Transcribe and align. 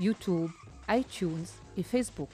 YouTube, 0.00 0.50
iTunes 0.88 1.46
et 1.76 1.82
Facebook. 1.82 2.28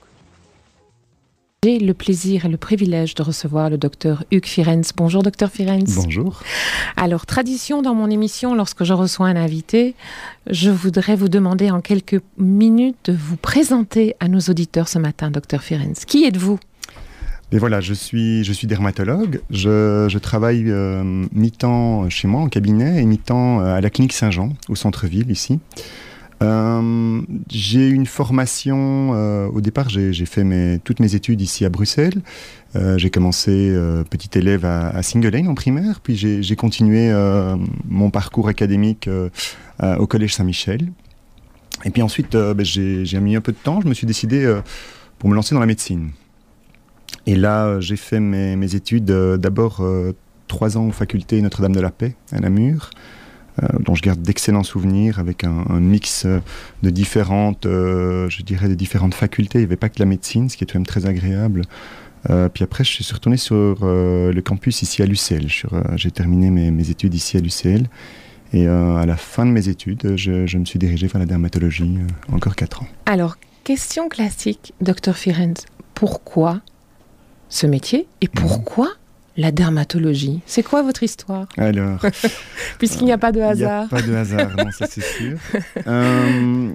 J'ai 1.64 1.78
le 1.78 1.94
plaisir 1.94 2.44
et 2.44 2.48
le 2.50 2.58
privilège 2.58 3.14
de 3.14 3.22
recevoir 3.22 3.70
le 3.70 3.78
docteur 3.78 4.22
Hugues 4.30 4.44
Firenze. 4.44 4.92
Bonjour 4.94 5.22
docteur 5.22 5.50
Firenze. 5.50 5.94
Bonjour. 5.94 6.42
Alors, 6.98 7.24
tradition 7.24 7.80
dans 7.80 7.94
mon 7.94 8.10
émission, 8.10 8.54
lorsque 8.54 8.84
je 8.84 8.92
reçois 8.92 9.28
un 9.28 9.36
invité, 9.36 9.94
je 10.46 10.68
voudrais 10.68 11.16
vous 11.16 11.30
demander 11.30 11.70
en 11.70 11.80
quelques 11.80 12.20
minutes 12.36 12.98
de 13.06 13.14
vous 13.14 13.36
présenter 13.36 14.14
à 14.20 14.28
nos 14.28 14.40
auditeurs 14.40 14.88
ce 14.88 14.98
matin, 14.98 15.30
docteur 15.30 15.62
Firenze. 15.62 16.04
Qui 16.04 16.24
êtes-vous? 16.24 16.58
Et 17.50 17.58
voilà, 17.58 17.80
je 17.80 17.94
suis, 17.94 18.44
je 18.44 18.52
suis 18.52 18.66
dermatologue. 18.66 19.40
Je, 19.48 20.18
travaille 20.18 20.70
euh, 20.70 21.24
mi-temps 21.32 22.10
chez 22.10 22.28
moi 22.28 22.42
en 22.42 22.48
cabinet 22.48 23.00
et 23.00 23.06
mi-temps 23.06 23.60
euh, 23.60 23.76
à 23.76 23.80
la 23.80 23.88
clinique 23.88 24.12
Saint-Jean, 24.12 24.50
au 24.68 24.74
centre-ville 24.74 25.30
ici. 25.30 25.60
Euh, 26.44 27.22
j'ai 27.50 27.88
une 27.88 28.06
formation, 28.06 29.12
euh, 29.14 29.46
au 29.46 29.60
départ 29.60 29.88
j'ai 29.88 30.26
fait 30.26 30.44
mes, 30.44 30.78
toutes 30.84 31.00
mes 31.00 31.14
études 31.14 31.40
ici 31.40 31.64
à 31.64 31.68
Bruxelles. 31.68 32.22
Euh, 32.76 32.98
j'ai 32.98 33.10
commencé 33.10 33.74
petit 34.10 34.38
élève 34.38 34.64
à, 34.64 34.88
à 34.88 35.00
en 35.00 35.54
primaire, 35.54 36.00
puis 36.00 36.16
j'ai 36.16 36.56
continué 36.56 37.12
mon 37.88 38.10
parcours 38.10 38.48
académique 38.48 39.08
au 39.82 40.06
Collège 40.06 40.34
Saint-Michel. 40.34 40.92
Et 41.84 41.90
puis 41.90 42.02
ensuite 42.02 42.32
ben, 42.36 42.64
j'ai 42.64 43.20
mis 43.20 43.36
un 43.36 43.40
peu 43.40 43.52
de 43.52 43.58
temps, 43.58 43.80
je 43.80 43.88
me 43.88 43.94
suis 43.94 44.06
décidé 44.06 44.52
pour 45.18 45.28
me 45.30 45.34
lancer 45.34 45.54
dans 45.54 45.60
la 45.60 45.66
médecine. 45.66 46.10
Et 47.26 47.36
là 47.36 47.80
j'ai 47.80 47.96
fait 47.96 48.20
mes, 48.20 48.56
mes 48.56 48.74
études 48.74 49.06
d'abord 49.06 49.82
trois 50.48 50.76
ans 50.76 50.88
aux 50.88 50.92
facultés 50.92 51.40
Notre-Dame 51.40 51.74
de 51.74 51.80
la 51.80 51.90
Paix 51.90 52.16
à 52.32 52.40
Namur. 52.40 52.90
Euh, 53.62 53.68
dont 53.78 53.94
je 53.94 54.02
garde 54.02 54.20
d'excellents 54.20 54.64
souvenirs 54.64 55.20
avec 55.20 55.44
un, 55.44 55.78
mix 55.78 56.24
euh, 56.26 56.40
de 56.82 56.90
différentes, 56.90 57.66
euh, 57.66 58.28
je 58.28 58.42
dirais, 58.42 58.66
des 58.66 58.74
différentes 58.74 59.14
facultés. 59.14 59.58
Il 59.58 59.62
n'y 59.62 59.66
avait 59.66 59.76
pas 59.76 59.88
que 59.88 60.00
la 60.00 60.06
médecine, 60.06 60.48
ce 60.48 60.56
qui 60.56 60.64
est 60.64 60.66
quand 60.66 60.78
même 60.78 60.86
très 60.86 61.06
agréable. 61.06 61.62
puis 62.52 62.64
après, 62.64 62.82
je 62.82 62.90
suis 63.02 63.14
retourné 63.14 63.36
sur 63.36 63.78
le 63.84 64.40
campus 64.40 64.82
ici 64.82 65.02
à 65.02 65.06
l'UCL. 65.06 65.46
J'ai 65.96 66.10
terminé 66.10 66.50
mes, 66.50 66.90
études 66.90 67.14
ici 67.14 67.36
à 67.36 67.40
l'UCL. 67.40 67.86
Et 68.52 68.66
à 68.66 69.04
la 69.06 69.16
fin 69.16 69.46
de 69.46 69.50
mes 69.50 69.68
études, 69.68 70.16
je, 70.16 70.56
me 70.58 70.64
suis 70.64 70.78
dirigé 70.78 71.06
vers 71.06 71.20
la 71.20 71.26
dermatologie, 71.26 71.98
encore 72.32 72.56
4 72.56 72.82
ans. 72.82 72.86
Alors, 73.06 73.36
question 73.62 74.08
classique, 74.08 74.72
docteur 74.80 75.16
Firenze. 75.16 75.66
Pourquoi 75.94 76.60
ce 77.50 77.66
métier 77.66 78.08
et 78.20 78.26
mhm. 78.26 78.40
pourquoi 78.40 78.88
la 79.36 79.50
dermatologie. 79.50 80.40
C'est 80.46 80.62
quoi 80.62 80.82
votre 80.82 81.02
histoire? 81.02 81.46
Alors. 81.56 82.00
Puisqu'il 82.78 83.04
n'y 83.04 83.12
a 83.12 83.18
pas 83.18 83.32
de 83.32 83.40
hasard. 83.40 83.88
Il 83.90 83.94
n'y 83.94 84.00
a 84.00 84.02
pas 84.02 84.08
de 84.08 84.14
hasard, 84.14 84.56
non, 84.56 84.70
ça 84.70 84.86
c'est 84.88 85.04
sûr. 85.04 85.38
Euh, 85.86 86.70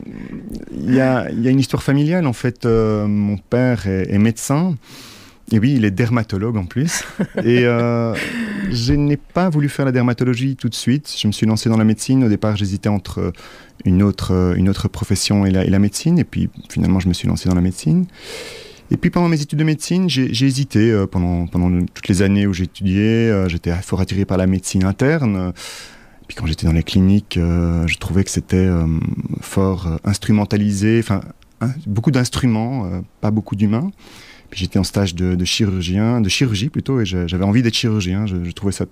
il 0.72 0.94
y, 0.94 1.00
a, 1.00 1.30
une 1.30 1.60
histoire 1.60 1.82
familiale, 1.82 2.28
en 2.28 2.34
fait. 2.34 2.66
Euh, 2.66 3.08
mon 3.08 3.38
père 3.38 3.88
est, 3.88 4.18
médecin. 4.18 4.76
Et 5.52 5.58
oui, 5.58 5.74
il 5.76 5.86
est 5.86 5.92
dermatologue 5.92 6.58
en 6.58 6.66
plus. 6.66 7.04
Et 7.44 7.66
euh, 7.66 8.14
je 8.72 8.94
n'ai 8.94 9.18
pas 9.18 9.50
voulu 9.50 9.68
faire 9.68 9.86
la 9.86 9.92
dermatologie 9.92 10.56
tout 10.56 10.70
de 10.70 10.76
suite. 10.76 11.14
Je 11.18 11.28
me 11.28 11.32
suis 11.32 11.48
lancé 11.48 11.70
dans 11.70 11.78
la 11.78 11.84
médecine. 11.86 12.24
Au 12.24 12.30
départ, 12.30 12.56
j'hésitais 12.56 12.90
entre 12.90 13.34
une 13.86 14.04
autre, 14.04 14.54
une 14.58 14.70
autre 14.70 14.88
profession 14.88 15.46
et 15.46 15.52
la, 15.52 15.66
et 15.66 15.70
la 15.70 15.80
médecine. 15.80 16.20
Et 16.20 16.26
puis 16.26 16.50
finalement, 16.70 17.00
je 17.00 17.08
me 17.08 17.14
suis 17.14 17.28
lancé 17.28 17.50
dans 17.50 17.56
la 17.56 17.62
médecine. 17.62 18.06
Et 18.92 18.98
puis 18.98 19.10
pendant 19.10 19.28
mes 19.28 19.42
études 19.42 19.60
de 19.60 19.64
médecine, 19.64 20.10
j'ai 20.10 20.46
hésité 20.46 20.92
euh, 20.92 21.06
pendant, 21.06 21.46
toutes 21.94 22.08
les 22.08 22.22
années 22.22 22.48
où 22.48 22.54
j'étudiais. 22.54 23.30
Euh, 23.30 23.48
j'étais 23.48 23.72
fort 23.82 24.02
attiré 24.02 24.26
par 24.26 24.38
la 24.38 24.48
médecine 24.48 24.84
interne. 24.84 25.54
Puis 26.28 26.36
quand 26.36 26.46
j'étais 26.46 26.66
dans 26.66 26.74
les 26.74 26.84
cliniques, 26.84 27.38
euh, 27.38 27.86
je 27.88 27.98
trouvais 27.98 28.24
que 28.24 28.32
c'était 28.32 28.68
fort 29.42 30.00
instrumentalisé, 30.04 31.00
enfin 31.00 31.22
beaucoup 31.88 32.12
d'instruments, 32.12 32.90
pas 33.22 33.32
beaucoup 33.32 33.56
d'humains. 33.56 33.92
J'étais 34.52 34.80
en 34.80 34.84
stage 34.84 35.14
de, 35.14 35.46
chirurgien, 35.46 36.22
de 36.22 36.30
chirurgie 36.30 36.70
plutôt, 36.70 37.02
et 37.02 37.06
j'avais 37.06 37.44
envie 37.44 37.62
d'être 37.62 37.76
chirurgien. 37.76 38.26
Je, 38.26 38.52
trouvais 38.52 38.72
ça 38.72 38.86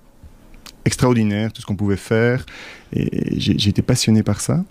extraordinaire, 0.85 1.51
tout 1.53 1.61
ce 1.61 1.65
qu'on 1.65 1.75
pouvait 1.75 1.95
faire, 1.95 2.45
et 2.93 3.39
j'ai 3.39 3.69
été 3.69 3.81
passionné 3.81 4.23
par 4.23 4.41
ça. 4.41 4.63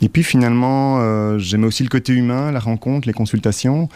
Et 0.00 0.08
puis 0.08 0.22
finalement, 0.22 1.00
euh, 1.00 1.38
j'aimais 1.38 1.66
aussi 1.66 1.82
le 1.82 1.88
côté 1.88 2.12
humain, 2.12 2.52
la 2.52 2.60
rencontre, 2.60 3.06
les 3.06 3.14
consultations. 3.14 3.88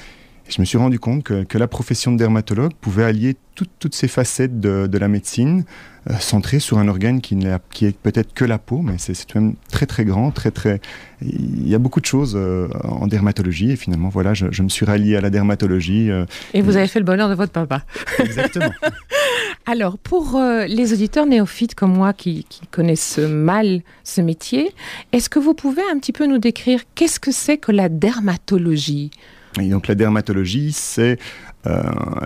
Et 0.48 0.53
je 0.53 0.60
me 0.60 0.66
suis 0.66 0.78
rendu 0.78 0.98
compte 0.98 1.22
que, 1.22 1.58
la 1.58 1.69
profession 1.69 2.12
de 2.12 2.19
dermatologue 2.19 2.72
pouvait 2.80 3.04
allier 3.04 3.36
toutes 3.54 3.94
ces 3.94 4.08
facettes 4.08 4.60
de, 4.60 4.98
la 4.98 5.08
médecine, 5.08 5.64
euh, 6.10 6.14
centrée 6.19 6.58
sur 6.58 6.78
un 6.78 6.88
organe 6.88 7.20
qui, 7.20 7.38
qui 7.70 7.86
est 7.86 7.97
peut-être 7.97 8.34
que 8.34 8.44
la 8.44 8.58
peau, 8.58 8.78
mais 8.78 8.94
c'est 8.98 9.14
tout 9.25 9.38
de 9.38 9.44
même 9.44 9.54
très 9.70 9.86
très 9.86 10.04
grand, 10.04 10.30
très 10.32 10.50
très. 10.50 10.80
Il 11.20 11.69
y 11.69 11.75
a 11.75 11.78
beaucoup 11.78 12.00
de 12.00 12.06
choses 12.06 12.34
euh, 12.34 12.69
en 12.82 13.06
dermatologie 13.06 13.70
et 13.70 13.76
finalement 13.76 14.08
voilà, 14.08 14.34
je, 14.34 14.62
me 14.62 14.69
suis 14.69 14.84
rallié 14.84 15.16
à 15.16 15.20
la 15.20 15.30
dermatologie. 15.30 16.10
et 16.54 16.62
vous 16.62 16.76
avez 16.76 16.88
fait 16.88 16.98
le 16.98 17.04
bonheur 17.04 17.28
de 17.28 17.34
votre 17.34 17.53
papa. 17.53 17.84
Exactement. 18.19 18.72
Alors, 19.66 19.97
pour 19.98 20.36
euh, 20.36 20.66
les 20.66 20.92
auditeurs 20.92 21.26
néophytes 21.26 21.74
comme 21.74 21.94
moi 21.94 22.12
qui, 22.12 22.47
connaissent 22.70 23.19
mal 23.19 23.82
ce 24.03 24.20
métier, 24.20 24.74
est-ce 25.12 25.28
que 25.28 25.38
vous 25.38 25.54
pouvez 25.54 25.82
un 25.92 25.98
petit 25.98 26.12
peu 26.12 26.26
nous 26.26 26.38
décrire 26.38 26.80
qu'est-ce 26.94 27.20
que 27.20 27.30
c'est 27.30 27.59
que 27.59 27.70
la 27.70 27.88
dermatologie? 27.88 29.10
Donc 29.59 29.89
la 29.89 29.95
dermatologie, 29.95 30.73
c'est 30.73 31.19
euh, 31.67 31.83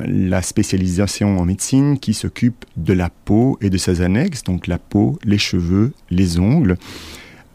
la 0.06 0.42
spécialisation 0.42 1.38
en 1.38 1.44
médecine 1.44 1.98
qui 1.98 2.14
s'occupe 2.14 2.64
de 2.76 2.92
la 2.92 3.10
peau 3.10 3.58
et 3.60 3.70
de 3.70 3.78
ses 3.78 4.00
annexes, 4.00 4.42
donc 4.44 4.66
la 4.66 4.78
peau, 4.78 5.18
les 5.24 5.38
cheveux, 5.38 5.92
les 6.10 6.38
ongles. 6.38 6.76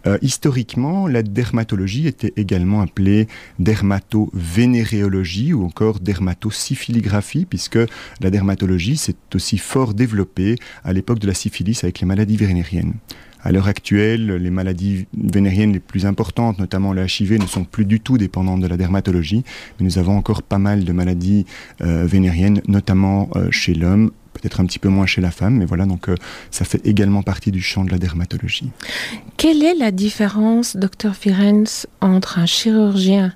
Euh, 0.08 0.18
historiquement, 0.22 1.08
la 1.08 1.22
dermatologie 1.22 2.08
était 2.08 2.34
également 2.36 2.82
appelée 2.82 3.28
dermatovénéréologie 3.59 5.54
ou 5.54 5.64
encore 5.64 6.00
dermatosyphiligraphie, 6.00 7.46
puisque 7.46 7.80
la 8.20 8.30
dermatologie 8.30 8.98
s'est 8.98 9.16
aussi 9.36 9.58
fort 9.58 9.94
développée 9.94 10.56
à 10.84 10.94
l'époque 10.94 11.20
de 11.20 11.28
la 11.28 11.36
syphilis 11.36 11.84
avec 11.84 12.00
les 12.00 12.08
maladies 12.08 12.38
vénériennes. 12.38 12.94
À 13.44 13.52
l'heure 13.52 13.68
actuelle, 13.68 14.35
les 14.35 14.50
maladies 14.52 15.07
vénériennes 15.18 15.74
les 15.74 15.79
plus 15.79 16.06
importantes, 16.06 16.59
notamment 16.59 16.94
le 16.94 17.06
HIV, 17.06 17.40
ne 17.40 17.47
sont 17.47 17.63
plus 17.63 17.85
du 17.85 18.00
tout 18.00 18.18
dépendantes 18.18 18.62
de 18.62 18.68
la 18.68 18.78
dermatologie, 18.78 19.43
mais 19.79 19.85
nous 19.85 19.97
avons 19.97 20.16
encore 20.16 20.43
pas 20.43 20.59
mal 20.59 20.84
de 20.84 20.91
maladies 20.91 21.46
euh, 21.82 22.05
vénériennes, 22.05 22.61
notamment 22.67 23.29
euh, 23.35 23.49
chez 23.49 23.73
l'homme, 23.73 24.11
peut-être 24.34 24.59
un 24.59 24.66
petit 24.66 24.78
peu 24.78 24.90
moins 24.90 25.08
chez 25.08 25.22
la 25.22 25.32
femme, 25.32 25.58
mais 25.58 25.66
voilà, 25.66 25.85
donc 25.85 26.08
euh, 26.08 26.16
ça 26.52 26.66
fait 26.66 26.85
également 26.85 27.23
partie 27.23 27.52
du 27.52 27.61
champ 27.61 27.84
de 27.84 27.90
la 27.90 27.97
dermatologie. 27.97 28.70
Quelle 29.38 29.64
est 29.64 29.76
la 29.76 29.91
différence, 29.91 30.78
docteur 30.78 31.16
Firenze, 31.16 31.88
entre 31.99 32.38
un 32.38 32.46
chirurgien 32.46 33.34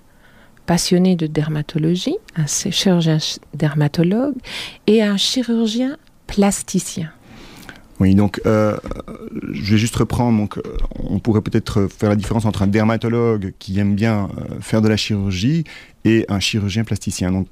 passionné 0.67 1.15
de 1.15 1.25
dermatologie, 1.25 2.17
un 2.35 2.45
chirurgien 2.45 3.17
dermatologue, 3.55 4.35
et 4.85 5.01
un 5.01 5.17
chirurgien 5.17 5.97
plasticien? 6.27 7.11
Oui, 7.99 8.15
donc 8.15 8.41
euh, 8.45 8.77
je 9.51 9.71
vais 9.71 9.77
juste 9.77 9.95
reprendre. 9.95 10.37
Donc, 10.37 10.57
euh, 10.57 10.61
on 10.99 11.19
pourrait 11.19 11.41
peut-être 11.41 11.87
faire 11.87 12.09
la 12.09 12.15
différence 12.15 12.45
entre 12.45 12.61
un 12.61 12.67
dermatologue 12.67 13.53
qui 13.59 13.79
aime 13.79 13.95
bien 13.95 14.29
faire 14.59 14.81
de 14.81 14.89
la 14.89 14.97
chirurgie 14.97 15.63
et 16.05 16.25
un 16.29 16.39
chirurgien 16.39 16.83
plasticien. 16.83 17.31
Donc, 17.31 17.47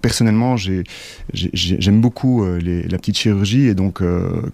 personnellement, 0.00 0.56
j'aime 0.56 2.00
beaucoup 2.00 2.44
la 2.44 2.98
petite 2.98 3.18
chirurgie 3.18 3.66
et 3.66 3.74
donc, 3.74 4.02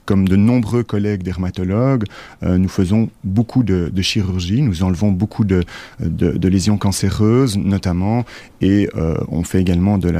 comme 0.04 0.28
de 0.28 0.36
nombreux 0.36 0.82
collègues 0.82 1.22
dermatologues, 1.22 2.04
nous 2.42 2.68
faisons 2.68 3.08
beaucoup 3.22 3.62
de, 3.62 3.90
chirurgie, 4.02 4.60
nous 4.60 4.82
enlevons 4.82 5.12
beaucoup 5.12 5.44
de, 5.44 5.62
de, 6.00 6.48
lésions 6.48 6.76
cancéreuses 6.76 7.56
notamment, 7.56 8.24
et 8.60 8.88
on 9.28 9.44
fait 9.44 9.60
également 9.60 9.96
de 9.96 10.12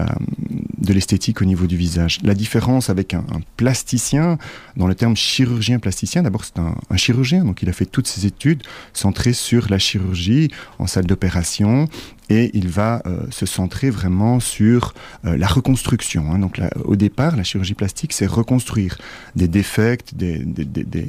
l'esthétique 0.89 1.43
au 1.43 1.45
niveau 1.45 1.67
du 1.67 1.77
visage. 1.77 2.21
La 2.23 2.35
différence 2.35 2.89
avec 2.89 3.15
un, 3.15 3.25
plasticien, 3.57 4.39
dans 4.77 4.87
le 4.87 4.95
terme 4.95 5.17
chirurgien 5.17 5.81
plasticien, 5.81 6.23
d'abord 6.23 6.45
c'est 6.45 6.59
un, 6.59 6.77
un 6.89 6.97
chirurgien, 6.97 7.45
donc 7.45 7.63
il 7.63 7.69
a 7.69 7.73
fait 7.73 7.87
toutes 7.87 8.07
ses 8.07 8.27
études 8.27 8.63
centrées 8.93 9.33
sur 9.33 9.69
la 9.69 9.79
chirurgie 9.79 10.51
en 10.79 10.87
salle 10.87 11.07
d'opération 11.07 11.89
et 12.31 12.51
il 12.55 12.69
va 12.69 13.03
euh, 13.07 13.27
se 13.31 13.47
centrer 13.47 13.91
vraiment 13.91 14.41
sur 14.41 14.95
euh, 15.25 15.37
la 15.37 15.47
reconstruction. 15.47 16.33
Hein. 16.33 16.39
Donc 16.39 16.61
au 16.85 16.97
départ, 16.97 17.37
la 17.37 17.45
chirurgie 17.45 17.75
plastique, 17.75 18.13
c'est 18.13 18.27
reconstruire 18.27 18.99
des 19.37 19.49
défects, 19.49 20.15
des, 20.15 20.39
des, 20.39 21.09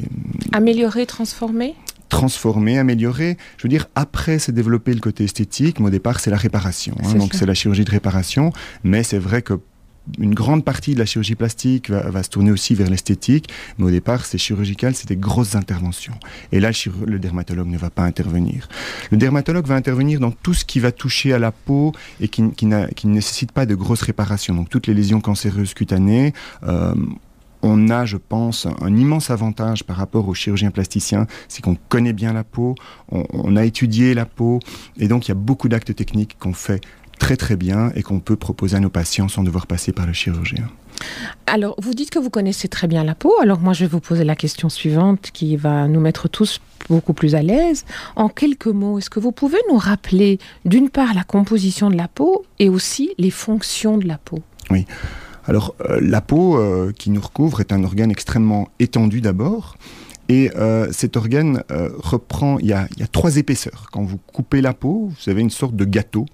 améliorer, 0.52 1.06
transformer? 1.06 1.76
Transformer, 2.10 2.78
améliorer. 2.78 3.38
Je 3.58 3.64
veux 3.64 3.70
dire, 3.70 3.88
après, 3.96 4.40
c'est 4.40 4.52
développer 4.52 4.94
le 4.94 5.00
côté 5.00 5.24
esthétique, 5.24 5.80
mais 5.80 5.88
au 5.88 5.92
départ, 5.92 6.20
c'est 6.20 6.30
la 6.30 6.38
réparation. 6.38 6.96
Hein. 7.04 7.16
Donc 7.16 7.34
c'est 7.34 7.46
la 7.46 7.54
chirurgie 7.54 7.84
de 7.84 7.92
réparation, 7.92 8.52
mais 8.84 9.04
c'est 9.04 9.18
vrai 9.18 9.42
que 9.42 9.60
une 10.20 10.34
grande 10.34 10.64
partie 10.64 10.94
de 10.94 11.00
la 11.00 11.06
chirurgie 11.06 11.36
plastique 11.36 11.90
va, 11.90 12.24
se 12.24 12.30
tourner 12.30 12.52
aussi 12.52 12.76
vers 12.76 12.90
l'esthétique, 12.90 13.50
mais 13.78 13.86
au 13.86 13.92
départ, 13.92 14.26
c'est 14.26 14.38
chirurgical, 14.38 14.96
c'est 14.96 15.08
des 15.08 15.16
grosses 15.16 15.56
interventions. 15.56 16.14
Et 16.52 16.60
là, 16.60 16.72
le, 17.06 17.20
dermatologue 17.20 17.68
ne 17.68 17.78
va 17.78 17.90
pas 17.90 18.04
intervenir. 18.04 18.68
Le 19.12 19.18
dermatologue 19.18 19.66
va 19.66 19.76
intervenir 19.76 20.20
dans 20.20 20.32
tout 20.32 20.54
ce 20.54 20.66
qui 20.66 20.80
va 20.80 20.92
toucher 20.92 21.34
à 21.34 21.40
la 21.40 21.52
peau 21.52 21.92
et 22.20 22.28
qui, 22.28 22.42
ne 22.42 22.88
nécessite 23.06 23.52
pas 23.52 23.66
de 23.66 23.76
grosses 23.76 24.04
réparations. 24.04 24.54
Donc 24.54 24.70
toutes 24.70 24.88
les 24.88 24.94
lésions 24.94 25.22
cancéreuses 25.22 25.74
cutanées, 25.74 26.34
euh, 26.64 26.94
on 27.66 27.90
a, 27.90 28.06
je 28.06 28.18
pense, 28.18 28.68
un 28.82 28.96
immense 28.96 29.32
avantage 29.32 29.84
par 29.84 29.98
rapport 29.98 30.28
aux 30.28 30.34
chirurgiens 30.34 30.72
plasticiens, 30.72 31.26
c'est 31.48 31.64
qu'on 31.64 31.76
connaît 31.90 32.14
bien 32.14 32.32
la 32.32 32.44
peau, 32.44 32.76
on, 33.10 33.56
a 33.56 33.66
étudié 33.66 34.14
la 34.14 34.26
peau, 34.26 34.60
et 34.98 35.08
donc 35.08 35.28
il 35.28 35.30
y 35.30 35.32
a 35.32 35.36
beaucoup 35.36 35.68
d'actes 35.68 35.96
techniques 35.96 36.38
qu'on 36.40 36.54
fait 36.54 36.82
très 37.20 37.38
très 37.38 37.56
bien 37.56 37.92
et 37.96 38.04
qu'on 38.04 38.20
peut 38.20 38.36
proposer 38.36 38.78
à 38.78 38.80
nos 38.80 38.90
patients 38.90 39.28
sans 39.28 39.44
devoir 39.44 39.68
passer 39.68 39.92
par 39.92 40.06
le 40.06 40.14
chirurgien. 40.14 40.68
Alors, 41.48 41.76
vous 41.82 41.94
dites 41.94 42.10
que 42.10 42.20
vous 42.20 42.30
connaissez 42.30 42.68
très 42.68 42.88
bien 42.88 43.04
la 43.04 43.16
peau. 43.16 43.34
Alors, 43.42 43.60
moi, 43.60 43.74
je 43.74 43.82
vais 43.82 43.90
vous 43.90 44.00
poser 44.00 44.24
la 44.24 44.36
question 44.36 44.70
suivante 44.70 45.32
qui 45.34 45.58
va 45.58 45.88
nous 45.88 46.00
mettre 46.00 46.28
tous 46.28 46.62
beaucoup 46.90 47.14
plus 47.14 47.36
à 47.36 47.42
l'aise. 47.42 47.86
En 48.16 48.30
quelques 48.30 48.68
mots, 48.68 48.98
est-ce 48.98 49.10
que 49.10 49.20
vous 49.20 49.32
pouvez 49.32 49.60
nous 49.70 49.78
rappeler, 49.78 50.40
d'une 50.64 50.90
part, 50.90 51.14
la 51.14 51.24
composition 51.24 51.90
de 51.90 51.98
la 51.98 52.08
peau 52.08 52.46
et 52.60 52.70
aussi 52.70 53.12
les 53.18 53.32
fonctions 53.32 53.98
de 53.98 54.08
la 54.08 54.18
peau? 54.18 54.40
Oui. 54.72 54.86
Alors, 55.46 55.76
euh, 55.82 56.00
la 56.02 56.22
peau 56.22 56.58
euh, 56.58 56.92
qui 56.92 57.12
nous 57.12 57.22
recouvre 57.22 57.62
est 57.62 57.72
un 57.72 57.84
organe 57.84 58.12
extrêmement 58.12 58.70
étendu 58.80 59.22
d'abord. 59.22 59.78
Et 60.28 60.50
euh, 60.56 60.88
cet 60.92 61.18
organe 61.18 61.62
reprend, 61.70 62.58
il 62.58 62.66
y, 62.66 62.74
a, 62.74 62.88
il 62.96 63.02
y, 63.02 63.04
a, 63.04 63.08
trois 63.08 63.38
épaisseurs. 63.38 63.90
Quand 63.92 64.02
vous 64.02 64.18
coupez 64.18 64.60
la 64.62 64.74
peau, 64.74 65.12
vous 65.12 65.30
avez 65.30 65.42
une 65.42 65.52
sorte 65.52 65.76
de 65.76 65.86
gâteau 65.86 66.26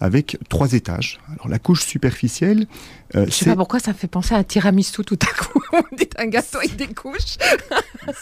avec 0.00 0.38
trois 0.48 0.72
étages. 0.72 1.20
Alors 1.28 1.48
la 1.48 1.58
couche 1.58 1.84
superficielle. 1.84 2.66
Euh, 3.14 3.26
je 3.26 3.32
sais 3.32 3.44
pas 3.44 3.56
pourquoi 3.56 3.80
ça 3.80 3.92
me 3.92 3.96
fait 3.96 4.06
penser 4.06 4.34
à 4.34 4.38
un 4.38 4.44
tiramisu 4.44 5.04
tout 5.04 5.18
à 5.22 5.42
coup. 5.42 5.60
On 5.72 5.96
dit 5.96 6.08
un 6.16 6.26
gâteau 6.26 6.58
avec 6.58 6.76
des 6.76 6.88
couches. 6.88 7.36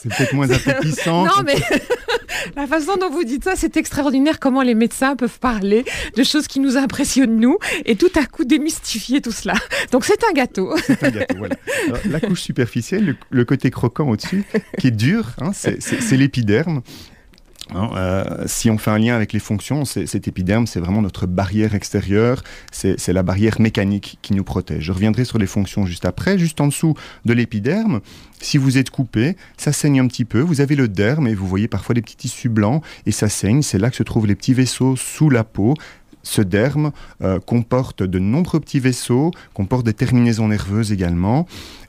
c'est 0.00 0.08
peut-être 0.08 0.32
moins 0.32 0.50
appétissant. 0.50 1.24
non 1.24 1.42
mais 1.44 1.56
la 2.56 2.66
façon 2.66 2.96
dont 2.96 3.10
vous 3.10 3.24
dites 3.24 3.44
ça, 3.44 3.52
c'est 3.54 3.76
extraordinaire. 3.76 4.40
Comment 4.40 4.62
les 4.62 4.74
médecins 4.74 5.14
peuvent 5.14 5.38
parler 5.38 5.84
de 6.16 6.22
choses 6.24 6.48
qui 6.48 6.58
nous 6.58 6.76
impressionnent 6.76 7.38
nous 7.38 7.58
et 7.84 7.96
tout 7.96 8.10
à 8.16 8.26
coup 8.26 8.44
démystifier 8.44 9.20
tout 9.20 9.32
cela. 9.32 9.54
Donc 9.92 10.04
c'est 10.04 10.24
un 10.24 10.32
gâteau. 10.32 10.74
C'est 10.84 11.02
un 11.04 11.10
gâteau. 11.10 11.36
Voilà. 11.38 11.56
la 12.06 12.20
couche 12.20 12.42
superficielle, 12.42 13.16
le, 13.30 13.44
côté 13.44 13.70
croquant 13.70 14.08
au-dessus, 14.08 14.44
qui 14.78 14.88
est 14.88 14.92
dur, 14.92 15.30
hein, 15.40 15.52
c'est 15.52 16.16
l'épiderme. 16.16 16.82
Hein, 17.74 17.90
euh, 17.96 18.44
si 18.46 18.70
on 18.70 18.78
fait 18.78 18.90
un 18.90 18.98
lien 18.98 19.14
avec 19.14 19.32
les 19.32 19.38
fonctions, 19.38 19.84
cet 19.84 20.26
épiderme, 20.28 20.66
c'est 20.66 20.80
vraiment 20.80 21.02
notre 21.02 21.26
barrière 21.26 21.74
extérieure, 21.74 22.42
c'est 22.72 23.12
la 23.12 23.22
barrière 23.22 23.60
mécanique 23.60 24.18
qui 24.22 24.34
nous 24.34 24.44
protège. 24.44 24.84
Je 24.84 24.92
reviendrai 24.92 25.24
sur 25.24 25.38
les 25.38 25.46
fonctions 25.46 25.86
juste 25.86 26.04
après. 26.04 26.38
Juste 26.38 26.60
en 26.60 26.68
dessous 26.68 26.94
de 27.24 27.32
l'épiderme, 27.32 28.00
si 28.40 28.58
vous 28.58 28.78
êtes 28.78 28.90
coupé, 28.90 29.36
ça 29.56 29.72
saigne 29.72 30.00
un 30.00 30.06
petit 30.06 30.24
peu. 30.24 30.40
Vous 30.40 30.60
avez 30.60 30.76
le 30.76 30.88
derme 30.88 31.26
et 31.26 31.34
vous 31.34 31.46
voyez 31.46 31.68
parfois 31.68 31.94
des 31.94 32.02
petits 32.02 32.16
tissus 32.16 32.48
blancs 32.48 32.82
et 33.06 33.12
ça 33.12 33.28
saigne. 33.28 33.62
C'est 33.62 33.78
là 33.78 33.90
que 33.90 33.96
se 33.96 34.02
trouvent 34.02 34.26
les 34.26 34.34
petits 34.34 34.54
vaisseaux 34.54 34.96
sous 34.96 35.30
la 35.30 35.44
peau. 35.44 35.74
Ce 36.22 36.42
derme 36.42 36.92
euh, 37.22 37.38
comporte 37.38 38.02
de 38.02 38.18
nombreux 38.18 38.60
petits 38.60 38.80
vaisseaux, 38.80 39.30
comporte 39.54 39.86
des 39.86 39.94
terminaisons 39.94 40.48
nerveuses 40.48 40.92
également. 40.92 41.46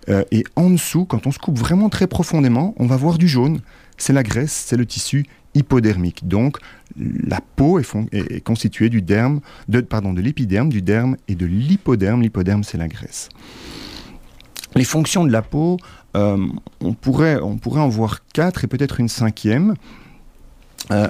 Euh, 0.07 0.23
et 0.31 0.43
en 0.55 0.69
dessous, 0.69 1.05
quand 1.05 1.27
on 1.27 1.31
se 1.31 1.39
coupe 1.39 1.57
vraiment 1.57 1.89
très 1.89 2.07
profondément, 2.07 2.73
on 2.77 2.85
va 2.85 2.95
voir 2.95 3.17
du 3.17 3.27
jaune. 3.27 3.61
C'est 3.97 4.13
la 4.13 4.23
graisse, 4.23 4.65
c'est 4.67 4.77
le 4.77 4.85
tissu 4.85 5.25
hypodermique. 5.59 6.27
Donc, 6.27 6.57
la 6.97 7.39
peau 7.55 7.79
est, 7.79 8.43
constituée 8.43 8.89
du 8.89 9.01
derme, 9.01 9.41
de, 9.67 9.81
pardon, 9.81 10.13
de 10.13 10.21
l'épiderme, 10.21 10.69
du 10.69 10.81
derme 10.81 11.17
et 11.27 11.35
de 11.35 11.45
l'hypoderme. 11.45 12.21
L'hypoderme, 12.21 12.63
c'est 12.63 12.77
la 12.77 12.87
graisse. 12.87 13.29
Les 14.75 14.83
fonctions 14.83 15.25
de 15.25 15.31
la 15.31 15.41
peau, 15.41 15.77
euh, 16.15 16.37
on, 16.81 16.93
pourrait, 16.93 17.39
on 17.41 17.57
pourrait 17.57 17.81
en 17.81 17.89
voir 17.89 18.19
quatre 18.33 18.63
et 18.63 18.67
peut-être 18.67 18.99
une 18.99 19.09
cinquième. 19.09 19.75
Euh, 20.91 21.07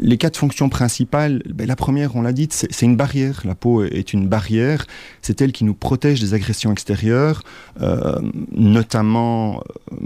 les 0.00 0.18
quatre 0.18 0.36
fonctions 0.36 0.68
principales, 0.68 1.42
ben, 1.46 1.66
la 1.66 1.76
première, 1.76 2.16
on 2.16 2.22
l'a 2.22 2.32
dit, 2.32 2.48
c'est 2.50 2.82
une 2.82 2.96
barrière. 2.96 3.42
La 3.44 3.54
peau 3.54 3.82
est 3.84 4.12
une 4.12 4.28
barrière. 4.28 4.86
C'est 5.22 5.40
elle 5.40 5.52
qui 5.52 5.64
nous 5.64 5.74
protège 5.74 6.20
des 6.20 6.34
agressions 6.34 6.72
extérieures, 6.72 7.42
euh, 7.80 8.20
notamment 8.52 9.62
euh, 9.92 9.96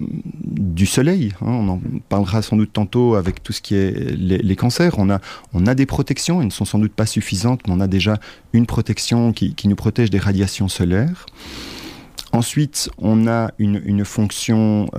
du 0.44 0.86
soleil. 0.86 1.32
Hein. 1.40 1.46
On 1.48 1.68
en 1.68 1.80
parlera 2.08 2.42
sans 2.42 2.56
doute 2.56 2.72
tantôt 2.72 3.16
avec 3.16 3.42
tout 3.42 3.52
ce 3.52 3.60
qui 3.60 3.74
est 3.74 4.16
les, 4.16 4.56
cancers. 4.56 4.98
On 4.98 5.10
a, 5.10 5.74
des 5.74 5.86
protections, 5.86 6.40
elles 6.40 6.46
ne 6.46 6.52
sont 6.52 6.64
sans 6.64 6.78
doute 6.78 6.92
pas 6.92 7.06
suffisantes, 7.06 7.60
mais 7.66 7.74
on 7.74 7.80
a 7.80 7.88
déjà 7.88 8.18
une 8.52 8.66
protection 8.66 9.32
qui, 9.32 9.54
nous 9.64 9.76
protège 9.76 10.10
des 10.10 10.18
radiations 10.18 10.68
solaires. 10.68 11.26
Ensuite, 12.32 12.90
on 12.98 13.26
a 13.26 13.50
une 13.58 14.04
fonction, 14.04 14.90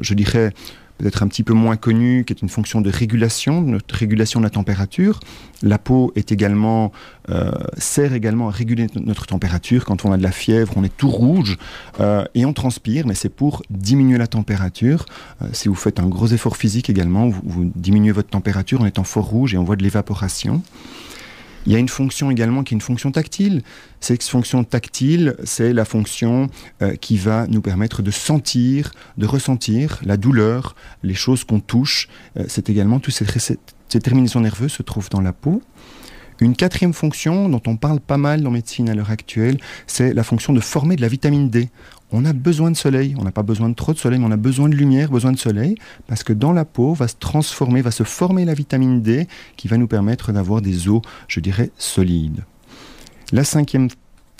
je 0.00 0.14
dirais, 0.14 0.52
peut-être 0.98 1.22
un 1.22 1.28
petit 1.28 1.42
peu 1.42 1.54
moins 1.54 1.76
connue, 1.76 2.24
qui 2.24 2.32
est 2.32 2.42
une 2.42 2.48
fonction 2.48 2.80
de 2.80 2.90
régulation, 2.90 3.60
notre 3.60 3.94
régulation 3.94 4.40
de 4.40 4.44
la 4.44 4.50
température. 4.50 5.20
La 5.62 5.78
peau 5.78 6.12
est 6.14 6.30
également, 6.30 6.92
euh, 7.30 7.50
sert 7.78 8.12
également 8.12 8.48
à 8.48 8.50
réguler 8.50 8.86
notre 8.94 9.26
température. 9.26 9.84
Quand 9.84 10.04
on 10.04 10.12
a 10.12 10.16
de 10.16 10.22
la 10.22 10.30
fièvre, 10.30 10.72
on 10.76 10.84
est 10.84 10.96
tout 10.96 11.08
rouge 11.08 11.56
euh, 12.00 12.24
et 12.34 12.44
on 12.44 12.52
transpire, 12.52 13.06
mais 13.06 13.14
c'est 13.14 13.28
pour 13.28 13.62
diminuer 13.70 14.18
la 14.18 14.26
température. 14.26 15.06
Euh, 15.42 15.46
si 15.52 15.68
vous 15.68 15.74
faites 15.74 15.98
un 15.98 16.06
gros 16.06 16.28
effort 16.28 16.56
physique 16.56 16.90
également, 16.90 17.28
vous, 17.28 17.40
vous 17.44 17.72
diminuez 17.74 18.12
votre 18.12 18.30
température 18.30 18.82
en 18.82 18.86
étant 18.86 19.04
fort 19.04 19.26
rouge 19.26 19.54
et 19.54 19.58
on 19.58 19.64
voit 19.64 19.76
de 19.76 19.82
l'évaporation. 19.82 20.62
Il 21.66 21.72
y 21.72 21.76
a 21.76 21.78
une 21.78 21.88
fonction 21.88 22.30
également 22.30 22.62
qui 22.62 22.74
est 22.74 22.76
une 22.76 22.82
fonction 22.82 23.10
tactile. 23.10 23.62
Cette 24.00 24.22
fonction 24.22 24.64
tactile, 24.64 25.34
c'est 25.44 25.72
la 25.72 25.84
fonction 25.84 26.48
euh, 26.82 26.94
qui 26.96 27.16
va 27.16 27.46
nous 27.46 27.62
permettre 27.62 28.02
de 28.02 28.10
sentir, 28.10 28.92
de 29.16 29.26
ressentir 29.26 30.00
la 30.04 30.16
douleur, 30.16 30.76
les 31.02 31.14
choses 31.14 31.44
qu'on 31.44 31.60
touche. 31.60 32.08
Euh, 32.36 32.44
c'est 32.48 32.68
également 32.68 33.00
toutes 33.00 33.14
ces, 33.14 33.58
terminaisons 34.00 34.40
nerveuses 34.40 34.72
se 34.72 34.82
trouvent 34.82 35.08
dans 35.08 35.22
la 35.22 35.32
peau. 35.32 35.62
Une 36.40 36.56
quatrième 36.56 36.92
fonction 36.92 37.48
dont 37.48 37.62
on 37.66 37.76
parle 37.76 38.00
pas 38.00 38.18
mal 38.18 38.42
dans 38.42 38.50
médecine 38.50 38.90
à 38.90 38.94
l'heure 38.94 39.10
actuelle, 39.10 39.58
c'est 39.86 40.12
la 40.12 40.24
fonction 40.24 40.52
de 40.52 40.60
former 40.60 40.96
de 40.96 41.00
la 41.00 41.08
vitamine 41.08 41.48
D 41.48 41.70
on 42.14 42.24
a 42.24 42.32
besoin 42.32 42.70
de 42.70 42.76
soleil. 42.76 43.14
On 43.18 43.24
n'a 43.24 43.32
pas 43.32 43.42
besoin 43.42 43.68
de 43.68 43.74
trop 43.74 43.92
de 43.92 43.98
soleil, 43.98 44.20
mais 44.20 44.26
on 44.26 44.30
a 44.30 44.36
besoin 44.36 44.68
de 44.68 44.76
lumière, 44.76 45.10
besoin 45.10 45.32
de 45.32 45.38
soleil, 45.38 45.74
parce 46.06 46.22
que 46.22 46.32
dans 46.32 46.52
la 46.52 46.64
peau 46.64 46.94
va 46.94 47.08
se 47.08 47.16
transformer, 47.18 47.82
va 47.82 47.90
se 47.90 48.04
former 48.04 48.44
la 48.44 48.54
vitamine 48.54 49.02
D 49.02 49.26
qui 49.56 49.66
va 49.66 49.76
nous 49.76 49.88
permettre 49.88 50.32
d'avoir 50.32 50.62
des 50.62 50.88
os, 50.88 51.02
je 51.26 51.40
dirais, 51.40 51.70
solides. 51.76 52.44
La 53.32 53.42
cinquième 53.42 53.88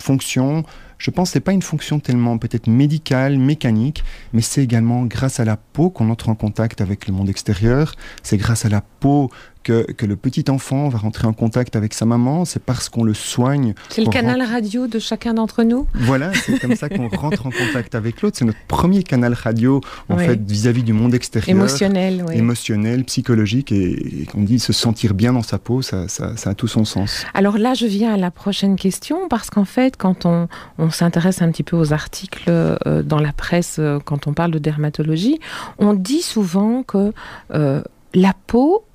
fonction, 0.01 0.63
je 0.97 1.11
pense 1.11 1.31
ce 1.31 1.37
n'est 1.37 1.41
pas 1.41 1.51
une 1.51 1.61
fonction 1.61 1.99
tellement 1.99 2.37
peut-être 2.37 2.67
médicale, 2.67 3.37
mécanique, 3.37 4.05
mais 4.31 4.41
c'est 4.41 4.63
également 4.63 5.03
grâce 5.03 5.41
à 5.41 5.45
la 5.45 5.57
peau 5.57 5.89
qu'on 5.89 6.09
entre 6.09 6.29
en 6.29 6.35
contact 6.35 6.79
avec 6.79 7.07
le 7.07 7.13
monde 7.13 7.27
extérieur. 7.27 7.93
C'est 8.23 8.37
grâce 8.37 8.63
à 8.63 8.69
la 8.69 8.81
peau 8.81 9.29
que, 9.65 10.05
le 10.05 10.15
petit 10.15 10.45
enfant 10.49 10.87
va 10.89 10.99
rentrer 10.99 11.27
en 11.27 11.33
contact 11.33 11.75
avec 11.75 11.93
sa 11.93 12.05
maman, 12.05 12.45
c'est 12.45 12.61
parce 12.61 12.87
qu'on 12.87 13.03
le 13.03 13.15
soigne. 13.15 13.73
C'est 13.89 14.03
le 14.03 14.11
canal 14.11 14.41
radio 14.41 14.87
de 14.87 14.99
chacun 14.99 15.33
d'entre 15.33 15.63
nous 15.63 15.87
Voilà, 15.95 16.31
c'est 16.33 16.59
comme 16.59 16.75
ça 16.75 16.87
qu'on 16.87 17.09
rentre 17.09 17.47
en 17.47 17.49
contact 17.49 17.95
avec 17.95 18.21
l'autre. 18.21 18.37
C'est 18.37 18.45
notre 18.45 18.63
premier 18.67 19.01
canal 19.03 19.33
radio, 19.33 19.81
en 20.07 20.17
fait, 20.17 20.39
vis-à-vis 20.39 20.83
du 20.83 20.93
monde 20.93 21.15
extérieur. 21.15 21.49
Émotionnel, 21.49 22.23
oui. 22.27 22.37
Émotionnel, 22.37 23.03
psychologique, 23.05 23.71
et, 23.71 24.27
qu'on 24.31 24.41
dit 24.41 24.59
se 24.59 24.71
sentir 24.71 25.15
bien 25.15 25.33
dans 25.33 25.41
sa 25.41 25.57
peau, 25.57 25.81
ça, 25.81 26.05
a 26.45 26.53
tout 26.53 26.67
son 26.67 26.85
sens. 26.85 27.25
Alors 27.33 27.57
là, 27.57 27.73
je 27.73 27.87
viens 27.87 28.13
à 28.13 28.17
la 28.17 28.31
prochaine 28.31 28.75
question, 28.75 29.27
parce 29.29 29.49
qu'en 29.49 29.65
fait, 29.65 29.97
quand 29.97 30.25
on, 30.25 30.47
s'intéresse 30.91 31.41
un 31.41 31.51
petit 31.51 31.63
peu 31.63 31.75
aux 31.75 31.91
articles 31.91 32.45
euh, 32.47 33.01
dans 33.01 33.19
la 33.19 33.33
presse, 33.33 33.77
euh, 33.79 33.99
quand 34.03 34.27
on 34.27 34.33
parle 34.33 34.51
de 34.51 34.59
dermatologie, 34.59 35.39
on 35.79 35.93
dit 35.93 36.21
souvent 36.21 36.83
que 36.83 37.11
euh, 37.53 37.81
la 38.13 38.33
peau 38.47 38.85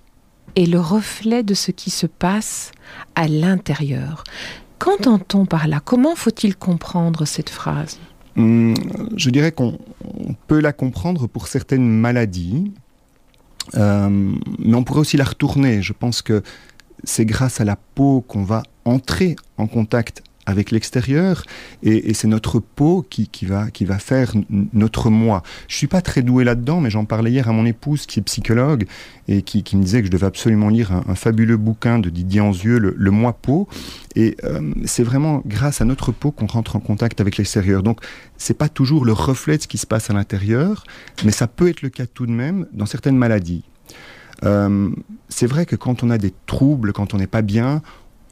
est 0.56 0.66
le 0.66 0.80
reflet 0.80 1.42
de 1.42 1.54
ce 1.54 1.70
qui 1.70 1.90
se 1.90 2.06
passe 2.06 2.72
à 3.14 3.28
l'intérieur. 3.28 4.24
Qu'entend-on 4.78 5.46
par 5.46 5.68
là? 5.68 5.80
Comment 5.84 6.14
faut-il 6.14 6.56
comprendre 6.56 7.24
cette 7.26 7.50
phrase? 7.50 7.98
Hum, 8.36 8.74
Je 9.16 9.30
dirais 9.30 9.52
qu'on 9.52 9.78
peut 10.46 10.60
la 10.60 10.72
comprendre 10.72 11.26
pour 11.26 11.48
certaines 11.48 11.88
maladies, 11.88 12.72
euh, 13.76 14.08
mais 14.58 14.74
on 14.74 14.84
pourrait 14.84 15.00
aussi 15.00 15.16
la 15.16 15.24
retourner. 15.24 15.82
Je 15.82 15.92
pense 15.92 16.22
que 16.22 16.42
c'est 17.04 17.26
grâce 17.26 17.60
à 17.60 17.64
la 17.64 17.76
peau 17.76 18.24
qu'on 18.26 18.42
va 18.42 18.62
entrer 18.84 19.36
en 19.58 19.66
contact 19.66 20.22
avec 20.46 20.70
l'extérieur 20.70 21.44
et, 21.82 22.14
c'est 22.14 22.28
notre 22.28 22.58
peau 22.60 23.04
qui, 23.08 23.28
va, 23.44 23.70
qui 23.70 23.84
va 23.84 23.98
faire 23.98 24.32
notre 24.72 25.10
moi. 25.10 25.42
Je 25.68 25.76
suis 25.76 25.86
pas 25.86 26.02
très 26.02 26.22
doué 26.22 26.44
là-dedans, 26.44 26.80
mais 26.80 26.90
j'en 26.90 27.04
parlais 27.04 27.30
hier 27.30 27.48
à 27.48 27.52
mon 27.52 27.66
épouse 27.66 28.06
qui 28.06 28.20
est 28.20 28.22
psychologue 28.22 28.86
et 29.28 29.42
qui, 29.42 29.64
me 29.76 29.82
disait 29.82 30.00
que 30.00 30.06
je 30.06 30.10
devais 30.10 30.26
absolument 30.26 30.68
lire 30.68 30.92
un, 30.92 31.14
fabuleux 31.14 31.56
bouquin 31.56 31.98
de 31.98 32.10
Didier 32.10 32.40
Anzieux, 32.40 32.78
Le, 32.78 32.94
le 32.96 33.10
moi 33.10 33.32
peau. 33.34 33.68
Et 34.16 34.36
euh, 34.44 34.72
c'est 34.84 35.04
vraiment 35.04 35.42
grâce 35.46 35.80
à 35.80 35.84
notre 35.84 36.10
peau 36.10 36.32
qu'on 36.32 36.46
rentre 36.46 36.76
en 36.76 36.80
contact 36.80 37.20
avec 37.20 37.36
l'extérieur. 37.36 37.82
Donc 37.82 38.00
c'est 38.36 38.56
pas 38.56 38.68
toujours 38.68 39.04
le 39.04 39.12
reflet 39.12 39.56
de 39.56 39.62
ce 39.62 39.68
qui 39.68 39.78
se 39.78 39.86
passe 39.86 40.10
à 40.10 40.14
l'intérieur, 40.14 40.84
mais 41.24 41.32
ça 41.32 41.46
peut 41.46 41.68
être 41.68 41.82
le 41.82 41.90
cas 41.90 42.06
tout 42.06 42.26
de 42.26 42.32
même 42.32 42.66
dans 42.72 42.86
certaines 42.86 43.16
maladies. 43.16 43.62
Euh, 44.44 44.90
c'est 45.28 45.46
vrai 45.46 45.66
que 45.66 45.76
quand 45.76 46.02
on 46.02 46.10
a 46.10 46.18
des 46.18 46.32
troubles, 46.46 46.92
quand 46.92 47.14
on 47.14 47.18
n'est 47.18 47.26
pas 47.26 47.42
bien, 47.42 47.82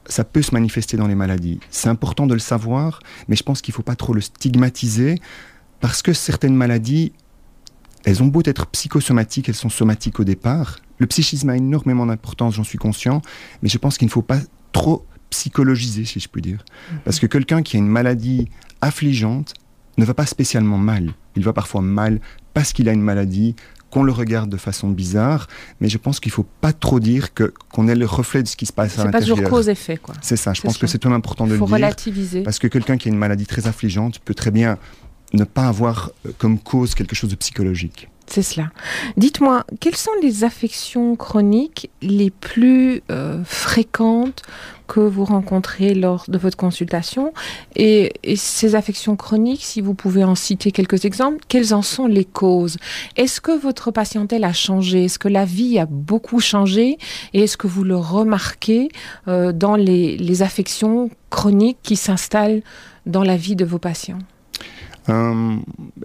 ça 0.09 0.25
peut 0.25 0.43
se 0.43 0.53
manifester 0.55 0.97
dans 0.97 1.07
les 1.07 1.15
maladies. 1.15 1.61
C'est 1.71 1.89
important 1.89 2.27
de 2.27 2.35
le 2.35 2.41
savoir, 2.41 3.01
mais 3.29 3.37
je 3.37 3.43
pense 3.43 3.61
qu'il 3.61 3.73
ne 3.73 3.77
faut 3.77 3.83
pas 3.83 3.97
trop 3.97 4.15
le 4.15 4.21
stigmatiser, 4.21 5.21
parce 5.81 6.03
que 6.03 6.13
certaines 6.13 6.55
maladies, 6.55 7.13
elles 8.05 8.23
ont 8.23 8.27
beau 8.27 8.43
être 8.45 8.67
psychosomatiques, 8.69 9.49
elles 9.49 9.55
sont 9.55 9.69
somatiques 9.69 10.19
au 10.19 10.25
départ. 10.25 10.79
Le 10.99 11.07
psychisme 11.07 11.51
a 11.51 11.57
énormément 11.57 12.07
d'importance, 12.07 12.55
j'en 12.55 12.65
suis 12.65 12.79
conscient, 12.79 13.23
mais 13.63 13.69
je 13.69 13.79
pense 13.79 13.99
qu'il 13.99 14.07
ne 14.07 14.13
faut 14.13 14.23
pas 14.23 14.41
trop 14.73 15.07
psychologiser, 15.31 16.05
si 16.05 16.21
je 16.21 16.29
puis 16.29 16.43
dire. 16.43 16.65
Mhm. 16.93 16.99
Parce 17.05 17.21
que 17.21 17.27
quelqu'un 17.27 17.63
qui 17.63 17.77
a 17.77 17.79
une 17.79 17.89
maladie 17.89 18.49
affligeante 18.81 19.55
ne 19.99 20.05
va 20.05 20.15
pas 20.15 20.27
spécialement 20.27 20.79
mal. 20.79 21.13
Il 21.37 21.45
va 21.45 21.53
parfois 21.53 21.83
mal 21.83 22.21
parce 22.55 22.73
qu'il 22.73 22.89
a 22.89 22.93
une 22.93 23.03
maladie, 23.03 23.55
qu'on 23.91 24.03
le 24.03 24.13
regarde 24.13 24.51
de 24.51 24.57
façon 24.57 24.89
bizarre, 24.89 25.47
mais 25.81 25.89
je 25.89 25.99
pense 25.99 26.21
qu'il 26.21 26.31
ne 26.31 26.35
faut 26.35 26.47
pas 26.61 26.73
trop 26.73 27.01
dire 27.01 27.33
que 27.35 27.53
qu'on 27.73 27.89
est 27.89 27.95
le 27.95 28.07
reflet 28.07 28.43
de 28.43 28.49
ce 28.49 28.57
qui 28.57 28.67
se 28.67 28.73
passe 28.73 28.99
à 28.99 29.05
l'intérieur. 29.05 29.23
C'est 29.23 29.31
pas 29.31 29.37
toujours 29.37 29.51
cause-effet, 29.51 29.97
quoi. 29.97 30.15
C'est 30.21 30.37
ça, 30.37 30.53
je 30.53 30.61
pense 30.61 30.79
que 30.79 30.87
c'est 30.87 30.99
tout 30.99 31.13
important 31.13 31.45
de 31.45 31.53
le 31.53 31.57
dire. 31.57 31.65
Il 31.65 31.69
faut 31.69 31.75
relativiser. 31.75 32.43
Parce 32.43 32.59
que 32.59 32.67
quelqu'un 32.67 32.97
qui 32.97 33.09
a 33.09 33.13
une 33.13 33.19
maladie 33.19 33.47
très 33.47 33.67
affligeante 33.67 34.19
peut 34.21 34.35
très 34.35 34.51
bien 34.51 34.79
ne 35.33 35.45
pas 35.45 35.69
avoir 35.69 36.11
euh, 36.27 36.33
comme 36.39 36.59
cause 36.59 36.95
quelque 36.95 37.15
chose 37.15 37.31
de 37.31 37.37
psychologique. 37.37 38.09
C'est 38.29 38.43
cela. 38.43 38.71
Dites-moi, 39.17 39.65
quelles 39.81 39.97
sont 39.97 40.11
les 40.23 40.45
affections 40.45 41.17
chroniques 41.17 41.91
les 42.03 42.31
plus 42.31 43.03
euh, 43.11 43.43
fréquentes 43.45 44.43
que 44.87 45.01
vous 45.01 45.25
rencontrez 45.25 45.95
lors 45.95 46.27
de 46.29 46.37
votre 46.37 46.57
consultation? 46.59 47.33
Et, 47.75 48.13
ces 48.37 48.75
affections 48.75 49.17
chroniques, 49.17 49.65
si 49.65 49.81
vous 49.81 49.95
pouvez 49.95 50.25
en 50.25 50.35
citer 50.35 50.73
quelques 50.73 51.07
exemples, 51.07 51.39
quelles 51.49 51.73
en 51.73 51.81
sont 51.81 52.07
les 52.07 52.27
causes? 52.27 52.77
Est-ce 53.17 53.41
que 53.41 53.53
votre 53.53 53.91
patientèle 53.93 54.45
a 54.45 54.53
changé? 54.53 55.07
Est-ce 55.07 55.19
que 55.19 55.29
la 55.29 55.47
vie 55.47 55.79
a 55.79 55.87
beaucoup 55.87 56.41
changé? 56.41 56.99
Et 57.33 57.45
est-ce 57.45 57.57
que 57.57 57.67
vous 57.67 57.85
le 57.85 57.97
remarquez 57.97 58.91
euh, 59.27 59.53
dans 59.53 59.77
les 59.77 60.43
affections 60.43 61.09
chroniques 61.31 61.79
qui 61.83 61.97
s'installent 61.97 62.63
dans 63.07 63.23
la 63.23 63.37
vie 63.37 63.57
de 63.57 63.65
vos 63.65 63.79
patients? 63.79 64.19
Euh, 65.09 65.57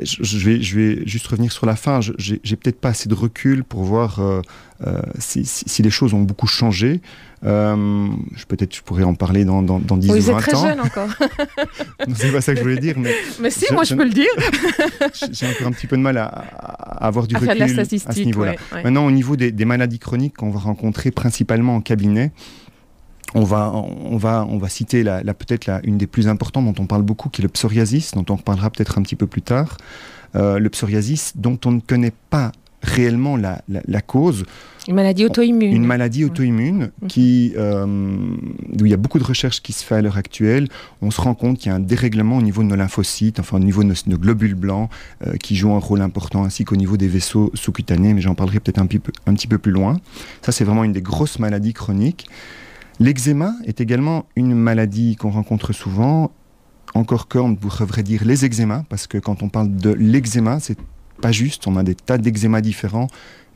je, 0.01 0.37
vais, 0.37 0.61
je 0.61 0.79
vais 0.79 1.07
juste 1.07 1.27
revenir 1.27 1.51
sur 1.51 1.65
la 1.65 1.75
fin. 1.75 1.99
J'ai 2.01 2.55
peut-être 2.55 2.79
pas 2.79 2.89
assez 2.89 3.09
de 3.09 3.13
recul 3.13 3.63
pour 3.63 3.83
voir 3.83 4.19
euh, 4.19 4.41
euh, 4.85 5.01
si, 5.19 5.45
si, 5.45 5.81
les 5.81 5.89
choses 5.89 6.13
ont 6.13 6.21
beaucoup 6.21 6.47
changé. 6.47 7.01
peut-être 7.41 8.75
je 8.75 8.81
pourrais 8.81 9.03
en 9.03 9.13
parler 9.13 9.43
dans, 9.43 9.61
dans, 9.61 9.79
dans 9.79 9.97
10 9.97 10.09
ou 10.09 10.13
20 10.13 10.17
ans. 10.17 10.21
Vous 10.21 10.29
êtes 10.31 10.37
très 10.37 10.69
jeune 10.69 10.79
encore. 10.79 11.09
c'est 12.15 12.31
pas 12.31 12.41
ça 12.41 12.53
que 12.53 12.59
je 12.59 12.63
voulais 12.63 12.77
dire. 12.77 12.95
Mais, 12.97 13.13
mais 13.41 13.49
si, 13.49 13.65
moi 13.73 13.83
je 13.83 13.95
peux 13.95 14.05
le 14.05 14.09
dire. 14.09 14.31
J'ai 15.31 15.47
encore 15.47 15.67
un 15.67 15.71
petit 15.71 15.87
peu 15.87 15.97
de 15.97 16.01
mal 16.01 16.17
à, 16.17 16.27
avoir 16.27 17.27
du 17.27 17.35
recul 17.35 17.61
à 17.61 17.67
ce 17.67 18.21
niveau-là. 18.21 18.55
Maintenant, 18.71 19.05
au 19.05 19.11
niveau 19.11 19.35
des, 19.35 19.51
des 19.51 19.65
maladies 19.65 19.99
chroniques 19.99 20.37
qu'on 20.37 20.49
va 20.49 20.59
rencontrer 20.59 21.11
principalement 21.11 21.75
en 21.75 21.81
cabinet, 21.81 22.31
on 23.35 23.43
va, 23.43 23.71
on 23.73 24.17
va, 24.17 24.45
on 24.49 24.57
va 24.57 24.69
citer 24.69 25.03
la, 25.03 25.21
peut-être 25.33 25.69
une 25.83 25.97
des 25.97 26.07
plus 26.07 26.27
importantes 26.27 26.65
dont 26.65 26.83
on 26.83 26.87
parle 26.87 27.03
beaucoup, 27.03 27.29
qui 27.29 27.41
est 27.41 27.43
le 27.43 27.49
psoriasis, 27.49 28.11
dont 28.11 28.25
on 28.29 28.35
reparlera 28.35 28.69
peut-être 28.69 28.97
un 28.97 29.01
petit 29.01 29.15
peu 29.15 29.27
plus 29.27 29.41
tard. 29.41 29.77
Euh, 30.35 30.59
le 30.59 30.69
psoriasis 30.69 31.33
dont 31.35 31.59
on 31.65 31.71
ne 31.71 31.79
connaît 31.79 32.13
pas 32.29 32.51
réellement 32.83 33.37
la, 33.37 34.01
cause. 34.01 34.43
Une 34.87 34.95
maladie 34.95 35.23
auto-immune. 35.23 35.73
Une 35.73 35.85
maladie 35.85 36.25
auto-immune 36.25 36.91
mhm. 37.01 37.07
qui, 37.07 37.53
euh, 37.55 37.85
où 37.85 38.85
il 38.85 38.89
y 38.89 38.93
a 38.93 38.97
beaucoup 38.97 39.19
de 39.19 39.23
recherches 39.23 39.61
qui 39.61 39.71
se 39.71 39.85
fait 39.85 39.95
à 39.95 40.01
l'heure 40.01 40.17
actuelle. 40.17 40.67
On 41.01 41.09
se 41.09 41.21
rend 41.21 41.33
compte 41.33 41.59
qu'il 41.59 41.69
y 41.69 41.71
a 41.71 41.75
un 41.75 41.79
dérèglement 41.79 42.37
au 42.37 42.41
niveau 42.41 42.61
de 42.61 42.67
nos 42.67 42.75
lymphocytes, 42.75 43.39
enfin 43.39 43.57
au 43.57 43.61
niveau 43.61 43.83
de 43.83 43.93
nos, 44.07 44.17
globules 44.17 44.55
blancs, 44.55 44.89
euh, 45.25 45.37
qui 45.37 45.55
jouent 45.55 45.73
un 45.73 45.79
rôle 45.79 46.01
important, 46.01 46.43
ainsi 46.43 46.65
qu'au 46.65 46.75
niveau 46.75 46.97
des 46.97 47.07
vaisseaux 47.07 47.51
sous-cutanés, 47.53 48.13
mais 48.13 48.21
j'en 48.21 48.35
parlerai 48.35 48.59
peut-être 48.59 48.79
un, 48.79 48.87
un 49.27 49.33
petit 49.33 49.47
peu 49.47 49.57
plus 49.57 49.71
loin. 49.71 49.97
Ça, 50.41 50.51
c'est 50.51 50.65
vraiment 50.65 50.83
une 50.83 50.93
des 50.93 51.01
grosses 51.01 51.39
maladies 51.39 51.73
chroniques. 51.73 52.27
L'eczéma 52.99 53.53
est 53.65 53.81
également 53.81 54.25
une 54.35 54.53
maladie 54.53 55.15
qu'on 55.15 55.31
rencontre 55.31 55.73
souvent, 55.73 56.31
encore 56.93 57.27
qu'on 57.27 57.51
devrait 57.51 58.03
dire 58.03 58.23
les 58.23 58.45
eczémas, 58.45 58.83
parce 58.89 59.07
que 59.07 59.17
quand 59.17 59.41
on 59.41 59.49
parle 59.49 59.75
de 59.75 59.91
l'eczéma, 59.91 60.59
c'est 60.59 60.77
pas 61.21 61.31
juste, 61.31 61.67
on 61.67 61.75
a 61.77 61.83
des 61.83 61.95
tas 61.95 62.17
d'eczémas 62.17 62.61
différents, 62.61 63.07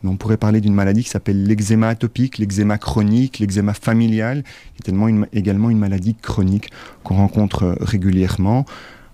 mais 0.01 0.09
on 0.09 0.15
pourrait 0.15 0.37
parler 0.37 0.61
d'une 0.61 0.73
maladie 0.73 1.03
qui 1.03 1.09
s'appelle 1.09 1.43
l'eczéma 1.43 1.89
atopique, 1.89 2.37
l'eczéma 2.37 2.77
chronique, 2.77 3.39
l'eczéma 3.39 3.73
familial, 3.73 4.43
qui 4.75 4.89
est 4.89 5.27
également 5.33 5.69
une 5.69 5.77
maladie 5.77 6.15
chronique 6.15 6.71
qu'on 7.03 7.15
rencontre 7.15 7.77
régulièrement. 7.79 8.65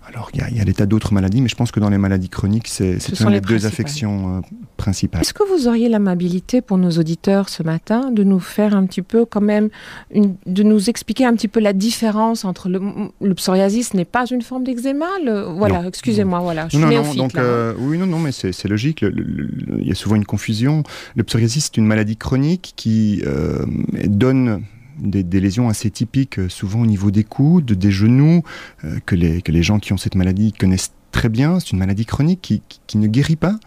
Alors, 0.07 0.29
il 0.33 0.57
y, 0.57 0.59
a, 0.59 0.65
des 0.65 0.73
tas 0.73 0.85
d'autres 0.85 1.13
maladies, 1.13 1.41
mais 1.41 1.47
je 1.47 1.55
pense 1.55 1.71
que 1.71 1.79
dans 1.79 1.89
les 1.89 1.97
maladies 1.97 2.29
chroniques, 2.29 2.67
c'est 2.67 2.97
une 3.21 3.31
des 3.31 3.41
deux 3.41 3.65
affections 3.65 4.37
euh, 4.37 4.41
principales. 4.75 5.21
Est-ce 5.21 5.33
que 5.33 5.43
vous 5.43 5.67
auriez 5.67 5.87
l'amabilité 5.87 6.61
pour 6.61 6.77
nos 6.77 6.91
auditeurs 6.91 7.47
ce 7.47 7.63
matin 7.63 8.11
de 8.11 8.23
nous 8.23 8.39
faire 8.39 8.75
un 8.75 8.85
petit 8.85 9.01
peu, 9.01 9.25
quand 9.25 9.41
même, 9.41 9.69
de 10.13 10.63
nous 10.63 10.89
expliquer 10.89 11.25
un 11.25 11.33
petit 11.33 11.47
peu 11.47 11.61
la 11.61 11.73
différence 11.73 12.43
entre 12.43 12.67
le, 12.67 12.81
le 13.21 13.33
psoriasis 13.33 13.93
n'est 13.93 14.05
pas 14.05 14.25
une 14.25 14.41
forme 14.41 14.65
d'eczéma 14.65 15.07
Voilà, 15.55 15.85
excusez-moi, 15.87 16.39
voilà, 16.39 16.67
je 16.69 16.77
suis 16.77 16.85
non, 16.85 17.13
donc, 17.13 17.35
euh, 17.37 17.73
oui, 17.79 17.97
non, 17.97 18.05
non, 18.05 18.19
mais 18.19 18.31
c'est 18.31 18.67
logique. 18.67 19.03
Il 19.03 19.87
y 19.87 19.91
a 19.91 19.95
souvent 19.95 20.15
une 20.15 20.25
confusion. 20.25 20.83
Le 21.15 21.23
psoriasis, 21.23 21.65
c'est 21.65 21.77
une 21.77 21.85
maladie 21.87 22.17
chronique 22.17 22.73
qui 22.75 23.23
euh, 23.25 23.65
donne 24.05 24.63
des, 24.97 25.39
lésions 25.39 25.69
assez 25.69 25.89
typiques, 25.89 26.39
euh, 26.39 26.49
souvent 26.49 26.81
au 26.81 26.85
niveau 26.85 27.11
des 27.11 27.23
coudes, 27.23 27.71
des 27.73 27.91
genoux, 27.91 28.43
euh, 28.83 28.99
que, 29.05 29.15
les, 29.15 29.41
que 29.41 29.51
les 29.51 29.63
gens 29.63 29.79
qui 29.79 29.93
ont 29.93 29.97
cette 29.97 30.15
maladie 30.15 30.53
connaissent 30.53 30.93
très 31.11 31.29
bien. 31.29 31.59
C'est 31.59 31.71
une 31.71 31.79
maladie 31.79 32.05
chronique 32.05 32.41
qui, 32.41 32.61
qui, 32.87 32.97
ne 32.97 33.07
guérit 33.07 33.35
pas. 33.35 33.57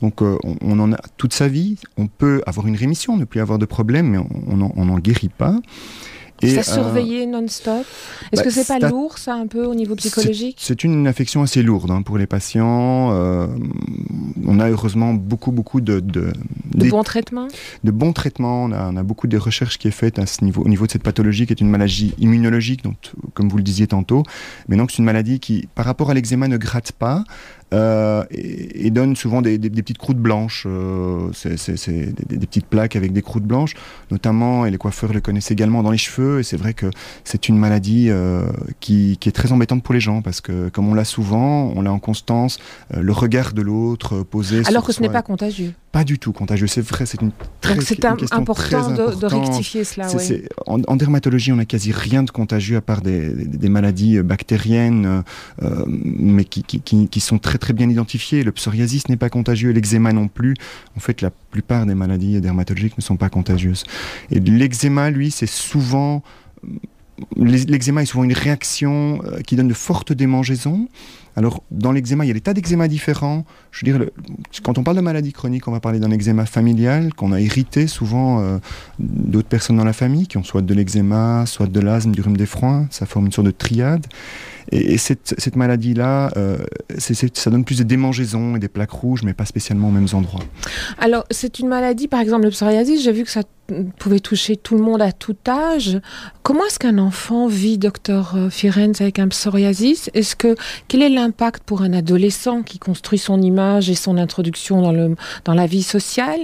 Donc 0.00 0.22
euh, 0.22 0.36
on, 0.42 0.78
en 0.78 0.92
a 0.92 0.98
toute 1.16 1.32
sa 1.32 1.48
vie. 1.48 1.76
On 1.96 2.06
peut 2.06 2.42
avoir 2.46 2.66
une 2.66 2.76
rémission, 2.76 3.16
ne 3.16 3.24
plus 3.24 3.40
avoir 3.40 3.58
de 3.58 3.66
problème, 3.66 4.08
mais 4.08 4.18
on 4.18 4.56
n'en 4.56 4.98
guérit 4.98 5.28
pas. 5.28 5.58
Et, 6.42 6.50
ça 6.50 6.62
surveiller 6.62 7.26
non-stop 7.26 7.86
Est-ce 8.32 8.42
que 8.42 8.48
que 8.48 8.54
c'est 8.54 8.66
pas 8.66 8.78
lourd, 8.88 9.18
ça, 9.18 9.34
un 9.34 9.46
peu, 9.46 9.64
au 9.64 9.74
niveau 9.74 9.94
psychologique 9.94 10.56
C'est 10.60 10.84
une 10.84 11.06
affection 11.06 11.42
assez 11.42 11.62
lourde 11.62 11.90
hein, 11.90 12.02
pour 12.02 12.18
les 12.18 12.26
patients. 12.26 13.12
Euh, 13.12 13.46
on 14.44 14.58
a 14.60 14.68
heureusement 14.68 15.14
beaucoup, 15.14 15.52
beaucoup 15.52 15.80
de... 15.80 16.00
De, 16.00 16.32
de 16.74 16.90
bons 16.90 17.02
traitements 17.02 17.48
De 17.84 17.90
bons 17.90 18.12
traitements. 18.12 18.64
On 18.64 18.72
a, 18.72 18.90
on 18.90 18.96
a, 18.96 19.02
beaucoup 19.02 19.26
de 19.26 19.38
recherches 19.38 19.78
qui 19.78 19.88
est 19.88 19.92
faite 19.92 20.18
à 20.18 20.26
ce 20.26 20.44
niveau, 20.44 20.62
au 20.62 20.68
niveau 20.68 20.86
de 20.86 20.92
cette 20.92 21.02
pathologie, 21.02 21.46
qui 21.46 21.52
est 21.52 21.60
une 21.60 21.70
maladie 21.70 22.14
immunologique, 22.18 22.82
donc, 22.82 22.96
comme 23.34 23.48
vous 23.48 23.56
le 23.56 23.62
disiez 23.62 23.86
tantôt. 23.86 24.24
Mais 24.68 24.76
donc, 24.76 24.90
c'est 24.90 24.98
une 24.98 25.04
maladie 25.04 25.40
qui, 25.40 25.68
par 25.74 25.86
rapport 25.86 26.10
à 26.10 26.14
l'eczéma, 26.14 26.48
ne 26.48 26.56
gratte 26.56 26.92
pas. 26.92 27.24
Euh, 27.74 28.24
et, 28.30 28.90
donne 28.90 29.16
souvent 29.16 29.42
des, 29.42 29.58
petites 29.58 29.98
croûtes 29.98 30.18
blanches. 30.18 30.64
Euh, 30.66 31.28
c'est 31.32 32.14
des, 32.28 32.46
petites 32.46 32.66
plaques 32.66 32.94
avec 32.94 33.12
des 33.12 33.22
croûtes 33.22 33.44
blanches, 33.44 33.74
notamment, 34.12 34.66
et 34.66 34.70
les 34.70 34.78
coiffeurs 34.78 35.12
le 35.12 35.20
connaissent 35.20 35.50
également 35.50 35.82
dans 35.82 35.90
les 35.90 35.98
cheveux. 35.98 36.38
Et 36.38 36.42
c'est 36.44 36.56
vrai 36.56 36.74
que 36.74 36.86
c'est 37.24 37.48
une 37.48 37.58
maladie 37.58 38.06
euh, 38.10 38.44
qui, 38.78 39.18
est 39.26 39.32
très 39.32 39.50
embêtante 39.50 39.82
pour 39.82 39.94
les 39.94 40.00
gens 40.00 40.22
parce 40.22 40.40
que, 40.40 40.68
comme 40.68 40.88
on 40.88 40.94
l'a 40.94 41.04
souvent, 41.04 41.72
on 41.74 41.82
l'a 41.82 41.92
en 41.92 41.98
constance, 41.98 42.58
le 42.94 43.12
regard 43.12 43.52
de 43.52 43.62
l'autre 43.62 44.22
posé. 44.22 44.62
Alors 44.66 44.84
que 44.84 44.92
ce 44.92 45.00
n'est 45.00 45.08
pas 45.08 45.22
contagieux 45.22 45.72
pas 45.94 46.02
du 46.02 46.18
tout 46.18 46.32
contagieux. 46.32 46.66
C'est 46.66 46.80
vrai, 46.80 47.06
c'est 47.06 47.22
une 47.22 47.30
très 47.60 47.76
Donc 47.76 47.84
c'est 47.84 48.04
important, 48.04 48.90
de, 48.90 49.26
rectifier 49.26 49.84
cela. 49.84 50.08
En, 50.66 50.96
dermatologie, 50.96 51.52
on 51.52 51.56
n'a 51.56 51.66
quasi 51.66 51.92
rien 51.92 52.24
de 52.24 52.32
contagieux 52.32 52.76
à 52.76 52.80
part 52.80 53.00
des, 53.00 53.68
maladies 53.68 54.20
bactériennes, 54.20 55.22
mais 55.96 56.44
qui, 56.44 56.64
qui, 56.80 57.20
sont 57.20 57.38
très 57.38 57.58
très 57.64 57.72
bien 57.72 57.88
identifiées. 57.88 58.42
Le 58.42 58.52
psoriasis 58.52 59.08
n'est 59.08 59.16
pas 59.16 59.30
contagieux, 59.30 59.70
l'eczéma 59.70 60.12
non 60.12 60.28
plus. 60.28 60.54
En 60.98 61.00
fait, 61.00 61.22
la 61.22 61.30
plupart 61.30 61.86
des 61.86 61.94
maladies 61.94 62.38
dermatologiques 62.42 62.98
ne 62.98 63.02
sont 63.02 63.16
pas 63.16 63.30
contagieuses. 63.30 63.84
Et 64.30 64.38
l'eczéma, 64.38 65.10
lui, 65.10 65.30
c'est 65.30 65.48
souvent 65.48 66.22
l'eczéma 67.36 68.02
est 68.02 68.06
souvent 68.06 68.24
une 68.24 68.32
réaction 68.32 69.20
euh, 69.24 69.40
qui 69.40 69.56
donne 69.56 69.68
de 69.68 69.74
fortes 69.74 70.12
démangeaisons. 70.12 70.88
Alors, 71.36 71.62
dans 71.70 71.92
l'eczéma, 71.92 72.24
il 72.24 72.28
y 72.28 72.30
a 72.30 72.34
des 72.34 72.40
tas 72.40 72.54
d'eczéma 72.54 72.86
différents. 72.86 73.44
Je 73.70 73.86
veux 73.86 73.92
dire, 73.92 74.10
quand 74.62 74.78
on 74.78 74.84
parle 74.84 74.96
de 74.96 75.02
maladie 75.02 75.32
chronique, 75.32 75.66
on 75.66 75.72
va 75.72 75.80
parler 75.80 76.00
d'un 76.00 76.10
eczéma 76.10 76.44
familial 76.44 77.14
qu'on 77.14 77.32
a 77.32 77.40
hérité 77.40 77.86
souvent 77.86 78.40
euh, 78.40 78.58
d'autres 78.98 79.48
personnes 79.48 79.76
dans 79.76 79.84
la 79.84 79.92
famille 79.92 80.26
qui 80.26 80.38
ont 80.38 80.44
soit 80.44 80.62
de 80.62 80.74
l'eczéma, 80.74 81.44
soit 81.46 81.66
de 81.66 81.80
l'asthme, 81.80 82.12
du 82.12 82.20
rhume 82.20 82.36
d'effroint. 82.36 82.86
Ça 82.90 83.06
forme 83.06 83.26
une 83.26 83.32
sorte 83.32 83.46
de 83.46 83.52
triade. 83.52 84.06
Et, 84.72 84.98
cette, 84.98 85.56
maladie-là, 85.56 86.30
euh, 86.36 86.58
ça 86.98 87.50
donne 87.50 87.64
plus 87.64 87.78
de 87.78 87.84
démangeaisons 87.84 88.56
et 88.56 88.58
des 88.58 88.68
plaques 88.68 88.90
rouges, 88.90 89.22
mais 89.22 89.34
pas 89.34 89.44
spécialement 89.44 89.88
aux 89.88 89.92
mêmes 89.92 90.08
endroits. 90.12 90.44
Alors, 90.98 91.24
c'est 91.30 91.58
une 91.58 91.68
maladie, 91.68 92.08
par 92.08 92.20
exemple, 92.20 92.44
le 92.44 92.50
psoriasis, 92.50 93.02
j'ai 93.02 93.12
vu 93.12 93.24
que 93.24 93.30
ça 93.30 93.42
pouvait 93.98 94.20
toucher 94.20 94.56
tout 94.56 94.76
le 94.76 94.82
monde 94.82 95.00
à 95.00 95.12
tout 95.12 95.36
âge. 95.48 95.98
Comment 96.42 96.66
est-ce 96.66 96.78
qu'un 96.78 96.98
enfant 96.98 97.46
vit, 97.46 97.78
docteur 97.78 98.34
euh, 98.36 98.50
Firenze, 98.50 99.00
avec 99.00 99.18
un 99.18 99.28
psoriasis? 99.28 100.10
Est-ce 100.12 100.36
que 100.36 100.54
quel 100.88 101.00
est 101.00 101.08
l'impact 101.08 101.62
pour 101.64 101.80
un 101.80 101.94
adolescent 101.94 102.62
qui 102.62 102.78
construit 102.78 103.18
son 103.18 103.40
image 103.40 103.88
et 103.88 103.94
son 103.94 104.18
introduction 104.18 104.82
dans, 104.82 104.92
le, 104.92 105.16
dans 105.44 105.54
la 105.54 105.66
vie 105.66 105.82
sociale? 105.82 106.40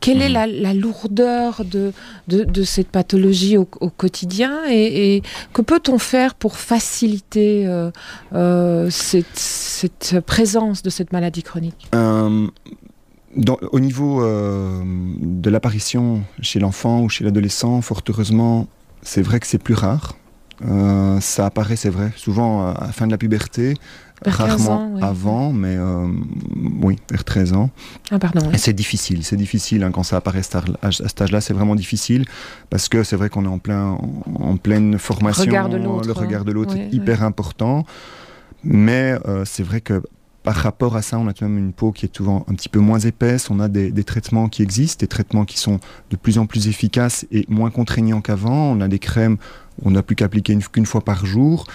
Quelle 0.00 0.22
est 0.22 0.30
mhm. 0.30 0.62
la, 0.62 0.74
lourdeur 0.74 1.62
de, 1.64 1.92
de, 2.28 2.62
cette 2.62 2.88
pathologie 2.88 3.58
au, 3.58 3.66
quotidien? 3.66 4.60
Et, 4.70 5.22
que 5.52 5.60
peut-on 5.60 5.98
faire 5.98 6.34
pour 6.34 6.56
faciliter 6.56 7.61
euh, 7.66 7.90
euh, 8.34 8.88
cette, 8.90 10.20
présence 10.26 10.82
de 10.82 10.90
cette 10.90 11.12
maladie 11.12 11.42
chronique 11.42 11.88
au 13.72 13.80
niveau 13.80 14.22
euh, 14.22 14.82
de 15.18 15.50
l'apparition 15.50 16.22
chez 16.40 16.60
l'enfant 16.60 17.02
ou 17.02 17.08
chez 17.08 17.24
l'adolescent, 17.24 17.80
fort 17.80 18.02
heureusement, 18.08 18.66
c'est 19.02 19.22
vrai 19.22 19.40
que 19.40 19.46
c'est 19.46 19.58
plus 19.62 19.74
rare. 19.74 20.16
Euh, 20.64 21.18
ça 21.20 21.46
apparaît, 21.46 21.76
c'est 21.76 21.90
vrai, 21.90 22.12
souvent 22.16 22.68
à 22.68 22.86
la 22.86 22.92
fin 22.92 23.06
de 23.06 23.10
la 23.10 23.18
puberté, 23.18 23.74
rarement 24.26 24.94
avant, 25.00 25.52
mais 25.52 25.76
euh, 25.76 26.06
oui, 26.82 26.98
vers 27.10 27.24
13 27.24 27.52
ans. 27.52 27.70
Ah, 28.10 28.18
pardon. 28.18 28.50
Et 28.52 28.58
c'est 28.58 28.72
difficile, 28.72 29.24
c'est 29.24 29.36
difficile 29.36 29.82
hein, 29.82 29.90
quand 29.90 30.02
ça 30.02 30.16
apparaît 30.16 30.42
à 30.82 30.92
cet 30.92 31.22
âge-là, 31.22 31.40
c'est 31.40 31.54
vraiment 31.54 31.74
difficile 31.74 32.24
parce 32.70 32.88
que 32.88 33.02
c'est 33.02 33.16
vrai 33.16 33.28
qu'on 33.28 33.44
est 33.44 33.48
en, 33.48 33.58
plein, 33.58 33.98
en, 34.40 34.56
pleine 34.56 34.98
formation. 34.98 35.44
Le 35.44 36.12
regard 36.12 36.44
de 36.44 36.52
l'autre 36.52 36.76
est 36.76 36.92
hyper 36.92 37.22
important. 37.22 37.84
Mais 38.64 39.16
c'est 39.44 39.64
vrai 39.64 39.80
que 39.80 40.02
par 40.42 40.56
rapport 40.56 40.96
à 40.96 41.02
ça, 41.02 41.18
on 41.18 41.28
a 41.28 41.32
tout 41.32 41.44
de 41.44 41.50
même 41.50 41.58
une 41.58 41.72
peau 41.72 41.92
qui 41.92 42.06
est 42.06 42.16
souvent 42.16 42.44
un 42.48 42.54
petit 42.54 42.68
peu 42.68 42.80
moins 42.80 42.98
épaisse. 42.98 43.50
On 43.50 43.60
a 43.60 43.68
des, 43.68 44.04
traitements 44.04 44.48
qui 44.48 44.62
existent, 44.62 45.00
des 45.00 45.08
traitements 45.08 45.44
qui 45.44 45.58
sont 45.58 45.78
de 46.10 46.16
plus 46.16 46.38
en 46.38 46.46
plus 46.46 46.68
efficaces 46.68 47.26
et 47.30 47.44
moins 47.48 47.70
contraignants 47.70 48.20
qu'avant. 48.20 48.72
On 48.72 48.80
a 48.80 48.88
des 48.88 48.98
crèmes 48.98 49.38
on 49.84 49.90
n'a 49.90 50.02
plus 50.02 50.16
qu'à 50.16 50.26
appliquer 50.26 50.56
qu'une 50.70 50.86
fois 50.86 51.02
par 51.02 51.24
jour. 51.24 51.66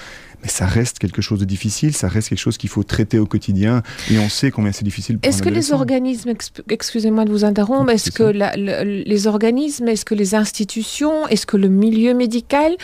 Mais 0.47 0.53
ça 0.53 0.65
reste 0.65 0.97
quelque 0.99 1.21
chose 1.21 1.39
de 1.39 1.45
difficile, 1.45 1.93
ça 1.93 2.07
reste 2.07 2.29
quelque 2.29 2.39
chose 2.39 2.57
qu'il 2.57 2.69
faut 2.69 2.83
traiter 2.83 3.19
au 3.19 3.25
quotidien 3.25 3.83
et 4.09 4.17
on 4.17 4.29
sait 4.29 4.49
combien 4.49 4.71
c'est 4.71 4.85
difficile. 4.85 5.19
Est-ce 5.23 5.43
que 5.43 5.49
les 5.49 5.73
organismes, 5.73 6.31
excusez-moi 6.69 7.25
de 7.25 7.31
vous 7.31 7.43
interrompre, 7.43 7.91
est-ce 7.91 8.11
que 8.11 8.31
les 8.31 9.27
organismes, 9.27 9.89
est-ce 9.89 10.05
que 10.05 10.15
les 10.15 10.35
institutions, 10.35 11.27
est-ce 11.27 11.45
que 11.45 11.57
le 11.57 11.67
milieu 11.67 12.13
médical 12.13 12.77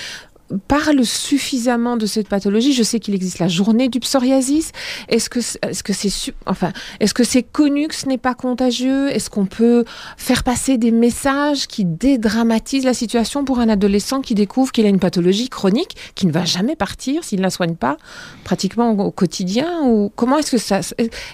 parle 0.68 1.04
suffisamment 1.06 1.98
de 1.98 2.06
cette 2.06 2.28
pathologie. 2.28 2.74
Je 2.74 2.84
sais 2.84 3.00
qu'il 3.00 3.14
existe 3.16 3.40
la 3.40 3.48
journée 3.48 3.90
du 3.90 4.00
psoriasis. 4.00 4.72
Est-ce 5.10 5.30
que 5.30 5.40
est-ce 5.40 5.84
que 5.84 5.94
c'est 5.94 6.34
enfin 6.46 6.72
est-ce 7.00 7.14
que 7.14 7.24
c'est 7.24 7.44
connu 7.44 7.88
que 7.88 7.96
ce 7.96 8.08
n'est 8.08 8.18
pas 8.18 8.36
contagieux? 8.36 9.10
Est-ce 9.10 9.30
qu'on 9.30 9.46
peut 9.46 9.86
faire 10.18 10.44
passer 10.44 10.78
des 10.78 10.92
messages 10.92 11.68
qui 11.68 11.86
dédramatisent 11.86 12.86
la 12.86 12.94
situation 12.94 13.46
pour 13.46 13.60
un 13.60 13.70
adolescent 13.70 14.22
qui 14.22 14.36
découvre 14.36 14.72
qu'il 14.72 14.86
a 14.86 14.90
une 14.90 15.00
pathologie 15.00 15.50
chronique 15.50 15.96
qui 16.16 16.28
ne 16.28 16.32
va 16.32 16.46
jamais 16.46 16.76
partir 16.76 17.24
s'il 17.24 17.40
ne 17.40 17.44
la 17.44 17.50
soigne 17.50 17.76
pas 17.76 17.98
pratiquement 18.44 18.92
au, 18.92 19.12
quotidien? 19.12 19.84
Ou 19.84 20.12
comment 20.16 20.38
est-ce 20.38 20.52
que 20.52 20.58
ça 20.58 20.82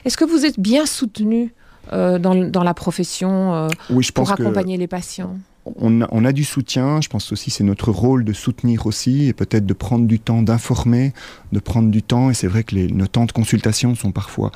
est-ce 0.06 0.18
que 0.18 0.26
vous 0.26 0.46
êtes 0.46 0.60
bien 0.60 0.86
soutenu 0.86 1.54
euh, 1.92 2.20
dans, 2.20 2.36
dans, 2.36 2.64
la 2.64 2.74
profession 2.74 3.54
euh, 3.56 3.68
pour 4.14 4.32
accompagner 4.32 4.78
les 4.78 4.88
patients? 4.88 5.38
On 5.66 6.26
a, 6.26 6.32
du 6.32 6.44
soutien, 6.44 7.02
je 7.02 7.10
pense 7.10 7.32
aussi 7.32 7.52
c'est 7.52 7.64
notre 7.64 7.92
rôle 7.92 8.24
de 8.24 8.34
soutenir 8.34 8.86
aussi 8.86 9.28
et 9.28 9.34
peut-être 9.34 9.66
de 9.66 9.74
prendre 9.74 10.06
du 10.08 10.20
temps 10.20 10.42
d'informer, 10.42 11.14
de 11.52 11.60
prendre 11.60 11.90
du 11.90 12.02
temps. 12.02 12.30
Et 12.30 12.34
c'est 12.34 12.48
vrai 12.48 12.64
que 12.64 12.76
les, 12.76 12.88
nos 12.88 13.08
temps 13.08 13.26
de 13.26 13.32
consultation 13.32 13.96
sont 13.96 14.12
parfois 14.12 14.52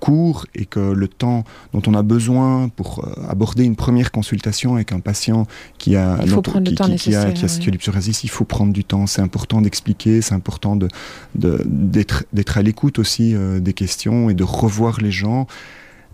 courts 0.00 0.46
et 0.54 0.66
que 0.66 0.80
le 0.80 1.08
temps 1.08 1.44
dont 1.72 1.82
on 1.86 1.94
a 1.94 2.02
besoin 2.02 2.68
pour 2.68 3.04
euh, 3.04 3.28
aborder 3.28 3.64
une 3.64 3.76
première 3.76 4.10
consultation 4.10 4.74
avec 4.74 4.92
un 4.92 5.00
patient 5.00 5.46
qui 5.78 5.96
a, 5.96 6.18
il 6.22 6.28
faut 6.28 6.42
prendre 6.42 6.68
qui, 6.68 6.74
qui, 6.74 6.96
qui, 6.96 7.14
a, 7.14 7.32
qui 7.32 7.46
il 8.22 8.30
faut 8.30 8.44
prendre 8.44 8.72
du 8.72 8.84
temps. 8.84 9.06
C'est 9.06 9.22
important 9.22 9.62
d'expliquer, 9.62 10.20
c'est 10.20 10.34
important 10.34 10.76
d'être 10.76 10.94
de, 11.34 11.64
d'être 12.32 12.58
à 12.58 12.62
l'écoute 12.62 12.98
aussi 12.98 13.34
euh, 13.34 13.58
des 13.60 13.72
questions 13.72 14.28
et 14.28 14.34
de 14.34 14.44
revoir 14.44 15.00
les 15.00 15.10
gens 15.10 15.46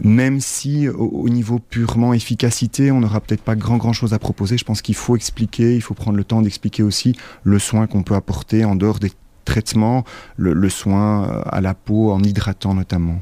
même 0.03 0.41
si 0.41 0.89
au, 0.89 1.29
niveau 1.29 1.59
purement 1.59 2.13
efficacité, 2.13 2.91
on 2.91 3.01
n'aura 3.01 3.21
peut-être 3.21 3.43
pas 3.43 3.57
grand 3.57 3.77
grand 3.77 3.93
chose 3.93 4.13
à 4.13 4.19
proposer. 4.19 4.59
Je 4.59 4.65
pense 4.65 4.83
qu'il 4.83 4.95
faut 4.95 5.17
expliquer, 5.17 5.75
il 5.75 5.83
faut 5.83 5.95
prendre 5.95 6.17
le 6.17 6.25
temps 6.25 6.43
d'expliquer 6.43 6.83
aussi 6.83 7.17
le 7.45 7.59
soin 7.59 7.87
qu'on 7.87 8.03
peut 8.03 8.15
apporter 8.15 8.65
en 8.65 8.75
dehors 8.75 8.99
des 8.99 9.13
traitements, 9.45 10.05
le, 10.37 10.69
soin 10.69 11.29
euh, 11.29 11.43
à 11.47 11.61
la 11.61 11.75
peau 11.75 12.13
en 12.13 12.23
hydratant 12.23 12.75
notamment. 12.75 13.21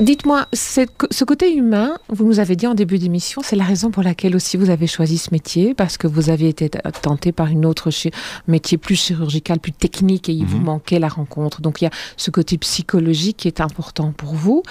Dites-moi, 0.00 0.46
ce 0.52 1.24
côté 1.24 1.54
humain, 1.54 1.98
vous 2.08 2.24
nous 2.26 2.40
avez 2.40 2.56
dit 2.56 2.66
en 2.66 2.74
début 2.74 2.98
d'émission, 2.98 3.42
c'est 3.44 3.54
la 3.54 3.64
raison 3.64 3.90
pour 3.90 4.02
laquelle 4.02 4.34
aussi 4.34 4.56
vous 4.56 4.70
avez 4.70 4.86
choisi 4.86 5.18
ce 5.18 5.30
métier, 5.30 5.74
parce 5.74 5.98
que 5.98 6.08
vous 6.08 6.30
avez 6.30 6.48
été 6.48 6.68
tenté 7.02 7.30
par 7.30 7.48
une 7.48 7.64
autre 7.64 7.90
métier 8.48 8.76
plus 8.76 8.96
chirurgical, 8.96 9.60
plus 9.60 9.72
technique, 9.72 10.28
et 10.28 10.32
il 10.32 10.46
vous 10.46 10.58
mhm. 10.58 10.64
manquait 10.64 10.98
la 10.98 11.08
rencontre. 11.08 11.60
Donc 11.60 11.80
il 11.80 11.84
y 11.84 11.86
a 11.86 11.92
ce 12.16 12.30
côté 12.30 12.58
psychologique 12.58 13.36
qui 13.36 13.48
est 13.48 13.60
important 13.60 14.12
pour 14.12 14.34
vous. 14.34 14.62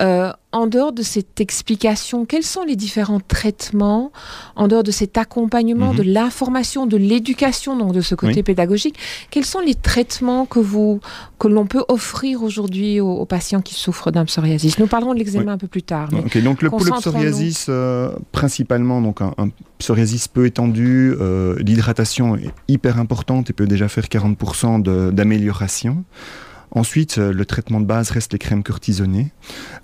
Euh, 0.00 0.32
en 0.52 0.66
dehors 0.66 0.92
de 0.92 1.02
cette 1.02 1.40
explication, 1.40 2.26
quels 2.26 2.42
sont 2.42 2.62
les 2.64 2.76
différents 2.76 3.20
traitements, 3.20 4.12
en 4.54 4.68
dehors 4.68 4.82
de 4.82 4.90
cet 4.90 5.16
accompagnement, 5.16 5.92
mhm. 5.92 5.98
de 5.98 6.02
l'information, 6.02 6.86
de 6.86 6.96
l'éducation, 6.96 7.76
donc 7.76 7.92
de 7.92 8.02
ce 8.02 8.14
côté 8.14 8.42
pédagogique, 8.42 8.96
quels 9.30 9.46
sont 9.46 9.60
les 9.60 9.74
traitements 9.74 10.46
que 10.46 10.58
vous 10.58 11.00
que 11.38 11.48
l'on 11.48 11.66
peut 11.66 11.84
offrir 11.88 12.42
aujourd'hui 12.42 13.00
aux, 13.00 13.24
patients 13.26 13.62
qui 13.62 13.74
souffrent 13.74 14.12
d'un 14.12 14.24
psoriasis? 14.26 14.78
Nous 14.78 14.86
parlerons 14.86 15.14
de 15.14 15.18
l'eczéma 15.18 15.52
un 15.52 15.58
peu 15.58 15.66
plus 15.66 15.82
tard. 15.82 16.08
donc 16.10 16.62
le, 16.62 16.70
pour 16.70 16.84
le 16.84 16.92
psoriasis, 16.92 17.66
euh, 17.68 18.10
principalement, 18.30 19.00
donc 19.00 19.20
un, 19.22 19.50
psoriasis 19.78 20.28
peu 20.28 20.46
étendu, 20.46 21.14
euh, 21.20 21.56
l'hydratation 21.58 22.36
est 22.36 22.52
hyper 22.68 22.98
importante 22.98 23.50
et 23.50 23.52
peut 23.52 23.66
déjà 23.66 23.88
faire 23.88 24.04
40% 24.04 24.82
d'amélioration. 25.12 26.04
Ensuite, 26.74 27.18
euh, 27.18 27.32
le 27.32 27.44
traitement 27.44 27.80
de 27.80 27.84
base 27.84 28.10
reste 28.10 28.32
les 28.32 28.38
crèmes 28.38 28.62
cortisonnées. 28.62 29.30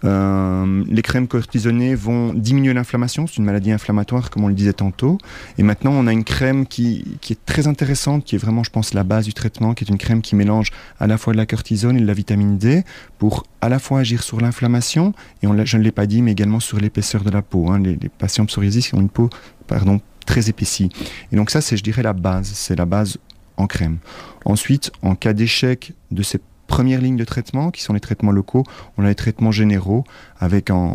Euh, 0.04 0.84
les 0.88 1.02
crèmes 1.02 1.28
cortisonnées 1.28 1.94
vont 1.94 2.32
diminuer 2.32 2.72
l'inflammation, 2.72 3.26
c'est 3.26 3.36
une 3.36 3.44
maladie 3.44 3.72
inflammatoire 3.72 4.30
comme 4.30 4.44
on 4.44 4.48
le 4.48 4.54
disait 4.54 4.72
tantôt. 4.72 5.18
Et 5.58 5.62
maintenant, 5.62 5.92
on 5.92 6.06
a 6.06 6.12
une 6.12 6.24
crème 6.24 6.66
qui, 6.66 7.18
est 7.28 7.44
très 7.44 7.66
intéressante, 7.66 8.24
qui 8.24 8.36
est 8.36 8.38
vraiment, 8.38 8.62
je 8.64 8.70
pense, 8.70 8.94
la 8.94 9.04
base 9.04 9.26
du 9.26 9.34
traitement, 9.34 9.74
qui 9.74 9.84
est 9.84 9.88
une 9.88 9.98
crème 9.98 10.22
qui 10.22 10.34
mélange 10.34 10.70
à 10.98 11.06
la 11.06 11.18
fois 11.18 11.34
de 11.34 11.38
la 11.38 11.46
cortisone 11.46 11.98
et 11.98 12.00
de 12.00 12.06
la 12.06 12.14
vitamine 12.14 12.56
D 12.56 12.84
pour 13.18 13.44
à 13.60 13.68
la 13.68 13.78
fois 13.78 14.00
agir 14.00 14.22
sur 14.22 14.40
l'inflammation, 14.40 15.12
et 15.42 15.48
je 15.64 15.76
ne 15.76 15.82
l'ai 15.82 15.92
pas 15.92 16.06
dit, 16.06 16.22
mais 16.22 16.32
également 16.32 16.60
sur 16.60 16.78
l'épaisseur 16.78 17.22
de 17.22 17.30
la 17.30 17.42
peau. 17.42 17.70
Hein. 17.70 17.80
Les, 17.80 17.96
les, 17.96 18.08
patients 18.08 18.46
psoriasis 18.46 18.94
ont 18.94 19.00
une 19.00 19.10
peau 19.10 19.28
pardon, 19.66 20.00
très 20.24 20.48
épaissie. 20.48 20.88
Et 21.32 21.36
donc 21.36 21.50
ça, 21.50 21.60
c'est, 21.60 21.76
je 21.76 21.82
dirais, 21.82 22.02
la 22.02 22.14
base. 22.14 22.50
C'est 22.54 22.76
la 22.76 22.86
base 22.86 23.18
en 23.56 23.66
crème. 23.66 23.98
Ensuite, 24.44 24.90
en 25.02 25.14
cas 25.14 25.34
d'échec 25.34 25.92
de 26.10 26.22
ces 26.22 26.40
première 26.68 27.00
ligne 27.00 27.16
de 27.16 27.24
traitement, 27.24 27.72
qui 27.72 27.82
sont 27.82 27.94
les 27.94 28.00
traitements 28.00 28.30
locaux. 28.30 28.62
On 28.96 29.04
a 29.04 29.08
les 29.08 29.16
traitements 29.16 29.50
généraux, 29.50 30.04
avec 30.38 30.70
en, 30.70 30.94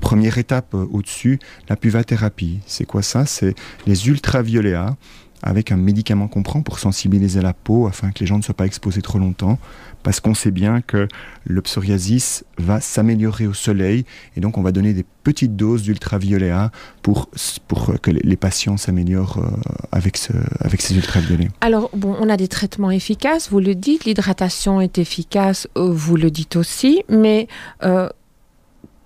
première 0.00 0.38
étape 0.38 0.74
euh, 0.74 0.86
au-dessus 0.90 1.38
la 1.68 1.76
puvathérapie. 1.76 2.58
C'est 2.66 2.86
quoi 2.86 3.02
ça? 3.02 3.26
C'est 3.26 3.54
les 3.86 4.08
ultraviolets 4.08 4.74
avec 5.42 5.70
un 5.70 5.76
médicament 5.76 6.26
qu'on 6.26 6.42
prend 6.42 6.62
pour 6.62 6.78
sensibiliser 6.78 7.40
la 7.40 7.54
peau 7.54 7.86
afin 7.86 8.10
que 8.10 8.20
les 8.20 8.26
gens 8.26 8.38
ne 8.38 8.42
soient 8.42 8.56
pas 8.56 8.66
exposés 8.66 9.02
trop 9.02 9.18
longtemps, 9.18 9.58
parce 10.02 10.20
qu'on 10.20 10.34
sait 10.34 10.50
bien 10.50 10.80
que 10.80 11.08
le 11.44 11.62
psoriasis 11.62 12.44
va 12.58 12.80
s'améliorer 12.80 13.46
au 13.46 13.54
soleil, 13.54 14.04
et 14.36 14.40
donc 14.40 14.58
on 14.58 14.62
va 14.62 14.72
donner 14.72 14.92
des 14.92 15.04
petites 15.22 15.56
doses 15.56 15.82
d'ultraviolet 15.82 16.50
A 16.50 16.70
pour, 17.02 17.28
pour 17.68 18.00
que 18.00 18.10
les 18.10 18.36
patients 18.36 18.76
s'améliorent 18.76 19.38
euh, 19.38 19.50
avec, 19.92 20.16
ce, 20.16 20.32
avec 20.60 20.80
ces 20.80 20.96
ultraviolets. 20.96 21.48
Alors, 21.60 21.90
bon, 21.94 22.16
on 22.18 22.28
a 22.28 22.36
des 22.36 22.48
traitements 22.48 22.90
efficaces, 22.90 23.50
vous 23.50 23.60
le 23.60 23.74
dites, 23.74 24.04
l'hydratation 24.04 24.80
est 24.80 24.98
efficace, 24.98 25.68
euh, 25.76 25.90
vous 25.90 26.16
le 26.16 26.30
dites 26.30 26.56
aussi, 26.56 27.02
mais 27.08 27.48
euh, 27.82 28.08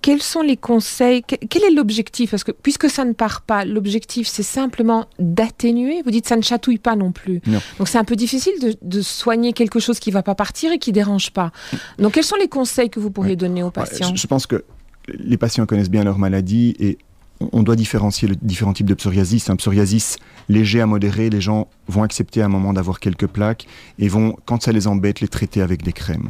quels 0.05 0.21
sont 0.21 0.41
les 0.41 0.55
conseils 0.55 1.23
Quel 1.23 1.63
est 1.63 1.71
l'objectif? 1.71 2.29
Parce 2.29 2.43
que 2.43 2.51
puisque 2.51 2.91
ça 2.91 3.05
ne 3.05 3.13
part 3.13 3.41
pas, 3.41 3.65
l'objectif 3.65 4.27
c'est 4.27 4.43
simplement 4.43 5.07
d'atténuer. 5.17 6.03
Vous 6.05 6.11
dites 6.11 6.27
ça 6.27 6.35
ne 6.35 6.43
chatouille 6.43 6.77
pas 6.77 6.95
non 6.95 7.11
plus. 7.11 7.41
Donc 7.79 7.87
c'est 7.87 7.97
un 7.97 8.03
peu 8.03 8.15
difficile 8.15 8.53
de, 8.83 9.01
soigner 9.01 9.51
quelque 9.51 9.79
chose 9.79 9.97
qui 9.97 10.11
ne 10.11 10.13
va 10.13 10.21
pas 10.21 10.35
partir 10.35 10.71
et 10.71 10.77
qui 10.77 10.91
dérange 10.91 11.31
pas. 11.31 11.51
Donc 11.97 12.13
quels 12.13 12.23
sont 12.23 12.35
les 12.35 12.47
conseils 12.47 12.91
que 12.91 12.99
vous 12.99 13.09
pourriez 13.09 13.35
donner 13.35 13.63
aux 13.63 13.71
patients? 13.71 14.13
Je, 14.13 14.27
pense 14.27 14.45
que 14.45 14.63
les 15.07 15.37
patients 15.37 15.65
connaissent 15.65 15.89
bien 15.89 16.03
leur 16.03 16.19
maladie 16.19 16.75
et 16.79 16.99
on 17.39 17.63
doit 17.63 17.75
différencier 17.75 18.27
les 18.27 18.35
différents 18.41 18.73
types 18.73 18.85
de 18.85 18.93
psoriasis. 18.93 19.49
Un 19.49 19.55
psoriasis 19.55 20.17
léger 20.49 20.81
à 20.81 20.85
modéré, 20.85 21.29
les 21.29 21.41
gens 21.41 21.67
vont 21.87 22.03
accepter 22.03 22.41
à 22.41 22.45
un 22.45 22.49
moment 22.49 22.73
d'avoir 22.73 22.99
quelques 22.99 23.27
plaques 23.27 23.67
et 23.99 24.07
vont, 24.07 24.37
quand 24.45 24.63
ça 24.63 24.71
les 24.71 24.87
embête, 24.87 25.21
les 25.21 25.27
traiter 25.27 25.61
avec 25.61 25.83
des 25.83 25.93
crèmes. 25.93 26.29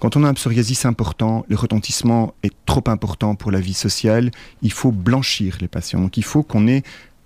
Quand 0.00 0.16
on 0.16 0.24
a 0.24 0.28
un 0.28 0.34
psoriasis 0.34 0.84
important, 0.84 1.44
le 1.48 1.56
retentissement 1.56 2.34
est 2.42 2.54
trop 2.66 2.84
important 2.86 3.34
pour 3.34 3.50
la 3.50 3.60
vie 3.60 3.74
sociale, 3.74 4.30
il 4.62 4.72
faut 4.72 4.92
blanchir 4.92 5.56
les 5.60 5.68
patients. 5.68 6.00
Donc 6.00 6.16
il 6.16 6.24
faut 6.24 6.42
qu'on 6.42 6.66
ait 6.68 6.82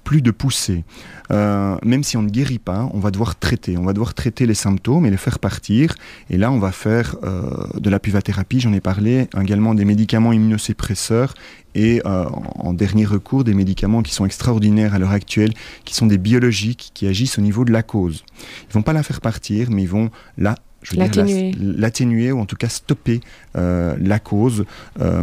plus 0.08 0.22
de 0.22 0.30
poussée. 0.30 0.84
Euh, 1.30 1.76
même 1.84 2.02
si 2.02 2.16
on 2.16 2.22
ne 2.22 2.30
guérit 2.30 2.58
pas, 2.58 2.88
on 2.94 2.98
va 2.98 3.10
devoir 3.10 3.38
traiter. 3.38 3.76
On 3.76 3.84
va 3.84 3.92
devoir 3.92 4.14
traiter 4.14 4.46
les 4.46 4.54
symptômes 4.54 5.04
et 5.04 5.10
les 5.10 5.18
faire 5.18 5.38
partir. 5.38 5.94
Et 6.30 6.38
là, 6.38 6.50
on 6.50 6.58
va 6.58 6.72
faire 6.72 7.16
euh, 7.24 7.66
de 7.78 7.90
la 7.90 8.00
puvathérapie, 8.00 8.58
j'en 8.58 8.72
ai 8.72 8.80
parlé, 8.80 9.28
également 9.38 9.74
des 9.74 9.84
médicaments 9.84 10.32
immunosuppresseurs 10.32 11.34
et 11.74 12.00
euh, 12.06 12.24
en 12.54 12.72
dernier 12.72 13.04
recours 13.04 13.44
des 13.44 13.52
médicaments 13.52 14.00
qui 14.00 14.14
sont 14.14 14.24
extraordinaires 14.24 14.94
à 14.94 14.98
l'heure 14.98 15.10
actuelle, 15.10 15.52
qui 15.84 15.94
sont 15.94 16.06
des 16.06 16.16
biologiques 16.16 16.90
qui 16.94 17.06
agissent 17.06 17.38
au 17.38 17.42
niveau 17.42 17.66
de 17.66 17.72
la 17.72 17.82
cause. 17.82 18.24
Ils 18.70 18.72
vont 18.72 18.82
pas 18.82 18.94
la 18.94 19.02
faire 19.02 19.20
partir, 19.20 19.68
mais 19.70 19.82
ils 19.82 19.90
vont 19.90 20.10
la 20.38 20.54
l'atténuer 20.92 22.32
ou 22.32 22.40
en 22.40 22.46
tout 22.46 22.56
cas 22.56 22.68
stopper 22.68 23.20
euh, 23.56 23.96
la 24.00 24.18
cause 24.18 24.64
euh, 25.00 25.22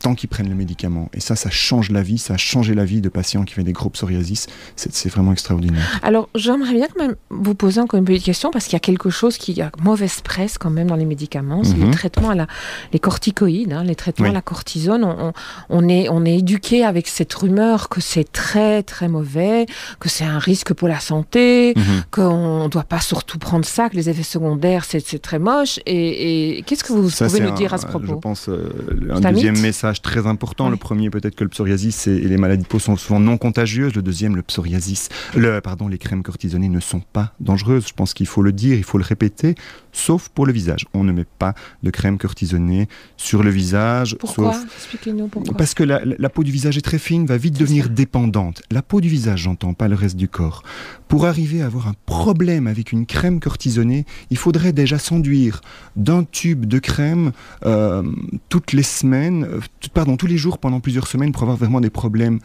tant 0.00 0.14
qu'ils 0.14 0.28
prennent 0.28 0.48
le 0.48 0.54
médicament. 0.54 1.10
Et 1.12 1.20
ça, 1.20 1.36
ça 1.36 1.50
change 1.50 1.90
la 1.90 2.02
vie, 2.02 2.18
ça 2.18 2.34
a 2.34 2.36
changé 2.36 2.74
la 2.74 2.84
vie 2.84 3.00
de 3.00 3.08
patients 3.08 3.44
qui 3.44 3.54
avaient 3.54 3.64
des 3.64 3.72
gros 3.72 3.90
psoriasis. 3.90 4.46
C'est 4.76 5.08
vraiment 5.08 5.32
extraordinaire. 5.32 6.00
Alors, 6.02 6.28
j'aimerais 6.34 6.72
bien 6.72 6.86
quand 6.94 7.02
même 7.02 7.16
vous 7.30 7.54
poser 7.54 7.80
encore 7.80 7.98
une 7.98 8.04
petite 8.06 8.24
question 8.24 8.50
parce 8.50 8.64
qu'il 8.64 8.72
y 8.72 8.76
a 8.76 8.80
quelque 8.80 9.10
chose 9.10 9.36
qui 9.36 9.60
a 9.60 9.70
mauvaise 9.82 10.20
presse 10.22 10.56
quand 10.58 10.70
même 10.70 10.86
dans 10.86 10.96
les 10.96 11.04
médicaments, 11.04 11.64
c'est 11.64 11.76
les 11.76 11.84
mhm. 11.84 11.90
traitements 11.90 12.30
à 12.30 12.34
la, 12.34 12.46
les 12.92 12.98
corticoïdes, 12.98 13.72
hein, 13.72 13.84
les 13.84 13.94
traitements 13.94 14.28
à 14.28 14.32
la 14.32 14.42
cortisone. 14.42 15.04
On, 15.04 15.32
on, 15.68 15.88
est, 15.88 16.08
on 16.08 16.24
est 16.24 16.38
éduqué 16.38 16.84
avec 16.84 17.08
cette 17.08 17.34
rumeur 17.34 17.88
que 17.88 18.00
c'est 18.00 18.30
très 18.32 18.82
très 18.82 19.08
mauvais, 19.08 19.66
que 20.00 20.08
c'est 20.08 20.24
un 20.24 20.38
risque 20.38 20.72
pour 20.72 20.88
la 20.88 21.00
santé, 21.00 21.74
mhm. 21.76 22.02
qu'on 22.10 22.64
ne 22.64 22.68
doit 22.68 22.84
pas 22.84 23.00
surtout 23.00 23.38
prendre 23.38 23.66
ça, 23.66 23.90
que 23.90 23.96
les 23.96 24.08
effets 24.08 24.22
secondaires 24.22 24.85
c'est 24.86 25.18
très 25.18 25.38
moche. 25.38 25.80
Et, 25.86 26.62
qu'est-ce 26.66 26.84
que 26.84 26.92
vous 26.92 27.08
pouvez 27.08 27.40
nous 27.40 27.54
dire 27.54 27.74
à 27.74 27.78
ce 27.78 27.86
propos 27.86 28.06
Je 28.06 28.14
pense 28.14 28.48
euh, 28.48 28.68
un 29.10 29.20
deuxième 29.32 29.58
message 29.60 30.02
très 30.02 30.26
important. 30.26 30.68
Le 30.70 30.76
premier, 30.76 31.10
peut-être 31.10 31.34
que 31.34 31.44
le 31.44 31.50
psoriasis 31.50 32.06
et, 32.06 32.18
les 32.18 32.36
maladies 32.36 32.62
de 32.62 32.68
peau 32.68 32.78
sont 32.78 32.96
souvent 32.96 33.20
non 33.20 33.38
contagieuses. 33.38 33.94
Le 33.94 34.02
deuxième, 34.02 34.36
le 34.36 34.42
psoriasis, 34.42 35.08
le, 35.34 35.60
pardon, 35.60 35.88
les 35.88 35.98
crèmes 35.98 36.22
cortisonnées 36.22 36.68
ne 36.68 36.80
sont 36.80 37.00
pas 37.00 37.32
dangereuses. 37.40 37.86
Je 37.88 37.94
pense 37.94 38.14
qu'il 38.14 38.26
faut 38.26 38.42
le 38.42 38.52
dire, 38.52 38.76
il 38.76 38.84
faut 38.84 38.98
le 38.98 39.04
répéter, 39.04 39.54
sauf 39.96 40.28
pour 40.28 40.46
le 40.46 40.52
visage. 40.52 40.86
On 40.94 41.04
ne 41.04 41.12
met 41.12 41.24
pas 41.24 41.54
de 41.82 41.90
crème 41.90 42.18
cortisonnée 42.18 42.88
sur 43.16 43.42
le 43.42 43.50
visage. 43.50 44.16
Pourquoi 44.20 44.54
Expliquez-nous 44.76 45.28
pourquoi. 45.28 45.56
Parce 45.56 45.74
que 45.74 45.82
la, 45.82 46.28
peau 46.28 46.44
du 46.44 46.52
visage 46.52 46.76
est 46.76 46.82
très 46.82 46.98
fine, 46.98 47.26
va 47.26 47.36
vite 47.36 47.58
devenir 47.58 47.88
dépendante. 47.88 48.62
La 48.70 48.82
peau 48.82 49.00
du 49.00 49.08
visage, 49.08 49.40
j'entends, 49.40 49.74
pas 49.74 49.88
le 49.88 49.94
reste 49.94 50.16
du 50.16 50.28
corps. 50.28 50.62
Pour 51.08 51.26
arriver 51.26 51.62
à 51.62 51.66
avoir 51.66 51.88
un 51.88 51.94
problème 52.04 52.66
avec 52.66 52.92
une 52.92 53.06
crème 53.06 53.40
cortisonnée, 53.40 54.04
il 54.30 54.36
faudrait 54.36 54.72
déjà 54.72 54.98
s'enduire 54.98 55.60
d'un 55.96 56.24
tube 56.24 56.66
de 56.66 56.78
crème 56.78 57.32
euh, 57.64 58.02
toutes 58.48 58.72
les 58.72 58.82
semaines, 58.82 59.44
euh, 59.44 59.60
pardon, 59.94 60.16
tous 60.16 60.26
les 60.26 60.36
jours 60.36 60.58
pendant 60.58 60.80
plusieurs 60.80 61.06
semaines 61.06 61.32
pour 61.32 61.42
avoir 61.42 61.56
vraiment 61.56 61.80
des 61.80 61.90
problèmes 61.90 62.38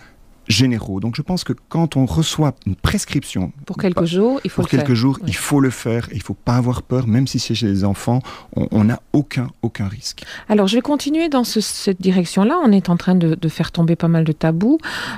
généraux. 0.48 1.00
Donc 1.00 1.16
je 1.16 1.22
pense 1.22 1.44
que 1.44 1.54
quand 1.70 1.96
on 1.96 2.06
reçoit 2.06 2.54
une 2.66 2.76
prescription 2.76 3.52
pour 3.66 3.78
quelques 3.78 4.06
jours, 4.06 4.40
il 4.44 4.50
faut 4.50 4.62
pour 4.62 4.70
quelques 4.70 4.94
jours, 4.94 5.20
il 5.28 5.36
faut 5.36 5.60
le 5.60 5.70
faire. 5.70 6.10
Il 6.14 6.22
faut 6.22 6.34
pas 6.34 6.56
avoir 6.56 6.82
peur, 6.82 7.08
même 7.08 7.28
si 7.28 7.40
c'est 7.40 7.56
chez 7.56 7.68
les 7.68 7.84
enfants, 7.84 8.22
on 8.56 8.84
n'a 8.84 9.02
aucun 9.14 9.50
aucun 9.62 9.88
risque. 9.88 10.24
Alors 10.50 10.68
je 10.68 10.76
vais 10.76 10.82
continuer 10.82 11.30
dans 11.30 11.44
cette 11.44 12.02
direction-là. 12.02 12.60
On 12.64 12.72
est 12.72 12.90
en 12.90 12.98
train 12.98 13.16
de, 13.16 13.38
faire 13.50 13.72
tomber 13.72 13.96
pas 13.96 14.08
mal 14.08 14.24
de 14.24 14.32
tabous. 14.32 14.78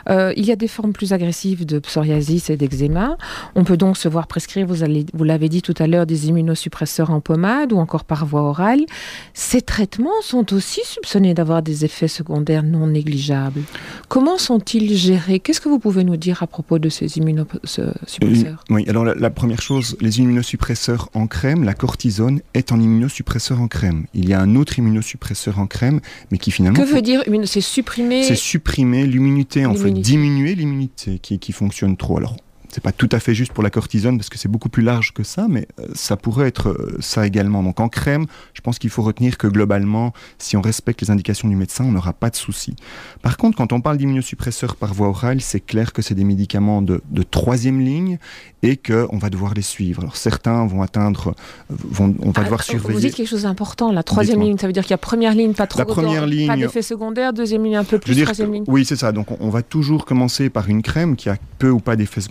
Euh, 0.09 0.33
il 0.36 0.45
y 0.45 0.51
a 0.51 0.55
des 0.55 0.67
formes 0.67 0.93
plus 0.93 1.13
agressives 1.13 1.65
de 1.65 1.79
psoriasis 1.79 2.49
et 2.49 2.57
d'eczéma. 2.57 3.17
On 3.55 3.63
peut 3.63 3.77
donc 3.77 3.97
se 3.97 4.07
voir 4.07 4.27
prescrire, 4.27 4.65
vous 4.65 4.83
allez, 4.83 5.05
vous 5.13 5.23
l'avez 5.23 5.49
dit 5.49 5.62
tout 5.62 5.75
à 5.77 5.88
l'heure, 5.88 6.05
des 6.05 6.29
immunosuppresseurs 6.29 7.12
en 7.12 7.19
pommade 7.19 7.73
ou 7.73 7.77
encore 7.77 8.05
par 8.05 8.25
voie 8.25 8.41
orale. 8.41 8.81
Ces 9.33 9.62
traitements 9.62 10.21
sont 10.21 10.53
aussi 10.53 10.81
soupçonnés 10.86 11.33
d'avoir 11.33 11.62
des 11.62 11.86
effets 11.86 12.07
secondaires 12.07 12.63
non 12.63 12.88
négligeables. 12.88 13.62
Comment 14.09 14.38
sont-ils 14.38 14.95
gérés? 14.95 15.22
Qu'est-ce 15.43 15.62
que 15.62 15.69
vous 15.69 15.79
pouvez 15.79 16.03
nous 16.03 16.17
dire 16.17 16.43
à 16.43 16.47
propos 16.47 16.79
de 16.79 16.89
ces 16.89 17.17
immunosuppresseurs 17.17 18.63
Oui, 18.69 18.86
alors 18.88 19.05
la, 19.05 19.29
première 19.29 19.62
chose, 19.62 19.97
les 20.01 20.19
immunosuppresseurs 20.19 21.09
en 21.13 21.27
crème, 21.27 21.63
la 21.63 21.73
cortisone 21.73 22.41
est 22.53 22.71
en 22.71 22.79
immunosuppresseur 22.79 23.62
en 23.62 23.67
crème. 23.67 24.05
Il 24.13 24.27
y 24.27 24.33
a 24.33 24.39
un 24.39 24.55
autre 24.55 24.79
immunosuppresseur 24.79 25.59
en 25.59 25.67
crème, 25.67 25.99
mais 26.31 26.38
qui 26.38 26.51
finalement... 26.51 26.79
Que 26.79 26.88
veut 26.88 27.01
dire 27.01 27.23
C'est 27.45 27.62
supprimer... 27.62 28.23
C'est 28.23 28.36
supprimer 28.36 29.05
l'immunité, 29.05 29.65
en 29.65 29.75
fait, 29.75 29.91
diminuer 29.91 30.55
l'immunité 30.55 31.19
qui, 31.19 31.39
qui 31.39 31.51
fonctionne 31.51 31.97
trop. 31.97 32.17
Alors, 32.17 32.38
c'est 32.73 32.81
pas 32.81 32.91
tout 32.91 33.09
à 33.12 33.19
fait 33.19 33.36
juste 33.36 33.53
pour 33.53 33.63
la 33.63 33.69
cortisone 33.69 34.17
parce 34.17 34.29
que 34.29 34.39
c'est 34.39 34.49
beaucoup 34.49 34.69
plus 34.69 34.81
large 34.81 35.13
que 35.13 35.23
ça, 35.23 35.47
mais 35.47 35.67
euh, 35.79 35.88
ça 35.93 36.17
pourrait 36.17 36.47
être 36.47 36.69
euh, 36.69 36.97
ça 36.99 37.27
également. 37.27 37.62
Donc 37.62 37.79
en 37.79 37.88
crème, 37.88 38.25
je 38.53 38.62
pense 38.62 38.79
qu'il 38.79 38.89
faut 38.89 39.03
retenir 39.03 39.38
que 39.38 39.45
globalement, 39.45 40.12
si 40.39 40.57
on 40.57 40.62
respecte 40.62 41.01
les 41.01 41.12
indications 41.12 41.47
du 41.47 41.55
médecin, 41.55 41.86
on 41.86 41.91
n'aura 41.91 42.13
pas 42.13 42.31
de 42.31 42.36
souci. 42.36 42.75
Par 43.21 43.38
contre, 43.38 43.57
quand 43.57 43.73
on 43.73 43.81
parle 43.81 43.97
d'immunosuppresseurs 43.97 44.75
par 44.75 44.93
voie 44.93 45.09
orale, 45.09 45.39
c'est 45.41 45.59
clair 45.59 45.93
que 45.93 46.01
c'est 46.01 46.15
des 46.15 46.23
médicaments 46.23 46.81
de, 46.81 47.01
troisième 47.29 47.79
ligne 47.79 48.17
et 48.63 48.77
qu'on 48.77 49.17
va 49.17 49.29
devoir 49.29 49.53
les 49.53 49.62
suivre. 49.62 50.01
Alors 50.01 50.17
certains 50.17 50.65
vont 50.65 50.81
atteindre, 50.81 51.36
vont, 51.69 52.15
on 52.21 52.31
va 52.31 52.41
ah, 52.41 52.43
devoir 52.43 52.63
surveiller. 52.63 52.93
Vous 52.93 52.99
dites 52.99 53.15
quelque 53.15 53.29
chose 53.29 53.43
d'important, 53.43 53.91
la 53.91 54.03
troisième 54.03 54.41
ligne, 54.41 54.57
ça 54.57 54.67
veut 54.67 54.73
dire 54.73 54.83
qu'il 54.83 54.91
y 54.91 54.93
a 54.93 54.97
première 54.97 55.36
ligne, 55.36 55.53
pas 55.53 55.67
trop 55.67 55.79
la 55.79 55.86
première 55.86 56.25
ligne, 56.25 56.47
pas 56.47 56.57
d'effet 56.57 56.81
secondaire, 56.81 57.33
deuxième 57.33 57.63
ligne 57.63 57.75
un 57.75 57.83
peu 57.83 57.99
plus, 57.99 58.19
troisième 58.23 58.51
ligne. 58.51 58.63
Oui, 58.67 58.83
c'est 58.83 58.95
ça. 58.95 59.12
Donc 59.12 59.31
on, 59.31 59.38
on 59.39 59.49
va 59.49 59.62
toujours 59.62 60.05
commencer 60.05 60.49
par 60.49 60.69
une 60.69 60.81
crème 60.81 61.15
qui 61.15 61.29
a 61.29 61.38
peu 61.59 61.69
ou 61.69 61.79
pas 61.79 61.95
d'effets 61.95 62.21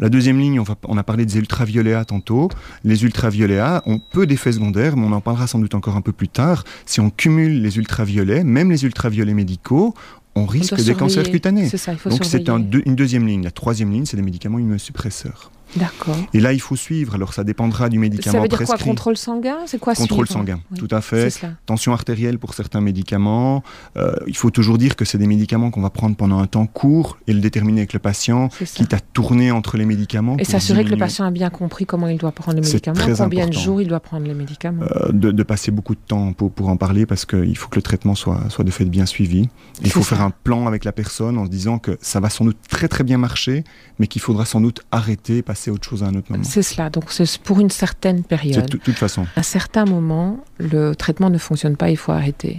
la 0.00 0.08
deuxième 0.08 0.38
ligne, 0.38 0.60
on, 0.86 0.96
a 0.96 1.02
parlé 1.02 1.26
des 1.26 1.36
ultraviolets 1.38 2.04
tantôt. 2.04 2.48
Les 2.84 3.04
ultraviolets 3.04 3.80
ont 3.86 3.98
peu 3.98 4.26
d'effets 4.26 4.52
secondaires, 4.52 4.96
mais 4.96 5.06
on 5.06 5.12
en 5.12 5.20
parlera 5.20 5.46
sans 5.46 5.58
doute 5.58 5.74
encore 5.74 5.96
un 5.96 6.00
peu 6.00 6.12
plus 6.12 6.28
tard. 6.28 6.64
Si 6.86 7.00
on 7.00 7.10
cumule 7.10 7.62
les 7.62 7.78
ultraviolets, 7.78 8.44
même 8.44 8.70
les 8.70 8.84
ultraviolets 8.84 9.34
médicaux, 9.34 9.94
on 10.34 10.46
risque 10.46 10.82
des 10.82 10.94
cancers 10.94 11.30
cutanés. 11.30 11.68
Donc 12.06 12.24
c'est 12.24 12.48
une 12.48 12.94
deuxième 12.94 13.26
ligne. 13.26 13.42
La 13.42 13.50
troisième 13.50 13.90
ligne, 13.90 14.06
c'est 14.06 14.16
des 14.16 14.22
médicaments 14.22 14.58
immunosuppresseurs. 14.58 15.50
D'accord. 15.76 16.16
Et 16.34 16.40
là, 16.40 16.52
il 16.52 16.60
faut 16.60 16.76
suivre. 16.76 17.14
Alors, 17.14 17.34
ça 17.34 17.44
dépendra 17.44 17.88
du 17.88 17.98
médicament 17.98 18.32
Ça 18.32 18.42
veut 18.42 18.48
dire 18.48 18.58
prescrit. 18.58 18.78
quoi 18.78 18.86
Contrôle 18.86 19.16
sanguin? 19.16 19.58
C'est 19.66 19.78
quoi 19.78 19.94
Contrôle 19.94 20.28
sanguin, 20.28 20.60
tout 20.76 20.88
à 20.90 21.00
fait. 21.00 21.28
Tension 21.66 21.92
artérielle 21.92 22.38
pour 22.38 22.54
certains 22.54 22.80
médicaments. 22.80 23.62
Euh, 23.96 24.14
il 24.26 24.36
faut 24.36 24.50
toujours 24.50 24.78
dire 24.78 24.96
que 24.96 25.04
c'est 25.04 25.18
des 25.18 25.26
médicaments 25.26 25.70
qu'on 25.70 25.80
va 25.80 25.90
prendre 25.90 26.16
pendant 26.16 26.38
un 26.38 26.46
temps 26.46 26.66
court 26.66 27.18
et 27.26 27.32
le 27.32 27.40
déterminer 27.40 27.80
avec 27.80 27.92
le 27.92 27.98
patient, 27.98 28.48
quitte 28.48 28.94
à 28.94 29.00
tourner 29.00 29.50
entre 29.50 29.76
les 29.76 29.84
médicaments. 29.84 30.36
Et 30.38 30.44
s'assurer 30.44 30.84
que 30.84 30.90
le 30.90 30.96
patient 30.96 31.24
a 31.24 31.30
bien 31.30 31.50
compris 31.50 31.86
comment 31.86 32.08
il 32.08 32.18
doit 32.18 32.32
prendre 32.32 32.60
les 32.60 32.66
médicaments, 32.66 33.00
combien 33.16 33.46
de 33.46 33.52
jours 33.52 33.80
il 33.80 33.88
doit 33.88 34.00
prendre 34.00 34.26
les 34.26 34.34
médicaments. 34.34 34.82
Euh, 34.82 35.12
de, 35.12 35.42
passer 35.42 35.70
beaucoup 35.70 35.94
de 35.94 36.00
temps 36.06 36.34
pour, 36.34 36.50
pour 36.50 36.68
en 36.68 36.76
parler 36.76 37.06
parce 37.06 37.24
qu'il 37.24 37.56
faut 37.56 37.68
que 37.68 37.76
le 37.76 37.82
traitement 37.82 38.14
soit, 38.14 38.50
soit 38.50 38.64
de 38.64 38.70
fait 38.70 38.84
bien 38.84 39.06
suivi. 39.06 39.48
Il 39.82 39.90
faut 39.90 40.02
faire 40.02 40.20
un 40.20 40.30
plan 40.30 40.66
avec 40.66 40.84
la 40.84 40.92
personne 40.92 41.38
en 41.38 41.46
se 41.46 41.50
disant 41.50 41.78
que 41.78 41.96
ça 42.00 42.20
va 42.20 42.28
sans 42.28 42.44
doute 42.44 42.58
très 42.68 42.88
très 42.88 43.04
bien 43.04 43.18
marcher, 43.18 43.64
mais 43.98 44.06
qu'il 44.06 44.20
faudra 44.20 44.44
sans 44.44 44.60
doute 44.60 44.82
arrêter, 44.90 45.42
passer 45.58 45.70
à 45.70 45.72
autre 45.74 45.88
chose 45.88 46.02
à 46.02 46.06
un 46.06 46.14
autre 46.14 46.30
moment. 46.30 46.44
C'est 46.44 46.62
cela, 46.62 46.90
donc 46.90 47.04
c'est 47.10 47.38
pour 47.38 47.60
une 47.60 47.70
certaine 47.70 48.22
période. 48.22 48.70
De 48.70 48.76
toute 48.78 48.96
façon. 48.96 49.22
À 49.36 49.40
un 49.40 49.42
certain 49.42 49.84
moment, 49.84 50.44
le 50.58 50.94
traitement 50.94 51.30
ne 51.30 51.38
fonctionne 51.38 51.76
pas, 51.76 51.90
il 51.90 51.96
faut 51.96 52.12
arrêter. 52.12 52.56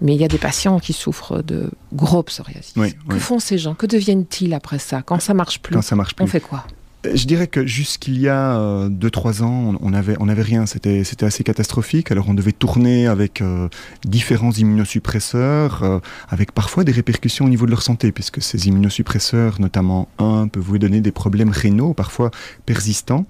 Mais 0.00 0.14
il 0.14 0.20
y 0.20 0.24
a 0.24 0.28
des 0.28 0.38
patients 0.38 0.78
qui 0.78 0.92
souffrent 0.92 1.42
de 1.42 1.70
gros 1.92 2.22
psoriasis. 2.22 2.74
que 3.08 3.18
font 3.18 3.38
ces 3.38 3.58
gens? 3.58 3.74
Que 3.74 3.86
deviennent-ils 3.86 4.54
après 4.54 4.78
ça? 4.78 5.02
Quand 5.02 5.20
ça 5.20 5.34
marche 5.34 5.60
plus, 5.60 5.74
Quand 5.74 5.82
ça 5.82 5.96
marche 5.96 6.14
plus. 6.14 6.24
on 6.24 6.26
fait 6.26 6.40
quoi? 6.40 6.64
Je 7.04 7.26
dirais 7.26 7.48
que 7.48 7.66
jusqu'il 7.66 8.18
y 8.18 8.28
a 8.28 8.56
2-3 8.88 9.42
euh, 9.42 9.44
ans, 9.44 9.74
on 9.80 9.90
n'avait 9.90 10.16
on 10.20 10.28
avait 10.28 10.42
rien. 10.42 10.66
C'était 10.66 11.02
assez 11.22 11.44
catastrophique. 11.44 12.10
Alors 12.12 12.28
on 12.28 12.34
devait 12.34 12.52
tourner 12.52 13.06
avec 13.06 13.40
euh, 13.40 13.68
différents 14.04 14.52
immunosuppresseurs, 14.52 15.82
euh, 15.82 15.98
avec 16.28 16.52
parfois 16.52 16.84
des 16.84 16.92
répercussions 16.92 17.46
au 17.46 17.48
niveau 17.48 17.66
de 17.66 17.70
leur 17.70 17.82
santé, 17.82 18.12
puisque 18.12 18.40
ces 18.40 18.68
immunosuppresseurs, 18.68 19.60
notamment 19.60 20.08
un, 20.18 20.46
peuvent 20.46 20.62
vous 20.62 20.78
donner 20.78 21.00
des 21.00 21.12
problèmes 21.12 21.50
rénaux, 21.50 21.92
parfois 21.94 22.30
persistants. 22.66 23.26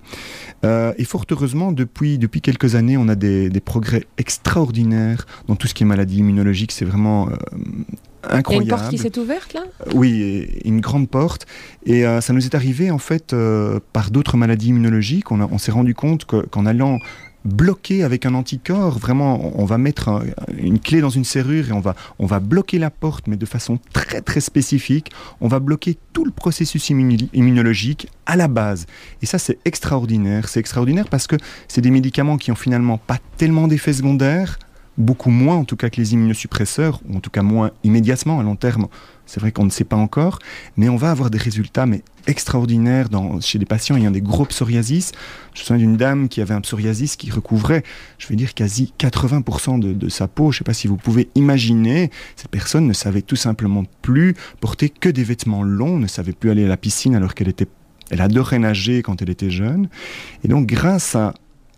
et 0.65 1.05
fort 1.05 1.25
heureusement, 1.31 1.73
depuis, 1.73 2.19
depuis 2.19 2.41
quelques 2.41 2.75
années, 2.75 2.97
on 2.97 3.09
a 3.09 3.15
des, 3.15 3.49
des 3.49 3.61
progrès 3.61 4.05
extraordinaires 4.19 5.27
dans 5.49 5.57
tout 5.57 5.67
ce 5.67 5.75
qui 5.75 5.83
est 5.83 5.87
maladie 5.87 6.19
immunologique. 6.19 6.73
C'est 6.73 6.85
vraiment 6.85 7.29
incroyable. 8.25 8.65
Il 8.65 8.69
y 8.69 8.73
a 8.73 8.75
une 8.75 8.81
porte 8.81 8.91
qui 8.91 8.99
s'est 8.99 9.19
ouverte 9.19 9.55
là? 9.55 9.63
Oui, 9.95 10.49
une 10.65 10.81
grande 10.81 11.09
porte. 11.09 11.47
Et 11.85 12.07
euh, 12.07 12.21
ça 12.21 12.33
nous 12.33 12.45
est 12.45 12.55
arrivé 12.55 12.91
en 12.91 12.99
fait 12.99 13.33
euh, 13.33 13.81
par 13.93 14.11
d'autres 14.11 14.37
maladies 14.37 14.69
immunologiques. 14.69 15.31
On, 15.31 15.41
on 15.41 15.59
s'est 15.59 15.73
rendu 15.73 15.95
compte 15.95 16.25
qu'en 16.25 16.67
allant 16.67 16.99
bloquer 17.45 18.05
avec 18.05 18.25
un 18.25 18.35
anticorps, 18.35 18.99
vraiment, 18.99 19.59
on 19.59 19.65
va 19.65 19.79
mettre 19.79 20.23
une 20.57 20.79
clé 20.79 21.01
dans 21.01 21.11
une 21.11 21.25
serrure 21.25 21.69
et 21.69 21.73
on 21.73 21.81
va, 21.81 21.95
on 22.19 22.27
va 22.27 22.41
bloquer 22.41 22.79
la 22.79 22.91
porte, 22.91 23.27
mais 23.27 23.37
de 23.37 23.47
façon 23.47 23.79
très 23.93 24.21
très 24.21 24.41
spécifique. 24.41 25.11
On 25.41 25.49
va 25.49 25.59
bloquer 25.59 25.99
tout 26.13 26.25
le 26.25 26.31
processus 26.31 26.91
immunologique 26.91 28.09
à 28.27 28.37
la 28.37 28.49
base. 28.49 28.87
Et 29.23 29.27
ça, 29.27 29.39
c'est 29.39 29.59
extraordinaire. 29.65 30.49
C'est 30.49 30.61
extraordinaire 30.61 31.09
parce 31.09 31.27
que 31.27 31.37
c'est 31.69 31.81
des 31.81 31.91
médicaments 31.91 32.37
qui 32.37 32.53
ont 32.53 32.57
finalement 32.57 32.99
pas 32.99 33.19
tellement 33.37 33.67
d'effets 33.67 33.95
secondaires 33.95 34.59
beaucoup 34.99 35.31
moins 35.31 35.57
en 35.57 35.65
tout 35.65 35.77
cas 35.77 35.91
que 35.91 35.97
les 35.97 36.15
immunosuppresseurs, 36.15 37.01
ou 37.09 37.17
en 37.17 37.21
tout 37.21 37.31
cas 37.31 37.43
moins 37.43 37.71
immédiatement 37.85 38.41
à 38.41 38.43
long 38.43 38.57
terme. 38.57 38.89
C'est 39.25 39.41
vrai 39.41 39.53
qu'on 39.53 39.65
ne 39.65 39.71
sait 39.71 39.85
pas 39.85 39.97
encore, 39.97 40.39
mais 40.77 40.89
on 40.89 40.97
va 40.97 41.11
avoir 41.11 41.31
des 41.31 41.39
résultats 41.39 41.87
mais 41.87 42.03
extraordinaires 42.27 43.09
chez 43.41 43.59
des 43.59 43.65
patients 43.65 43.97
ayant 43.97 44.11
des 44.11 44.21
gros 44.21 44.45
psoriasis. 44.45 45.13
Je 45.55 45.61
me 45.61 45.65
souviens 45.65 45.87
d'une 45.87 45.97
dame 45.97 46.29
qui 46.29 46.41
avait 46.41 46.55
un 46.55 46.61
psoriasis 46.61 47.17
qui 47.17 47.31
recouvrait, 47.31 47.83
je 48.19 48.27
vais 48.29 48.37
dire, 48.37 48.55
quasi 48.55 48.93
80% 48.99 49.79
de, 49.79 49.93
de, 49.93 50.09
sa 50.09 50.29
peau. 50.29 50.51
Je 50.51 50.57
ne 50.57 50.59
sais 50.59 50.65
pas 50.65 50.75
si 50.75 50.89
vous 50.89 50.97
pouvez 50.97 51.31
imaginer, 51.35 52.11
cette 52.37 52.51
personne 52.51 52.87
ne 52.87 52.93
savait 52.93 53.23
tout 53.23 53.37
simplement 53.37 53.85
plus 54.03 54.35
porter 54.61 54.89
que 54.89 55.09
des 55.09 55.25
vêtements 55.25 55.63
longs, 55.63 55.99
ne 55.99 56.07
savait 56.07 56.33
plus 56.33 56.51
aller 56.51 56.65
à 56.65 56.69
la 56.69 56.77
piscine 56.77 57.15
alors 57.15 57.35
qu'elle 57.35 57.49
était 57.49 57.69
elle 58.11 58.21
adorait 58.21 58.59
nager 58.59 59.03
quand 59.03 59.23
elle 59.23 59.31
était 59.31 59.51
jeune. 59.51 59.89
Et 60.45 60.49
donc, 60.49 60.67
grâce 60.67 61.17
à 61.17 61.33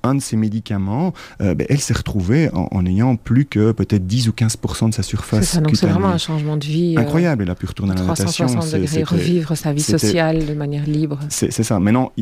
un 0.05 0.14
de 0.14 0.21
ces 0.21 0.37
médicaments, 0.37 1.12
euh, 1.40 1.55
ben, 1.55 1.67
elle 1.69 1.81
s'est 1.81 1.95
retrouvée 1.95 2.51
en, 2.53 2.87
ayant 2.87 3.17
plus 3.17 3.47
que 3.47 3.73
peut-être 3.73 4.07
10 4.07 4.29
ou 4.29 4.33
15% 4.33 4.90
de 4.90 4.95
sa 4.95 5.03
surface. 5.03 5.49
C'est 5.49 5.61
donc 5.61 5.77
c'est 5.77 5.87
vraiment 5.87 6.09
un 6.09 6.19
changement 6.19 6.57
de 6.57 6.64
vie. 6.64 6.95
Euh, 6.97 7.01
Incroyable, 7.01 7.43
elle 7.45 7.51
a 7.51 7.55
pu 7.55 7.67
retourner 7.67 7.93
à 7.93 7.97
la 7.97 8.05
natation. 8.05 8.47
degrés, 8.47 9.03
revivre 9.03 9.57
sa 9.57 9.73
vie 9.73 9.83
sociale 9.83 10.47
de 10.47 10.55
manière 10.55 10.87
libre. 10.87 11.19
C'est 11.29 11.51
ça. 11.51 11.81
Maintenant, 11.81 12.12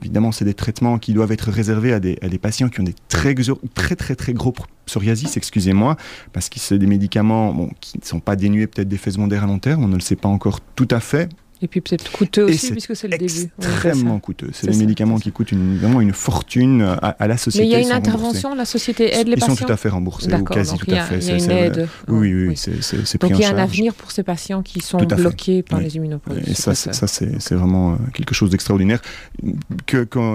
évidemment, 0.00 0.32
c'est 0.32 0.44
des 0.44 0.54
traitements 0.54 0.98
qui 0.98 1.12
doivent 1.12 1.32
être 1.32 1.50
réservés 1.50 1.92
à 1.92 2.00
des, 2.00 2.18
à 2.22 2.28
des 2.28 2.38
patients 2.38 2.68
qui 2.68 2.80
ont 2.80 2.84
des 2.84 2.94
très, 3.08 3.34
très, 3.34 3.96
très, 3.96 4.14
très 4.14 4.32
gros 4.32 4.54
psoriasis, 4.86 5.36
excusez-moi, 5.36 5.96
parce 6.32 6.48
que 6.48 6.58
c'est 6.58 6.78
des 6.78 6.86
médicaments 6.86 7.52
bon, 7.52 7.70
qui 7.80 7.98
ne 7.98 8.04
sont 8.04 8.20
pas 8.20 8.36
dénués 8.36 8.66
peut-être 8.66 8.88
d'effets 8.88 9.12
secondaires 9.12 9.44
à 9.44 9.46
long 9.46 9.58
terme, 9.58 9.84
on 9.84 9.88
ne 9.88 9.94
le 9.94 10.00
sait 10.00 10.16
pas 10.16 10.28
encore 10.28 10.60
tout 10.74 10.88
à 10.90 11.00
fait, 11.00 11.28
et 11.62 11.68
puis 11.68 11.80
peut-être 11.80 12.10
coûteux 12.10 12.44
aussi, 12.44 12.72
puisque 12.72 12.96
c'est 12.96 13.06
le 13.06 13.16
début. 13.16 13.50
Extrêmement 13.58 14.18
coûteux. 14.18 14.50
C'est 14.52 14.68
des 14.68 14.76
médicaments 14.76 15.18
qui 15.18 15.30
coûtent 15.30 15.52
une, 15.52 15.78
vraiment 15.78 16.00
une 16.00 16.12
fortune 16.12 16.82
à, 17.00 17.26
la 17.26 17.36
société. 17.36 17.64
Mais 17.64 17.70
il 17.70 17.72
y 17.72 17.76
a 17.76 17.86
une 17.86 17.92
intervention, 17.92 18.54
la 18.54 18.64
société 18.64 19.14
aide 19.14 19.28
les 19.28 19.36
patients 19.36 19.54
Ils 19.54 19.58
sont 19.58 19.64
tout 19.66 19.72
à 19.72 19.76
fait 19.76 19.88
remboursés, 19.88 20.32
ou 20.34 20.44
quasi 20.44 20.76
tout 20.76 20.90
à 20.90 21.02
fait. 21.02 21.18
Il 21.18 21.28
y 21.28 21.30
a 21.30 21.36
une 21.36 21.50
aide. 21.50 21.88
Oui, 22.08 22.34
oui, 22.34 22.48
oui. 22.48 22.56
c'est 22.56 23.20
Donc 23.20 23.30
il 23.30 23.40
y 23.40 23.44
a 23.44 23.54
un 23.54 23.58
avenir 23.58 23.94
pour 23.94 24.10
ces 24.10 24.24
patients 24.24 24.62
qui 24.62 24.80
sont 24.80 24.98
bloqués 24.98 25.62
par 25.62 25.80
les 25.80 25.96
immunoprotèges. 25.96 26.48
Et 26.48 26.54
ça, 26.54 26.74
ça 26.74 27.06
c'est 27.06 27.54
vraiment 27.54 27.92
euh, 27.92 27.96
quelque 28.12 28.34
chose 28.34 28.50
d'extraordinaire, 28.50 29.00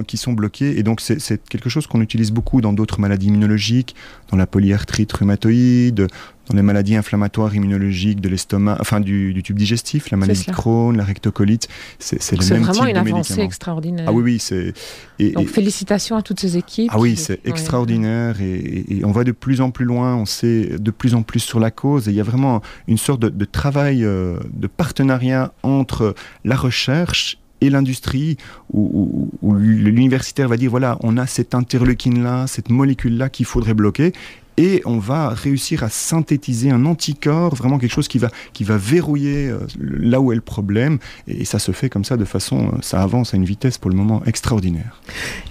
qui 0.08 0.18
sont 0.18 0.34
bloqués. 0.34 0.80
Et 0.80 0.84
donc 0.84 1.02
c'est 1.02 1.44
quelque 1.50 1.70
chose 1.70 1.88
qu'on 1.88 2.02
utilise 2.02 2.32
beaucoup 2.32 2.62
dans 2.62 2.74
d'autres 2.74 3.00
maladies 3.00 3.28
immunologiques, 3.28 3.96
dans 4.32 4.38
la 4.38 4.48
polyarthrite 4.48 5.12
rhumatoïde, 5.12 6.08
dans 6.49 6.55
les 6.55 6.62
maladies 6.62 6.95
inflammatoires 6.95 7.53
immunologiques 7.53 8.21
de 8.21 8.29
l'estomac, 8.29 8.77
enfin 8.79 8.99
du, 8.99 9.41
tube 9.43 9.57
digestif, 9.57 10.10
la 10.12 10.17
maladie 10.17 10.45
de 10.45 10.51
Crohn, 10.51 10.95
la 10.95 11.03
rectocolite, 11.03 11.67
c'est 11.99 12.15
le 12.15 12.19
même 12.19 12.29
type 12.29 12.39
de 12.39 12.43
C'est 12.43 12.60
vraiment 12.60 12.86
une 12.86 12.97
avancée 12.97 13.41
extraordinaire. 13.41 14.05
Ah 14.07 14.13
oui, 14.13 14.23
oui, 14.23 14.39
c'est. 14.39 14.73
Donc 15.33 15.47
félicitations 15.47 16.15
à 16.15 16.21
toutes 16.21 16.39
ces 16.39 16.57
équipes. 16.57 16.91
Ah 16.93 16.99
oui, 16.99 17.15
c'est 17.15 17.39
extraordinaire 17.45 18.41
et, 18.41 19.01
on 19.03 19.12
va 19.12 19.23
de 19.23 19.31
plus 19.31 19.62
en 19.62 19.71
plus 19.71 19.86
loin, 19.86 20.15
on 20.15 20.25
sait 20.25 20.77
de 20.79 20.91
plus 20.91 21.15
en 21.15 21.21
plus 21.21 21.39
sur 21.39 21.60
la 21.60 21.71
cause 21.71 22.07
et 22.07 22.12
il 22.12 22.17
y 22.17 22.19
a 22.19 22.23
vraiment 22.23 22.62
une 22.88 22.97
sorte 22.97 23.21
de, 23.21 23.45
travail, 23.45 24.03
euh, 24.03 24.38
de 24.53 24.67
partenariat 24.67 25.53
entre 25.63 26.15
la 26.43 26.55
recherche 26.55 27.38
et 27.62 27.69
l'industrie, 27.69 28.38
où, 28.71 29.31
où 29.41 29.55
l'universitaire 29.55 30.47
va 30.47 30.57
dire, 30.57 30.69
voilà, 30.69 30.97
on 31.01 31.17
a 31.17 31.25
cette 31.25 31.55
interleukine-là, 31.55 32.45
cette 32.47 32.69
molécule-là 32.69 33.29
qu'il 33.29 33.45
faudrait 33.45 33.73
bloquer, 33.73 34.13
et 34.58 34.82
on 34.86 34.98
va 34.98 35.30
réussir 35.30 35.84
à 35.84 35.89
synthétiser 35.89 36.72
un 36.72 36.86
anticorps, 36.86 37.56
vraiment 37.56 37.78
quelque 37.78 37.93
chose 37.93 38.08
qui 38.08 38.17
va, 38.17 38.30
qui 38.54 38.63
va 38.63 38.78
verrouiller 38.78 39.50
euh, 39.50 39.60
là 39.80 40.20
où 40.20 40.32
est 40.32 40.36
le 40.36 40.41
problème. 40.41 40.98
Et 41.28 41.46
ça 41.46 41.60
se 41.60 41.72
fait 41.72 41.89
comme 41.89 42.04
ça 42.04 42.17
de 42.17 42.26
façon, 42.26 42.67
euh, 42.67 42.78
ça 42.82 43.02
avance 43.02 43.34
à 43.34 43.38
une 43.38 43.46
vitesse 43.46 43.78
pour 43.78 43.91
le 43.91 43.96
moment 43.96 44.24
extraordinaire. 44.26 45.02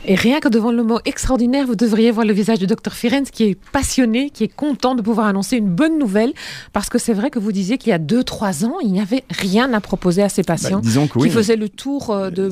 Et 0.04 0.16
rien 0.16 0.40
que 0.40 0.48
devant 0.48 0.72
le 0.72 0.82
mot 0.82 0.98
extraordinaire, 1.04 1.66
vous 1.66 1.76
devriez 1.76 2.10
voir 2.10 2.26
le 2.26 2.32
visage 2.32 2.58
du 2.58 2.66
docteur 2.66 2.94
Firenze 2.94 3.30
qui 3.30 3.44
est 3.44 3.58
passionné, 3.72 4.30
qui 4.30 4.44
est 4.44 4.54
content 4.54 4.96
de 4.96 5.02
pouvoir 5.02 5.28
annoncer 5.28 5.56
une 5.56 5.70
bonne 5.70 5.98
nouvelle, 5.98 6.32
parce 6.72 6.88
que 6.88 6.98
c'est 6.98 7.14
vrai 7.14 7.30
que 7.30 7.38
vous 7.38 7.52
disiez 7.52 7.78
qu'il 7.78 7.90
y 7.90 7.92
a 7.92 7.98
2-3 7.98 8.64
ans, 8.64 8.80
il 8.82 8.90
n'y 8.90 9.00
avait 9.00 9.22
rien 9.30 9.72
à 9.72 9.80
proposer 9.80 10.22
à 10.22 10.28
ces 10.28 10.42
bah, 10.42 10.54
patients 10.54 10.80
qui 10.80 11.30
faisaient 11.30 11.56
le 11.56 11.68
tour 11.68 12.10
euh, 12.10 12.30
de, 12.30 12.48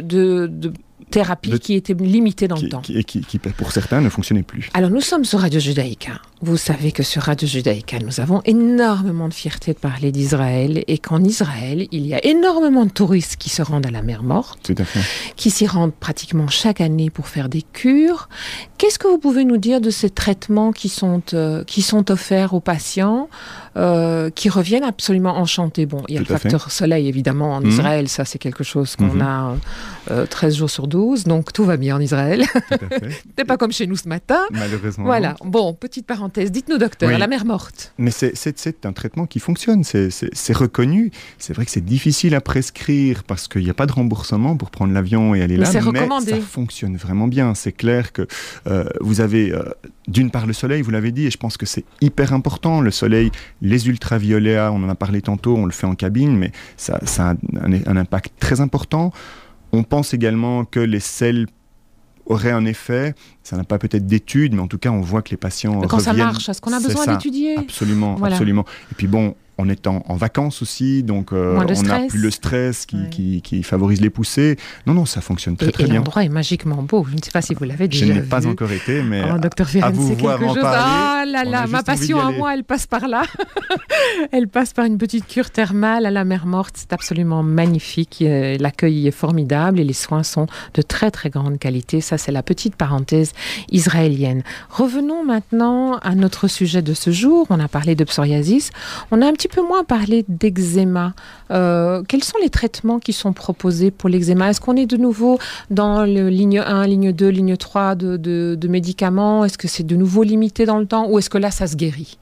de, 0.00 0.46
de 0.46 0.72
thérapie 1.10 1.58
qui 1.60 1.74
était 1.74 1.94
limitée 1.94 2.48
dans 2.48 2.56
le 2.56 2.68
temps. 2.68 2.82
et 2.88 3.04
qui, 3.04 3.20
pour 3.38 3.72
certains, 3.72 4.00
ne 4.00 4.08
fonctionnait 4.08 4.42
plus. 4.42 4.68
Alors, 4.74 4.90
nous 4.90 5.00
sommes 5.00 5.24
sur 5.24 5.40
Radio 5.40 5.60
Judaïka. 5.60 6.12
Vous 6.42 6.56
savez 6.58 6.92
que 6.92 7.02
sur 7.02 7.22
Radio 7.22 7.48
Judaïka, 7.48 7.98
nous 8.00 8.20
avons 8.20 8.42
énormément 8.44 9.28
de 9.28 9.34
fierté 9.34 9.72
de 9.72 9.78
parler 9.78 10.12
d'Israël 10.12 10.84
et 10.86 10.98
qu'en 10.98 11.22
Israël, 11.24 11.86
il 11.92 12.06
y 12.06 12.14
a 12.14 12.24
énormément 12.26 12.84
de 12.84 12.90
touristes 12.90 13.36
qui 13.36 13.48
se 13.48 13.62
rendent 13.62 13.86
à 13.86 13.90
la 13.90 14.02
mer 14.02 14.22
Morte, 14.22 14.58
Tout 14.62 14.74
à 14.78 14.84
fait. 14.84 15.00
qui 15.36 15.50
s'y 15.50 15.66
rendent 15.66 15.94
pratiquement 15.94 16.48
chaque 16.48 16.80
année 16.80 17.08
pour 17.10 17.28
faire 17.28 17.48
des 17.48 17.62
cures. 17.62 18.28
Qu'est-ce 18.76 18.98
que 18.98 19.08
vous 19.08 19.18
pouvez 19.18 19.44
nous 19.44 19.56
dire 19.56 19.80
de 19.80 19.88
ces 19.90 20.10
traitements 20.10 20.72
qui 20.72 20.88
sont, 20.90 21.22
euh, 21.32 21.64
qui 21.64 21.80
sont 21.82 22.10
offerts 22.10 22.52
aux 22.52 22.60
patients, 22.60 23.28
euh, 23.76 24.30
qui 24.30 24.48
reviennent 24.48 24.84
absolument 24.84 25.36
enchantés 25.36 25.86
Bon, 25.86 26.02
il 26.08 26.14
y 26.14 26.18
a 26.18 26.20
le 26.20 26.26
facteur 26.26 26.70
soleil, 26.70 27.08
évidemment, 27.08 27.54
en 27.54 27.60
mmh. 27.60 27.66
Israël, 27.66 28.08
ça 28.08 28.24
c'est 28.24 28.38
quelque 28.38 28.64
chose 28.64 28.96
qu'on 28.96 29.14
mmh. 29.14 29.22
a 29.22 29.56
13 30.26 30.54
euh, 30.54 30.58
jours 30.58 30.70
sur 30.70 30.86
12, 30.86 31.24
donc 31.24 31.52
tout 31.52 31.64
va 31.64 31.76
bien 31.76 31.96
en 31.96 32.00
Israël. 32.00 32.44
C'est 33.36 33.44
pas 33.46 33.56
comme 33.56 33.72
chez 33.72 33.86
nous 33.86 33.96
ce 33.96 34.08
matin. 34.08 34.40
Malheureusement. 34.52 35.04
Voilà, 35.04 35.36
bon, 35.44 35.74
petite 35.74 36.06
parenthèse. 36.06 36.50
Dites-nous, 36.50 36.78
docteur, 36.78 37.16
la 37.18 37.26
mer 37.26 37.44
morte. 37.44 37.92
Mais 37.98 38.10
c'est 38.10 38.86
un 38.86 38.92
traitement 38.92 39.26
qui 39.26 39.40
fonctionne, 39.40 39.84
c'est 39.84 40.52
reconnu. 40.52 41.10
C'est 41.38 41.52
vrai 41.52 41.64
que 41.64 41.70
c'est 41.70 41.84
difficile 41.84 42.34
à 42.34 42.40
prescrire 42.40 43.24
parce 43.24 43.48
qu'il 43.48 43.64
n'y 43.64 43.70
a 43.70 43.74
pas 43.74 43.86
de 43.86 43.92
remboursement 43.92 44.56
pour 44.56 44.70
prendre 44.70 44.92
l'avion 44.92 45.34
et 45.34 45.42
aller 45.42 45.56
là, 45.56 45.68
mais, 45.72 45.92
mais 45.92 46.30
ça 46.30 46.40
fonctionne 46.40 46.96
vraiment 46.96 47.28
bien. 47.28 47.54
C'est 47.54 47.72
clair 47.72 48.12
que 48.12 48.26
euh, 48.66 48.84
vous 49.00 49.20
avez 49.20 49.52
euh, 49.52 49.62
d'une 50.08 50.30
part 50.30 50.46
le 50.46 50.52
soleil, 50.52 50.82
vous 50.82 50.90
l'avez 50.90 51.12
dit, 51.12 51.26
et 51.26 51.30
je 51.30 51.36
pense 51.36 51.56
que 51.56 51.66
c'est 51.66 51.84
hyper 52.00 52.32
important. 52.32 52.80
Le 52.80 52.90
soleil, 52.90 53.30
les 53.60 53.88
ultraviolets, 53.88 54.68
on 54.72 54.84
en 54.84 54.88
a 54.88 54.94
parlé 54.94 55.20
tantôt, 55.20 55.56
on 55.56 55.66
le 55.66 55.72
fait 55.72 55.86
en 55.86 55.94
cabine, 55.94 56.36
mais 56.36 56.52
ça, 56.76 56.98
a 57.18 57.30
un, 57.30 57.96
impact 57.96 58.32
très 58.38 58.60
important. 58.60 59.12
On 59.72 59.82
pense 59.82 60.14
également 60.14 60.64
que 60.64 60.80
les 60.80 61.00
sels 61.00 61.46
auraient 62.26 62.52
un 62.52 62.64
effet. 62.66 63.14
Ça 63.42 63.56
n'a 63.56 63.64
pas 63.64 63.78
peut-être 63.78 64.06
d'études, 64.06 64.54
mais 64.54 64.62
en 64.62 64.68
tout 64.68 64.78
cas, 64.78 64.90
on 64.90 65.00
voit 65.00 65.22
que 65.22 65.30
les 65.30 65.36
patients. 65.36 65.80
quand 65.82 65.98
ça 65.98 66.12
marche, 66.12 66.48
est-ce 66.48 66.60
qu'on 66.60 66.72
a 66.72 66.80
besoin 66.80 67.06
d'étudier 67.06 67.56
Absolument, 67.58 68.16
absolument. 68.22 68.64
Et 68.92 68.94
puis 68.94 69.06
bon, 69.06 69.34
on 69.58 69.68
est 69.68 69.86
en, 69.86 70.02
vacances 70.16 70.60
aussi, 70.62 71.02
donc 71.02 71.32
euh, 71.32 71.58
on 71.58 71.82
n'a 71.82 72.00
plus 72.00 72.18
le 72.18 72.30
stress 72.30 72.84
qui, 72.84 73.40
qui, 73.42 73.62
favorise 73.62 74.00
les 74.00 74.10
poussées. 74.10 74.56
Non, 74.86 74.94
non, 74.94 75.06
ça 75.06 75.20
fonctionne 75.20 75.56
très 75.56 75.72
très 75.72 75.84
et 75.84 75.86
bien. 75.86 75.96
L'endroit 75.96 76.24
est 76.24 76.28
magiquement 76.28 76.82
beau. 76.82 77.06
Je 77.08 77.16
ne 77.16 77.22
sais 77.22 77.30
pas 77.30 77.42
si 77.42 77.54
vous 77.54 77.64
l'avez 77.64 77.88
déjà 77.88 78.06
Je 78.06 78.12
n'ai 78.12 78.20
pas 78.20 78.46
encore 78.46 78.70
été, 78.70 79.02
mais 79.02 79.22
oh, 79.32 79.38
docteur 79.38 79.66
à 79.82 79.90
vous 79.90 80.14
voir 80.14 80.42
en 80.42 80.54
parler. 80.54 80.78
Ah 80.82 81.24
là 81.26 81.44
là, 81.44 81.66
ma 81.66 81.82
passion 81.82 82.20
à 82.20 82.30
moi, 82.30 82.54
elle 82.54 82.64
passe 82.64 82.86
par 82.86 83.08
là. 83.08 83.22
elle 84.32 84.48
passe 84.48 84.72
par 84.72 84.84
une 84.84 84.98
petite 84.98 85.26
cure 85.26 85.50
thermale 85.50 86.06
à 86.06 86.10
la 86.10 86.24
mer 86.24 86.46
Morte. 86.46 86.74
C'est 86.76 86.92
absolument 86.92 87.42
magnifique. 87.42 88.18
Euh, 88.22 88.56
l'accueil 88.58 89.06
est 89.06 89.12
formidable 89.12 89.80
et 89.80 89.84
les 89.84 89.92
soins 89.92 90.22
sont 90.22 90.46
de 90.74 90.82
très 90.82 91.10
très 91.10 91.30
grande 91.30 91.58
qualité. 91.58 92.00
Ça, 92.00 92.18
c'est 92.18 92.32
la 92.32 92.42
petite 92.42 92.76
parenthèse 92.76 93.32
israélienne. 93.70 94.42
Revenons 94.70 95.24
maintenant 95.24 95.96
à 95.98 96.14
notre 96.14 96.48
sujet 96.48 96.82
de 96.82 96.94
ce 96.94 97.10
jour. 97.10 97.46
On 97.50 97.58
a 97.58 97.68
parlé 97.68 97.94
de 97.94 98.04
psoriasis. 98.04 98.70
On 99.10 99.22
a 99.22 99.26
un 99.26 99.32
petit 99.32 99.45
peu 99.48 99.62
moins 99.62 99.84
parler 99.84 100.24
d'eczéma. 100.28 101.14
Euh, 101.50 102.02
quels 102.08 102.24
sont 102.24 102.38
les 102.42 102.50
traitements 102.50 102.98
qui 102.98 103.12
sont 103.12 103.32
proposés 103.32 103.90
pour 103.90 104.08
l'eczéma? 104.08 104.50
Est-ce 104.50 104.60
qu'on 104.60 104.76
est 104.76 104.86
de 104.86 104.96
nouveau 104.96 105.38
dans 105.70 106.04
le 106.04 106.28
ligne 106.28 106.60
1, 106.60 106.86
ligne 106.86 107.12
2, 107.12 107.28
ligne 107.28 107.56
3 107.56 107.94
de, 107.94 108.68
médicaments? 108.68 109.44
Est-ce 109.44 109.58
que 109.58 109.68
c'est 109.68 109.84
de 109.84 109.96
nouveau 109.96 110.22
limité 110.22 110.66
dans 110.66 110.78
le 110.78 110.86
temps? 110.86 111.08
Ou 111.08 111.18
est-ce 111.18 111.30
que 111.30 111.38
là, 111.38 111.50
ça 111.50 111.66
se 111.66 111.76
guérit? 111.76 112.18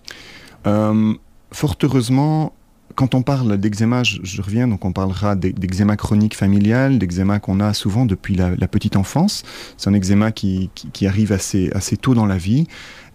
Euh, 0.66 1.14
Fort 1.52 1.76
heureusement, 1.82 2.52
quand 2.94 3.14
on 3.14 3.22
parle 3.22 3.58
d'eczéma, 3.58 4.02
je, 4.02 4.42
reviens, 4.42 4.68
donc 4.68 4.84
on 4.84 4.92
parlera 4.92 5.36
d'eczéma 5.36 5.96
chronique 5.96 6.36
familial, 6.36 6.98
d'eczéma 6.98 7.38
qu'on 7.40 7.60
a 7.60 7.74
souvent 7.74 8.06
depuis 8.06 8.34
la, 8.34 8.68
petite 8.68 8.96
enfance. 8.96 9.42
C'est 9.76 9.90
un 9.90 9.94
eczéma 9.94 10.32
qui, 10.32 10.70
arrive 11.02 11.32
assez, 11.32 11.70
assez 11.74 11.96
tôt 11.96 12.14
dans 12.14 12.26
la 12.26 12.38
vie 12.38 12.66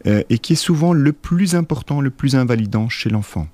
euh, 0.08 0.24
et 0.30 0.38
qui 0.38 0.54
est 0.54 0.58
souvent 0.58 0.94
le 0.94 1.14
plus 1.14 1.56
important, 1.56 2.02
le 2.02 2.10
plus 2.10 2.36
invalidant 2.36 2.90
chez 2.90 3.10
l'enfant. 3.10 3.48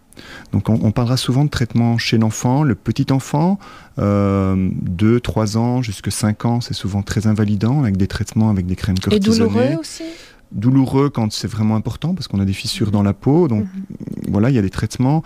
Donc 0.51 0.69
on, 0.69 0.91
parlera 0.91 1.17
souvent 1.17 1.45
de 1.45 1.49
traitement 1.49 1.97
chez 1.97 2.17
l'enfant, 2.17 2.63
le 2.63 2.75
petit 2.75 3.11
enfant, 3.11 3.59
euh, 3.99 4.69
2, 4.81 5.19
3 5.19 5.57
ans 5.57 5.81
jusqu'à 5.81 6.11
5 6.11 6.45
ans, 6.45 6.61
c'est 6.61 6.73
souvent 6.73 7.01
très 7.01 7.27
invalidant 7.27 7.81
avec 7.81 7.97
des 7.97 8.07
traitements 8.07 8.49
avec 8.49 8.65
des 8.65 8.75
crèmes 8.75 8.99
cortisonnées. 8.99 9.35
Et 9.35 9.49
douloureux 9.49 9.79
aussi? 9.79 10.03
Douloureux 10.51 11.09
quand 11.09 11.31
c'est 11.31 11.47
vraiment 11.47 11.75
important 11.75 12.13
parce 12.13 12.27
qu'on 12.27 12.39
a 12.39 12.45
des 12.45 12.53
fissures 12.53 12.91
dans 12.91 13.03
la 13.03 13.13
peau, 13.13 13.47
donc 13.47 13.63
mhm. 13.63 14.31
voilà, 14.31 14.49
il 14.49 14.55
y 14.55 14.59
a 14.59 14.61
des 14.61 14.69
traitements. 14.69 15.23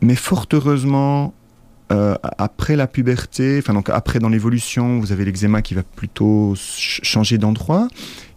Mais 0.00 0.14
fort 0.14 0.46
heureusement, 0.52 1.34
euh, 1.90 2.16
après 2.38 2.76
la 2.76 2.86
puberté, 2.86 3.58
enfin 3.58 3.72
donc 3.72 3.88
après 3.88 4.18
dans 4.18 4.28
l'évolution, 4.28 5.00
vous 5.00 5.12
avez 5.12 5.24
l'eczéma 5.24 5.62
qui 5.62 5.74
va 5.74 5.82
plutôt 5.82 6.54
changer 6.56 7.38
d'endroit, 7.38 7.88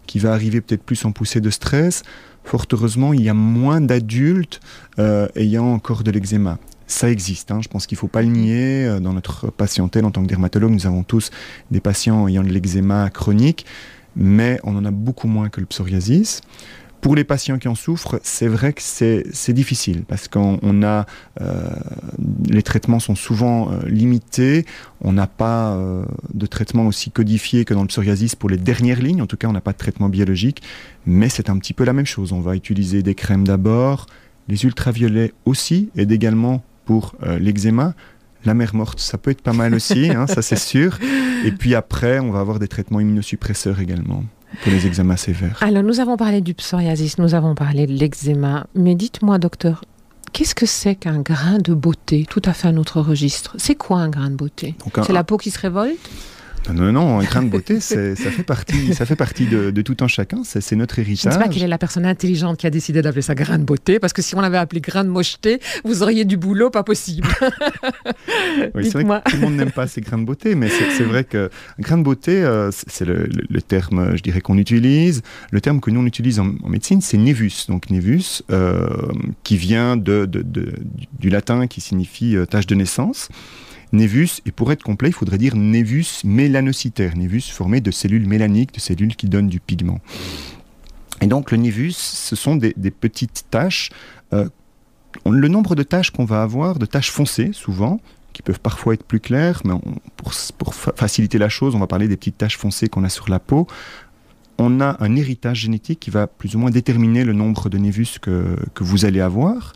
qui 0.06 0.18
va 0.18 0.32
arriver 0.32 0.60
peut-être 0.60 0.82
plus 0.82 1.04
en 1.04 1.12
poussée 1.12 1.40
de 1.40 1.50
stress 1.50 2.02
fort 2.44 2.66
heureusement, 2.72 3.12
il 3.12 3.22
y 3.22 3.28
a 3.28 3.34
moins 3.34 3.80
d'adultes 3.80 4.60
euh, 4.98 5.28
ayant 5.34 5.72
encore 5.72 6.02
de 6.02 6.10
l'eczéma. 6.10 6.58
Ça 6.86 7.10
existe, 7.10 7.50
hein. 7.50 7.60
je 7.62 7.68
pense 7.68 7.86
qu'il 7.86 7.96
ne 7.96 8.00
faut 8.00 8.08
pas 8.08 8.22
le 8.22 8.28
nier. 8.28 8.84
Euh, 8.84 9.00
dans 9.00 9.12
notre 9.12 9.50
patientèle, 9.50 10.04
en 10.04 10.10
tant 10.10 10.22
que 10.22 10.28
dermatologue, 10.28 10.72
nous 10.72 10.86
avons 10.86 11.02
tous 11.02 11.30
des 11.70 11.80
patients 11.80 12.28
ayant 12.28 12.42
de 12.42 12.48
l'eczéma 12.48 13.08
chronique, 13.10 13.64
mais 14.14 14.60
on 14.64 14.76
en 14.76 14.84
a 14.84 14.90
beaucoup 14.90 15.28
moins 15.28 15.48
que 15.48 15.60
le 15.60 15.66
psoriasis. 15.66 16.42
Pour 17.02 17.16
les 17.16 17.24
patients 17.24 17.58
qui 17.58 17.66
en 17.66 17.74
souffrent, 17.74 18.20
c'est 18.22 18.46
vrai 18.46 18.72
que 18.72 18.80
c'est 18.80 19.52
difficile 19.52 20.04
parce 20.06 20.28
qu'on 20.28 20.82
a 20.84 21.04
euh, 21.40 21.68
les 22.48 22.62
traitements 22.62 23.00
sont 23.00 23.16
souvent 23.16 23.72
euh, 23.72 23.88
limités. 23.88 24.64
On 25.00 25.12
n'a 25.12 25.26
pas 25.26 25.72
euh, 25.72 26.04
de 26.32 26.46
traitement 26.46 26.86
aussi 26.86 27.10
codifié 27.10 27.64
que 27.64 27.74
dans 27.74 27.82
le 27.82 27.88
psoriasis 27.88 28.36
pour 28.36 28.48
les 28.48 28.56
dernières 28.56 29.02
lignes. 29.02 29.20
En 29.20 29.26
tout 29.26 29.36
cas, 29.36 29.48
on 29.48 29.52
n'a 29.52 29.60
pas 29.60 29.72
de 29.72 29.78
traitement 29.78 30.08
biologique, 30.08 30.62
mais 31.04 31.28
c'est 31.28 31.50
un 31.50 31.58
petit 31.58 31.74
peu 31.74 31.82
la 31.82 31.92
même 31.92 32.06
chose. 32.06 32.32
On 32.32 32.40
va 32.40 32.54
utiliser 32.54 33.02
des 33.02 33.16
crèmes 33.16 33.44
d'abord, 33.44 34.06
les 34.46 34.64
ultraviolets 34.64 35.32
aussi, 35.44 35.90
et 35.96 36.02
également 36.02 36.62
pour 36.84 37.16
l'eczéma. 37.40 37.94
La 38.44 38.54
mer 38.54 38.76
morte, 38.76 39.00
ça 39.00 39.18
peut 39.18 39.32
être 39.32 39.42
pas 39.42 39.52
mal 39.52 39.74
aussi, 39.74 40.10
hein, 40.10 40.28
ça 40.28 40.40
c'est 40.40 40.56
sûr. 40.56 40.98
Et 41.44 41.50
puis 41.50 41.74
après, 41.74 42.20
on 42.20 42.30
va 42.30 42.38
avoir 42.38 42.60
des 42.60 42.68
traitements 42.68 43.00
immunosuppresseurs 43.00 43.80
également 43.80 44.22
pour 44.62 44.72
les 44.72 44.86
eczémas 44.86 45.16
sévères. 45.16 45.58
Alors, 45.60 45.82
nous 45.82 46.00
avons 46.00 46.16
parlé 46.16 46.40
du 46.40 46.54
psoriasis, 46.54 47.18
nous 47.18 47.34
avons 47.34 47.54
parlé 47.54 47.86
de 47.86 47.92
l'eczéma, 47.92 48.66
mais 48.74 48.94
dites-moi, 48.94 49.38
docteur, 49.38 49.84
qu'est-ce 50.32 50.54
que 50.54 50.66
c'est 50.66 50.94
qu'un 50.94 51.20
grain 51.20 51.58
de 51.58 51.74
beauté 51.74 52.26
Tout 52.28 52.42
à 52.44 52.52
fait 52.52 52.68
un 52.68 52.76
autre 52.76 53.00
registre? 53.00 53.54
C'est 53.58 53.74
quoi 53.74 53.98
un 53.98 54.08
grain 54.08 54.30
de 54.30 54.36
beauté? 54.36 54.74
C'est 55.06 55.12
la 55.12 55.24
peau 55.24 55.36
qui 55.36 55.50
se 55.50 55.58
révolte? 55.58 55.98
Non, 56.70 56.92
non, 56.92 57.18
un 57.18 57.24
grain 57.24 57.42
de 57.42 57.48
beauté, 57.48 57.80
ça 57.80 58.14
fait 58.14 58.42
partie, 58.42 58.94
ça 58.94 59.04
fait 59.04 59.16
partie 59.16 59.46
de, 59.46 59.82
tout 59.82 59.96
un 60.00 60.08
chacun. 60.08 60.42
C'est 60.44 60.76
notre 60.76 60.98
héritage. 60.98 61.24
Je 61.24 61.28
ne 61.28 61.42
sais 61.42 61.48
pas 61.48 61.52
quelle 61.52 61.64
est 61.64 61.68
la 61.68 61.78
personne 61.78 62.06
intelligente 62.06 62.58
qui 62.58 62.66
a 62.66 62.70
décidé 62.70 63.02
d'appeler 63.02 63.22
ça 63.22 63.34
grain 63.34 63.58
de 63.58 63.64
beauté, 63.64 63.98
parce 63.98 64.12
que 64.12 64.22
si 64.22 64.34
on 64.34 64.40
l'avait 64.40 64.58
appelé 64.58 64.80
grain 64.80 65.04
de 65.04 65.08
mocheté, 65.08 65.60
vous 65.84 66.02
auriez 66.02 66.24
du 66.24 66.36
boulot, 66.36 66.70
pas 66.70 66.84
possible. 66.84 67.28
oui, 68.74 68.84
c'est 68.84 69.02
vrai 69.02 69.04
que 69.04 69.30
tout 69.30 69.36
le 69.36 69.42
monde 69.42 69.56
n'aime 69.56 69.72
pas 69.72 69.86
ces 69.86 70.00
grains 70.00 70.18
de 70.18 70.24
beauté, 70.24 70.54
mais 70.54 70.68
c'est 70.68 71.04
vrai 71.04 71.24
que 71.24 71.50
grain 71.78 71.98
de 71.98 72.02
beauté, 72.02 72.42
euh, 72.42 72.70
c'est 72.70 73.04
le, 73.04 73.28
terme, 73.62 74.16
je 74.16 74.22
dirais, 74.22 74.40
qu'on 74.40 74.58
utilise. 74.58 75.22
Le 75.50 75.60
terme 75.60 75.80
que 75.80 75.90
nous 75.90 76.00
on 76.00 76.06
utilise 76.06 76.38
en, 76.38 76.54
médecine, 76.66 77.00
c'est 77.00 77.18
nevus. 77.18 77.66
Donc 77.68 77.90
nevus, 77.90 78.42
euh, 78.50 78.88
qui 79.42 79.56
vient 79.56 79.96
de, 79.96 80.28
du 81.18 81.30
latin, 81.30 81.66
qui 81.66 81.80
signifie 81.80 82.36
euh, 82.36 82.46
tâche 82.46 82.66
de 82.66 82.74
naissance. 82.74 83.28
Névus, 83.92 84.40
et 84.46 84.52
pour 84.52 84.72
être 84.72 84.82
complet, 84.82 85.10
il 85.10 85.14
faudrait 85.14 85.38
dire 85.38 85.54
névus 85.54 86.22
mélanocytaire, 86.24 87.14
névus 87.14 87.42
formé 87.42 87.80
de 87.82 87.90
cellules 87.90 88.26
mélaniques, 88.26 88.72
de 88.72 88.80
cellules 88.80 89.16
qui 89.16 89.26
donnent 89.26 89.48
du 89.48 89.60
pigment. 89.60 90.00
Et 91.20 91.26
donc 91.26 91.50
le 91.50 91.58
névus, 91.58 91.92
ce 91.92 92.34
sont 92.34 92.56
des, 92.56 92.72
petites 92.72 93.44
taches. 93.50 93.90
Euh, 94.32 94.48
le 95.30 95.48
nombre 95.48 95.74
de 95.74 95.82
taches 95.82 96.10
qu'on 96.10 96.24
va 96.24 96.42
avoir, 96.42 96.78
de 96.78 96.86
taches 96.86 97.10
foncées 97.10 97.50
souvent, 97.52 98.00
qui 98.32 98.42
peuvent 98.42 98.60
parfois 98.60 98.94
être 98.94 99.04
plus 99.04 99.20
claires, 99.20 99.60
mais 99.64 99.74
pour, 100.16 100.74
faciliter 100.74 101.36
la 101.38 101.50
chose, 101.50 101.74
on 101.74 101.78
va 101.78 101.86
parler 101.86 102.08
des 102.08 102.16
petites 102.16 102.38
taches 102.38 102.56
foncées 102.56 102.88
qu'on 102.88 103.04
a 103.04 103.10
sur 103.10 103.28
la 103.28 103.38
peau. 103.38 103.66
On 104.58 104.80
a 104.80 104.96
un 105.00 105.16
héritage 105.16 105.58
génétique 105.58 106.00
qui 106.00 106.10
va 106.10 106.26
plus 106.26 106.56
ou 106.56 106.58
moins 106.58 106.70
déterminer 106.70 107.24
le 107.24 107.34
nombre 107.34 107.68
de 107.68 107.78
névus 107.78 108.18
que, 108.20 108.56
que 108.74 108.84
vous 108.84 109.04
allez 109.04 109.20
avoir. 109.20 109.74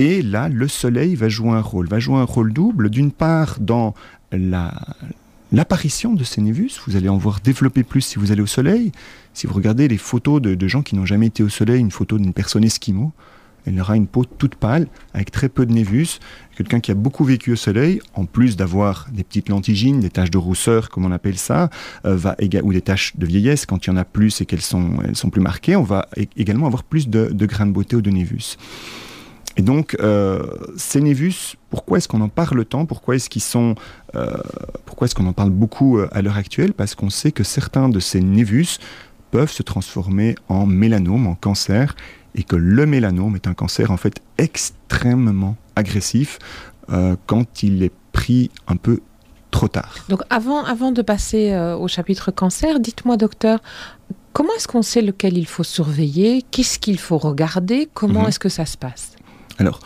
Et 0.00 0.22
là, 0.22 0.48
le 0.48 0.66
soleil 0.66 1.14
va 1.14 1.28
jouer 1.28 1.50
un 1.50 1.60
rôle, 1.60 1.86
va 1.86 1.98
jouer 1.98 2.16
un 2.16 2.24
rôle 2.24 2.54
double, 2.54 2.88
d'une 2.88 3.12
part 3.12 3.60
dans 3.60 3.92
l'apparition 5.52 6.14
de 6.14 6.24
ces 6.24 6.40
névus, 6.40 6.80
vous 6.86 6.96
allez 6.96 7.10
en 7.10 7.18
voir 7.18 7.40
développer 7.44 7.82
plus 7.82 8.00
si 8.00 8.18
vous 8.18 8.32
allez 8.32 8.40
au 8.40 8.46
soleil. 8.46 8.92
Si 9.34 9.46
vous 9.46 9.52
regardez 9.52 9.88
les 9.88 9.98
photos 9.98 10.40
de, 10.40 10.68
gens 10.68 10.80
qui 10.80 10.96
n'ont 10.96 11.04
jamais 11.04 11.26
été 11.26 11.42
au 11.42 11.50
soleil, 11.50 11.80
une 11.80 11.90
photo 11.90 12.16
d'une 12.16 12.32
personne 12.32 12.64
esquimau, 12.64 13.12
elle 13.66 13.78
aura 13.78 13.94
une 13.94 14.06
peau 14.06 14.24
toute 14.24 14.54
pâle, 14.54 14.86
avec 15.12 15.30
très 15.30 15.50
peu 15.50 15.66
de 15.66 15.72
névus. 15.74 16.18
Quelqu'un 16.56 16.80
qui 16.80 16.90
a 16.90 16.94
beaucoup 16.94 17.24
vécu 17.24 17.52
au 17.52 17.56
soleil, 17.56 18.00
en 18.14 18.24
plus 18.24 18.56
d'avoir 18.56 19.06
des 19.12 19.22
petites 19.22 19.50
lentigines, 19.50 20.00
des 20.00 20.08
taches 20.08 20.30
de 20.30 20.38
rousseur, 20.38 20.88
comme 20.88 21.04
on 21.04 21.12
appelle 21.12 21.36
ça, 21.36 21.68
euh, 22.06 22.16
va 22.16 22.36
ou 22.62 22.72
des 22.72 22.80
taches 22.80 23.18
de 23.18 23.26
vieillesse, 23.26 23.66
quand 23.66 23.86
il 23.86 23.90
y 23.90 23.92
en 23.92 23.98
a 23.98 24.06
plus 24.06 24.40
et 24.40 24.46
qu'elles 24.46 24.62
sont, 24.62 24.94
elles 25.06 25.14
sont 25.14 25.28
plus 25.28 25.42
marquées, 25.42 25.76
on 25.76 25.82
va 25.82 26.08
également 26.38 26.66
avoir 26.66 26.84
plus 26.84 27.10
de, 27.10 27.28
de 27.30 27.44
grains 27.44 27.66
de 27.66 27.72
beauté 27.72 27.96
ou 27.96 28.00
de 28.00 28.10
névus. 28.10 28.56
Et 29.56 29.62
donc, 29.62 29.96
euh, 30.00 30.46
ces 30.76 31.00
névus, 31.00 31.56
pourquoi 31.70 31.98
est-ce 31.98 32.08
qu'on 32.08 32.20
en 32.20 32.28
parle 32.28 32.64
tant? 32.64 32.86
Pourquoi 32.86 33.16
est-ce 33.16 33.28
qu'ils 33.28 33.42
sont 33.42 33.74
euh, 34.14 34.36
Pourquoi 34.86 35.06
est-ce 35.06 35.14
qu'on 35.14 35.26
en 35.26 35.32
parle 35.32 35.50
beaucoup 35.50 35.98
euh, 35.98 36.08
à 36.12 36.22
l'heure 36.22 36.36
actuelle? 36.36 36.72
Parce 36.72 36.94
qu'on 36.94 37.10
sait 37.10 37.32
que 37.32 37.42
certains 37.42 37.88
de 37.88 38.00
ces 38.00 38.20
névus 38.20 38.78
peuvent 39.30 39.50
se 39.50 39.62
transformer 39.62 40.34
en 40.48 40.66
mélanome, 40.66 41.26
en 41.26 41.34
cancer, 41.34 41.94
et 42.34 42.42
que 42.42 42.56
le 42.56 42.86
mélanome 42.86 43.34
est 43.34 43.46
un 43.48 43.54
cancer 43.54 43.90
en 43.90 43.96
fait 43.96 44.22
extrêmement 44.38 45.56
agressif 45.76 46.38
quand 47.26 47.62
il 47.62 47.84
est 47.84 47.92
pris 48.10 48.50
un 48.66 48.74
peu 48.74 48.98
trop 49.52 49.68
tard. 49.68 49.94
Donc 50.08 50.22
avant, 50.28 50.64
avant 50.64 50.90
de 50.90 51.02
passer 51.02 51.56
au 51.78 51.86
chapitre 51.86 52.32
cancer, 52.32 52.80
dites-moi 52.80 53.16
docteur, 53.16 53.60
comment 54.32 54.52
est-ce 54.56 54.66
qu'on 54.66 54.82
sait 54.82 55.02
lequel 55.02 55.38
il 55.38 55.46
faut 55.46 55.62
surveiller? 55.62 56.42
Qu'est-ce 56.50 56.80
qu'il 56.80 56.98
faut 56.98 57.18
regarder? 57.18 57.88
Comment 57.94 58.22
mhm. 58.22 58.28
est-ce 58.28 58.38
que 58.40 58.48
ça 58.48 58.66
se 58.66 58.76
passe? 58.76 59.12
Alors, 59.60 59.80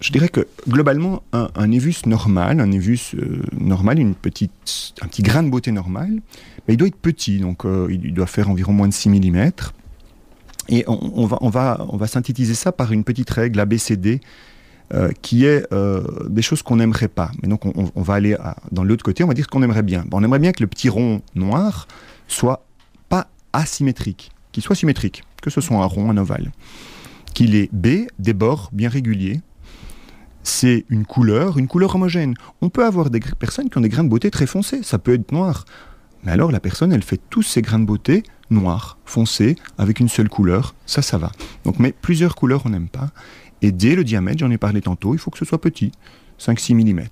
je 0.00 0.10
dirais 0.10 0.30
que 0.30 0.46
globalement, 0.66 1.22
un, 1.34 1.48
un 1.54 1.68
normal, 2.06 2.60
un 2.60 2.66
névus 2.66 3.12
euh, 3.14 3.42
normal, 3.52 3.98
une 3.98 4.14
petite, 4.14 4.94
un 5.02 5.06
petit 5.06 5.22
grain 5.22 5.42
de 5.42 5.50
beauté 5.50 5.70
normal, 5.70 6.20
il 6.66 6.78
doit 6.78 6.88
être 6.88 6.96
petit, 6.96 7.38
donc 7.38 7.64
euh, 7.64 7.88
il 7.90 8.14
doit 8.14 8.26
faire 8.26 8.48
environ 8.48 8.72
moins 8.72 8.88
de 8.88 8.92
6 8.92 9.10
mm. 9.10 9.50
Et 10.70 10.84
on 10.86 11.26
va 11.26 12.06
synthétiser 12.06 12.54
ça 12.54 12.72
par 12.72 12.92
une 12.92 13.02
petite 13.02 13.30
règle 13.30 13.58
ABCD 13.58 14.20
euh, 14.92 15.10
qui 15.22 15.46
est 15.46 15.66
des 16.28 16.42
choses 16.42 16.62
qu'on 16.62 16.76
n'aimerait 16.76 17.08
pas. 17.08 17.30
Mais 17.42 17.48
donc 17.48 17.64
on, 17.64 18.02
va 18.02 18.14
aller 18.14 18.36
dans 18.70 18.84
l'autre 18.84 19.02
côté, 19.02 19.24
on 19.24 19.28
va 19.28 19.32
dire 19.32 19.44
ce 19.44 19.48
qu'on 19.48 19.62
aimerait 19.62 19.82
bien. 19.82 20.04
on 20.12 20.22
aimerait 20.22 20.38
bien 20.38 20.52
que 20.52 20.62
le 20.62 20.66
petit 20.66 20.90
rond 20.90 21.22
noir 21.34 21.88
soit 22.26 22.66
pas 23.08 23.28
asymétrique, 23.54 24.30
qu'il 24.52 24.62
soit 24.62 24.76
symétrique, 24.76 25.24
que 25.40 25.48
ce 25.48 25.62
soit 25.62 25.78
un 25.78 25.86
rond, 25.86 26.10
un 26.10 26.18
ovale 26.18 26.52
qu'il 27.38 27.54
est 27.54 27.72
B, 27.72 28.08
des 28.18 28.32
bords 28.32 28.68
bien 28.72 28.88
réguliers. 28.88 29.40
C'est 30.42 30.84
une 30.88 31.06
couleur, 31.06 31.56
une 31.56 31.68
couleur 31.68 31.94
homogène. 31.94 32.34
On 32.62 32.68
peut 32.68 32.84
avoir 32.84 33.10
des 33.10 33.20
personnes 33.20 33.70
qui 33.70 33.78
ont 33.78 33.80
des 33.80 33.88
grains 33.88 34.02
de 34.02 34.08
beauté 34.08 34.28
très 34.28 34.46
foncés, 34.46 34.82
ça 34.82 34.98
peut 34.98 35.14
être 35.14 35.30
noir. 35.30 35.64
Mais 36.24 36.32
alors 36.32 36.50
la 36.50 36.58
personne, 36.58 36.92
elle 36.92 37.04
fait 37.04 37.20
tous 37.30 37.44
ses 37.44 37.62
grains 37.62 37.78
de 37.78 37.84
beauté 37.84 38.24
noirs, 38.50 38.98
foncés, 39.04 39.54
avec 39.78 40.00
une 40.00 40.08
seule 40.08 40.28
couleur, 40.28 40.74
ça, 40.84 41.00
ça 41.00 41.16
va. 41.16 41.30
Donc, 41.64 41.78
mais 41.78 41.92
plusieurs 41.92 42.34
couleurs, 42.34 42.62
on 42.64 42.70
n'aime 42.70 42.88
pas. 42.88 43.10
Et 43.62 43.70
dès 43.70 43.94
le 43.94 44.02
diamètre, 44.02 44.40
j'en 44.40 44.50
ai 44.50 44.58
parlé 44.58 44.80
tantôt, 44.80 45.14
il 45.14 45.18
faut 45.18 45.30
que 45.30 45.38
ce 45.38 45.44
soit 45.44 45.60
petit, 45.60 45.92
5-6 46.40 46.74
mm. 46.74 47.02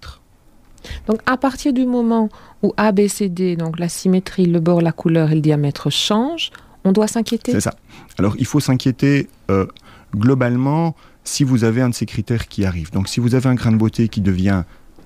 Donc 1.07 1.21
à 1.27 1.37
partir 1.37 1.73
du 1.73 1.87
moment 1.87 2.31
où 2.65 2.73
A, 2.77 2.91
B, 2.91 3.07
C, 3.07 3.29
D, 3.29 3.55
donc 3.55 3.79
la 3.79 3.89
symétrie, 3.89 4.47
le 4.47 4.59
bord, 4.59 4.81
la 4.81 4.93
couleur 4.93 5.31
et 5.31 5.37
le 5.37 5.41
diamètre 5.41 5.89
changent, 5.89 6.51
on 6.83 6.91
doit 6.91 7.07
s'inquiéter? 7.07 7.53
C'est 7.53 7.61
ça. 7.61 7.77
Alors 8.19 8.35
il 8.41 8.47
faut 8.47 8.59
s'inquiéter 8.59 9.29
euh, 9.51 9.67
globalement, 10.15 10.95
si 11.25 11.45
vous 11.45 11.65
avez 11.65 11.83
un 11.83 11.91
de 11.91 11.95
ces 11.95 12.07
critères 12.07 12.49
qui 12.49 12.65
arrive, 12.65 12.91
donc 12.93 13.09
si 13.09 13.21
vous 13.21 13.35
avez 13.35 13.49
un 13.49 13.55
grain 13.55 13.73
de 13.73 13.77
beauté 13.77 14.09
qui 14.09 14.21
devient 14.21 14.65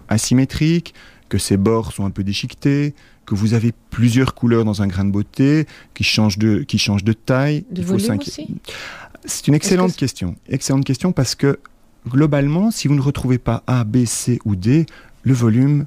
asymétrique, 0.09 0.95
que 1.29 1.39
ses 1.39 1.57
bords 1.57 1.93
sont 1.93 2.05
un 2.05 2.11
peu 2.11 2.25
déchiquetés, 2.25 2.95
que 3.25 3.35
vous 3.35 3.55
avez 3.55 3.73
plusieurs 3.91 4.35
couleurs 4.35 4.65
dans 4.65 4.83
un 4.83 4.89
grain 4.89 5.05
de 5.05 5.11
beauté, 5.11 5.67
qui 5.95 6.05
change 6.05 6.37
de, 6.37 6.59
qui 6.63 6.79
change 6.79 7.05
de 7.05 7.13
taille. 7.13 7.65
De 7.71 7.83
volume 7.83 8.19
aussi? 8.19 8.49
C'est 9.25 9.47
une 9.49 9.55
excellente 9.55 9.95
question. 9.95 10.35
Excellente 10.49 10.85
question 10.85 11.13
parce 11.13 11.35
que 11.35 11.61
globalement, 12.09 12.71
si 12.71 12.89
vous 12.89 12.95
ne 12.95 13.01
retrouvez 13.01 13.39
pas 13.39 13.63
A, 13.67 13.85
B, 13.85 14.05
C 14.05 14.41
ou 14.45 14.57
D, 14.57 14.87
le 15.23 15.33
volume 15.33 15.87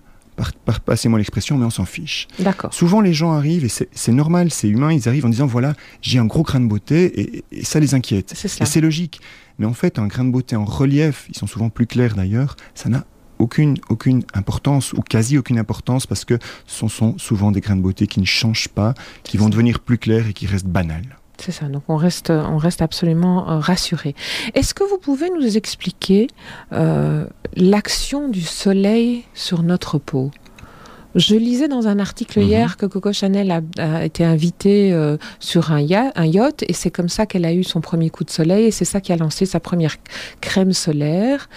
passez-moi 0.86 1.20
l'expression, 1.20 1.58
mais 1.58 1.66
on 1.66 1.70
s'en 1.70 1.86
fiche. 1.86 2.28
D'accord. 2.40 2.74
Souvent, 2.74 3.02
les 3.02 3.14
gens 3.14 3.32
arrivent, 3.34 3.66
et 3.66 3.70
c'est 3.70 4.12
normal, 4.12 4.52
c'est 4.52 4.68
humain, 4.68 4.92
ils 4.92 5.08
arrivent 5.08 5.26
en 5.26 5.30
disant 5.30 5.46
voilà, 5.46 5.74
j'ai 6.02 6.20
un 6.20 6.26
gros 6.26 6.44
grain 6.44 6.60
de 6.60 6.68
beauté, 6.68 7.44
et, 7.52 7.64
ça 7.64 7.80
les 7.80 7.94
inquiète. 7.94 8.34
C'est 8.36 8.62
Et 8.62 8.66
c'est 8.66 8.82
logique. 8.82 9.22
Mais 9.60 9.66
en 9.66 9.74
fait, 9.74 10.00
un 10.00 10.08
grain 10.08 10.26
de 10.26 10.32
beauté 10.32 10.56
en 10.56 10.66
relief, 10.66 11.28
ils 11.30 11.38
sont 11.38 11.48
souvent 11.48 11.70
plus 11.70 11.86
clairs 11.86 12.16
d'ailleurs, 12.16 12.56
ça 12.74 12.90
n'a 12.90 13.06
aucune, 13.40 13.78
aucune 13.90 14.24
importance, 14.34 14.94
ou 14.94 15.02
quasi 15.02 15.38
aucune 15.38 15.60
importance, 15.60 16.08
parce 16.08 16.26
que 16.26 16.40
ce 16.66 16.88
sont 16.88 17.18
souvent 17.18 17.52
des 17.52 17.62
grains 17.62 17.76
de 17.76 17.82
beauté 17.82 18.08
qui 18.08 18.20
ne 18.20 18.26
changent 18.26 18.70
pas, 18.70 18.94
qui 19.24 19.38
vont 19.38 19.50
devenir 19.50 19.80
plus 19.80 19.98
clairs 19.98 20.28
et 20.28 20.34
qui 20.34 20.48
restent 20.48 20.68
banals. 20.68 21.18
C'est 21.46 21.52
ça, 21.52 21.66
donc 21.66 21.84
on 21.90 21.98
reste, 21.98 22.32
absolument 22.80 23.50
euh, 23.50 23.60
rassuré. 23.60 24.16
Est-ce 24.54 24.74
que 24.74 24.86
vous 24.86 24.98
pouvez 24.98 25.30
nous 25.30 25.58
expliquer 25.58 26.28
euh, 26.72 27.26
l'action 27.58 28.30
du 28.30 28.40
soleil 28.40 29.26
sur 29.34 29.62
notre 29.62 29.98
peau? 29.98 30.32
Je 31.16 31.36
lisais 31.36 31.68
dans 31.68 31.88
un 31.88 32.00
article 32.00 32.40
mhm. 32.40 32.48
hier 32.48 32.78
que 32.78 32.86
Coco 32.86 33.14
Chanel 33.14 33.52
a, 33.78 34.06
été 34.06 34.24
invitée 34.24 34.92
euh, 34.94 35.18
sur 35.40 35.72
un, 35.72 35.80
yacht, 35.80 36.64
et 36.68 36.74
c'est 36.74 36.92
comme 36.92 37.10
ça 37.10 37.26
qu'elle 37.26 37.46
a 37.46 37.54
eu 37.54 37.64
son 37.64 37.82
premier 37.82 38.10
coup 38.10 38.24
de 38.24 38.30
soleil 38.30 38.66
et 38.66 38.72
c'est 38.72 38.86
ça 38.86 39.02
qui 39.02 39.12
a 39.14 39.18
lancé 39.18 39.46
sa 39.46 39.60
première 39.60 39.98
crème 40.42 40.74
solaire 40.74 41.50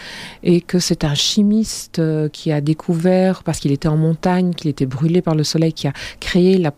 et 0.42 0.60
que 0.60 0.78
c'est 0.78 1.04
un 1.04 1.14
chimiste 1.14 1.98
euh, 1.98 2.28
qui 2.28 2.52
a 2.52 2.60
découvert 2.60 3.42
parce 3.42 3.58
qu'il 3.58 3.72
était 3.72 3.88
en 3.88 3.96
montagne, 3.96 4.54
qu'il 4.54 4.70
était 4.70 4.86
brûlé 4.86 5.22
par 5.22 5.34
le 5.34 5.44
soleil, 5.44 5.72
qui 5.72 5.88
a 5.88 5.92
créé 6.20 6.58
la, 6.58 6.72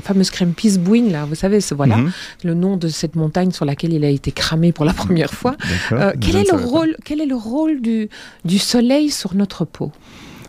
fameuse 0.00 0.30
crème 0.30 0.54
Pisbuin 0.54 1.10
là, 1.10 1.24
vous 1.24 1.34
savez, 1.34 1.58
voilà 1.72 1.96
mhm. 1.96 2.12
le 2.44 2.54
nom 2.54 2.76
de 2.76 2.88
cette 2.88 3.16
montagne 3.16 3.50
sur 3.50 3.64
laquelle 3.64 3.92
il 3.92 4.04
a 4.04 4.10
été 4.10 4.32
cramé 4.32 4.72
pour 4.72 4.84
la 4.84 4.92
première 4.94 5.32
fois. 5.32 5.56
Euh, 5.92 6.12
quel, 6.20 6.36
est 6.36 6.50
le 6.50 6.56
rôle, 6.56 6.96
quel 7.04 7.20
est 7.20 7.26
le 7.26 7.36
rôle 7.36 7.80
du, 7.80 8.08
du 8.44 8.58
soleil 8.58 9.10
sur 9.10 9.34
notre 9.34 9.64
peau? 9.64 9.92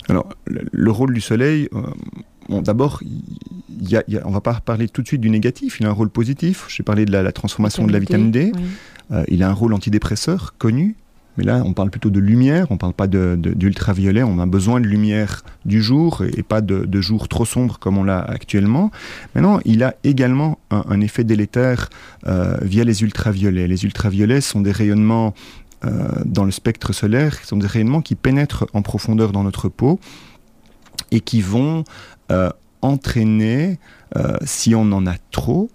Alors, 0.10 0.30
le, 0.46 0.92
rôle 0.92 1.14
du 1.14 1.22
soleil, 1.22 1.70
euh, 1.74 2.62
d'abord, 2.62 3.02
il 3.04 3.90
y 3.90 3.98
a, 3.98 4.04
on 4.26 4.32
va 4.32 4.42
pas 4.42 4.54
parler 4.54 4.88
tout 4.88 5.02
de 5.02 5.08
suite 5.08 5.22
du 5.22 5.30
négatif, 5.30 5.80
il 5.80 5.86
a 5.86 5.90
un 5.90 5.94
rôle 5.94 6.10
positif. 6.10 6.66
J'ai 6.70 6.84
parlé 6.84 7.06
de 7.06 7.12
la, 7.12 7.32
transformation 7.32 7.86
de 7.88 7.92
la 7.92 8.00
vitamine 8.00 8.32
D. 8.32 8.52
il 9.28 9.44
a 9.44 9.50
un 9.50 9.54
rôle 9.54 9.74
antidépresseur 9.74 10.56
connu. 10.58 10.96
Mais 11.38 11.44
là, 11.44 11.62
on 11.66 11.74
parle 11.74 11.90
plutôt 11.90 12.10
de 12.10 12.20
lumière, 12.20 12.68
on 12.70 12.76
ne 12.76 12.80
parle 12.80 12.94
pas 12.94 13.08
d'ultraviolet. 13.08 14.24
on 14.24 14.40
a 14.40 14.46
besoin 14.46 14.80
de 14.80 14.86
lumière 14.86 15.44
du 15.66 15.82
jour 15.82 16.24
et, 16.24 16.44
pas 16.44 16.62
de, 16.62 16.86
de, 16.86 17.02
jour 17.02 17.28
trop 17.28 17.46
sombre 17.46 17.78
comme 17.78 17.98
on 17.98 18.04
l'a 18.04 18.20
actuellement. 18.20 18.92
Maintenant, 19.34 19.60
il 19.66 19.84
a 19.84 19.96
également 20.04 20.60
un, 20.72 21.02
effet 21.02 21.24
délétère 21.24 21.90
euh, 22.28 22.58
via 22.62 22.84
les 22.84 23.04
ultraviolets. 23.04 23.68
Les 23.68 23.84
ultraviolets 23.84 24.42
sont 24.42 24.62
des 24.62 24.72
rayonnements 24.72 25.28
euh, 25.28 25.32
dans 26.26 26.46
le 26.46 26.52
spectre 26.52 26.94
solaire, 26.94 27.38
sont 27.44 27.58
des 27.58 27.68
rayonnements 27.68 28.02
qui 28.02 28.16
pénètrent 28.16 28.66
en 28.74 28.82
profondeur 28.82 29.32
dans 29.32 29.44
notre 29.44 29.70
peau 29.70 30.00
et 31.12 31.20
qui 31.20 31.42
vont 31.42 31.84
euh, 32.32 32.50
entraîner, 32.82 33.78
si 34.44 34.74
on 34.74 34.92
en 34.92 35.06
a 35.06 35.16
trop, 35.32 35.70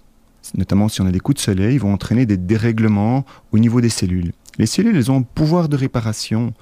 notamment 0.56 0.88
si 0.88 1.00
on 1.00 1.06
a 1.06 1.12
des 1.12 1.20
coups 1.20 1.36
de 1.36 1.42
soleil, 1.42 1.78
vont 1.78 1.92
entraîner 1.92 2.26
des 2.26 2.36
dérèglements 2.36 3.24
au 3.52 3.58
niveau 3.58 3.80
des 3.80 3.88
cellules. 3.88 4.32
Les 4.58 4.66
cellules, 4.66 4.96
elles 4.96 5.10
ont 5.10 5.18
un 5.18 5.22
pouvoir 5.22 5.68
de 5.68 5.76
réparation, 5.76 6.52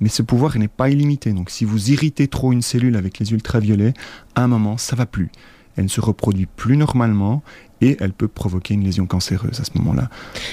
mais 0.00 0.08
ce 0.08 0.22
pouvoir 0.22 0.58
n'est 0.58 0.68
pas 0.68 0.90
illimité. 0.90 1.32
Donc 1.32 1.50
si 1.50 1.64
vous 1.64 1.90
irritez 1.90 2.28
trop 2.28 2.52
une 2.52 2.62
cellule 2.62 2.96
avec 2.96 3.18
les 3.18 3.32
ultraviolets, 3.32 3.94
à 4.34 4.42
un 4.42 4.48
moment, 4.48 4.76
ça 4.76 4.96
va 4.96 5.06
plus. 5.06 5.30
Elle 5.76 5.84
ne 5.84 5.88
se 5.88 6.00
reproduit 6.00 6.46
plus 6.46 6.76
normalement 6.76 7.42
et 7.80 7.96
elle 8.00 8.12
peut 8.12 8.28
provoquer 8.28 8.74
une 8.74 8.84
lésion 8.84 9.06
cancéreuse 9.06 9.60
à 9.60 9.64
ce 9.64 9.70
moment-là. 9.74 10.08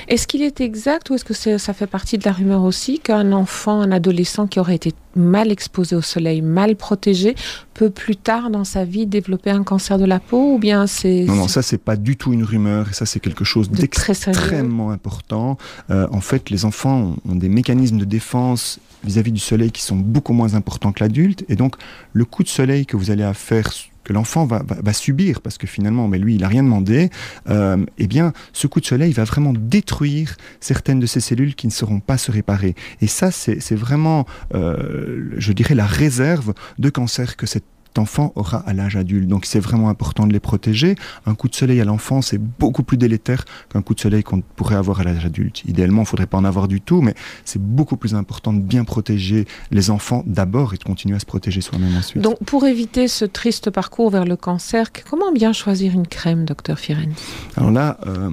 Est-ce 0.08 0.28
qu'il 0.28 0.42
est 0.42 0.62
exact 0.62 1.10
ou 1.10 1.16
est-ce 1.16 1.26
que 1.26 1.34
ça 1.34 1.74
fait 1.74 1.88
partie 1.88 2.18
de 2.18 2.26
la 2.26 2.32
rumeur 2.32 2.64
aussi 2.64 3.00
qu'un 3.00 3.32
enfant, 3.32 3.82
un 3.82 3.92
adolescent 3.92 4.48
qui 4.48 4.60
aurait 4.60 4.76
été 4.76 4.94
mal 5.16 5.52
exposé 5.52 5.96
au 5.96 6.02
soleil, 6.02 6.42
mal 6.42 6.76
protégé, 6.76 7.36
peut 7.74 7.90
plus 7.90 8.16
tard 8.16 8.50
dans 8.50 8.64
sa 8.64 8.84
vie 8.84 9.06
développer 9.06 9.52
un 9.52 9.64
cancer 9.64 9.98
de 9.98 10.06
la 10.06 10.20
peau 10.20 10.56
ou 10.56 10.60
bien 10.60 10.88
c'est... 10.88 11.26
Non, 11.26 11.36
non, 11.36 11.48
ça 11.48 11.62
c'est 11.62 11.78
pas 11.78 11.96
du 11.96 12.18
tout 12.18 12.34
une 12.34 12.44
rumeur 12.44 12.90
et 12.90 12.94
ça 12.94 13.06
c'est 13.06 13.20
quelque 13.20 13.44
chose 13.44 13.70
d'extrêmement 13.70 14.92
important. 14.92 15.58
Euh, 15.92 16.08
en 16.12 16.22
fait, 16.22 16.50
les 16.50 16.66
enfants 16.66 17.16
ont, 17.30 17.36
des 17.36 17.50
mécanismes 17.50 17.98
de 17.98 18.06
défense 18.06 18.80
vis-à-vis 19.04 19.32
-vis 19.32 19.34
du 19.34 19.40
soleil 19.40 19.72
qui 19.72 19.82
sont 19.82 19.96
beaucoup 19.96 20.34
moins 20.34 20.56
importants 20.56 20.92
que 20.92 21.04
l'adulte 21.04 21.46
et 21.50 21.56
donc 21.56 21.76
le 22.14 22.26
coup 22.26 22.44
de 22.44 22.50
soleil 22.50 22.86
que 22.86 22.98
vous 22.98 23.12
allez 23.12 23.30
faire 23.34 23.70
que 24.04 24.14
l'enfant 24.14 24.46
va, 24.46 24.94
subir, 24.94 25.42
parce 25.42 25.58
que 25.58 25.68
finalement, 25.68 26.08
mais 26.08 26.20
lui, 26.20 26.36
il 26.36 26.42
n'a 26.42 26.48
rien 26.48 26.64
demandé, 26.64 27.10
euh, 27.50 27.84
eh 27.98 28.08
bien, 28.08 28.34
ce 28.52 28.68
coup 28.68 28.80
de 28.80 28.86
soleil 28.86 29.12
va 29.14 29.24
vraiment 29.24 29.54
détruire 29.54 30.36
certaines 30.60 31.00
de 31.00 31.06
ces 31.06 31.20
cellules 31.20 31.56
qui 31.56 31.68
ne 31.68 31.72
seront 31.72 32.00
pas 32.00 32.18
se 32.18 32.32
réparer. 32.32 32.76
Et 33.02 33.08
ça, 33.08 33.32
c'est 33.32 33.76
vraiment, 33.76 34.26
euh, 34.54 35.30
je 35.38 35.54
dirais, 35.54 35.76
la 35.76 35.86
réserve 35.86 36.54
de 36.80 36.90
cancer 36.90 37.36
que 37.38 37.46
cette 37.46 37.66
enfant 38.00 38.32
aura 38.36 38.58
à 38.60 38.74
l'âge 38.74 38.96
adulte. 38.96 39.28
Donc 39.28 39.46
c'est 39.46 39.60
vraiment 39.60 39.90
important 39.90 40.28
de 40.28 40.34
les 40.34 40.40
protéger. 40.40 40.96
Un 41.26 41.36
coup 41.36 41.48
de 41.48 41.56
soleil 41.56 41.82
à 41.82 41.86
l'enfance 41.86 42.34
est 42.34 42.38
beaucoup 42.38 42.84
plus 42.84 42.98
délétère 42.98 43.46
qu'un 43.70 43.82
coup 43.82 43.94
de 43.94 44.00
soleil 44.00 44.24
qu'on 44.24 44.42
pourrait 44.42 44.76
avoir 44.76 45.02
à 45.02 45.04
l'âge 45.04 45.26
adulte. 45.26 45.64
Idéalement, 45.66 46.02
il 46.02 46.06
ne 46.06 46.08
faudrait 46.08 46.28
pas 46.28 46.38
en 46.38 46.46
avoir 46.46 46.68
du 46.68 46.82
tout, 46.82 47.02
mais 47.02 47.16
c'est 47.46 47.62
beaucoup 47.62 47.98
plus 47.98 48.16
important 48.16 48.54
de 48.54 48.60
bien 48.60 48.84
protéger 48.84 49.46
les 49.72 49.90
enfants 49.90 50.24
d'abord 50.26 50.74
et 50.74 50.78
de 50.78 50.84
continuer 50.84 51.16
à 51.16 51.20
se 51.20 51.26
protéger 51.26 51.62
soi-même 51.62 51.96
ensuite. 51.96 52.22
Donc 52.22 52.44
pour 52.46 52.66
éviter 52.66 53.08
ce 53.08 53.26
triste 53.26 53.70
parcours 53.70 54.10
vers 54.10 54.26
le 54.26 54.36
cancer, 54.36 54.88
comment 55.10 55.32
bien 55.32 55.54
choisir 55.54 55.94
une 55.94 56.08
crème, 56.08 56.46
docteur 56.46 56.80
Fireni 56.80 57.16
Alors 57.56 57.72
là, 57.72 57.98
euh, 58.08 58.30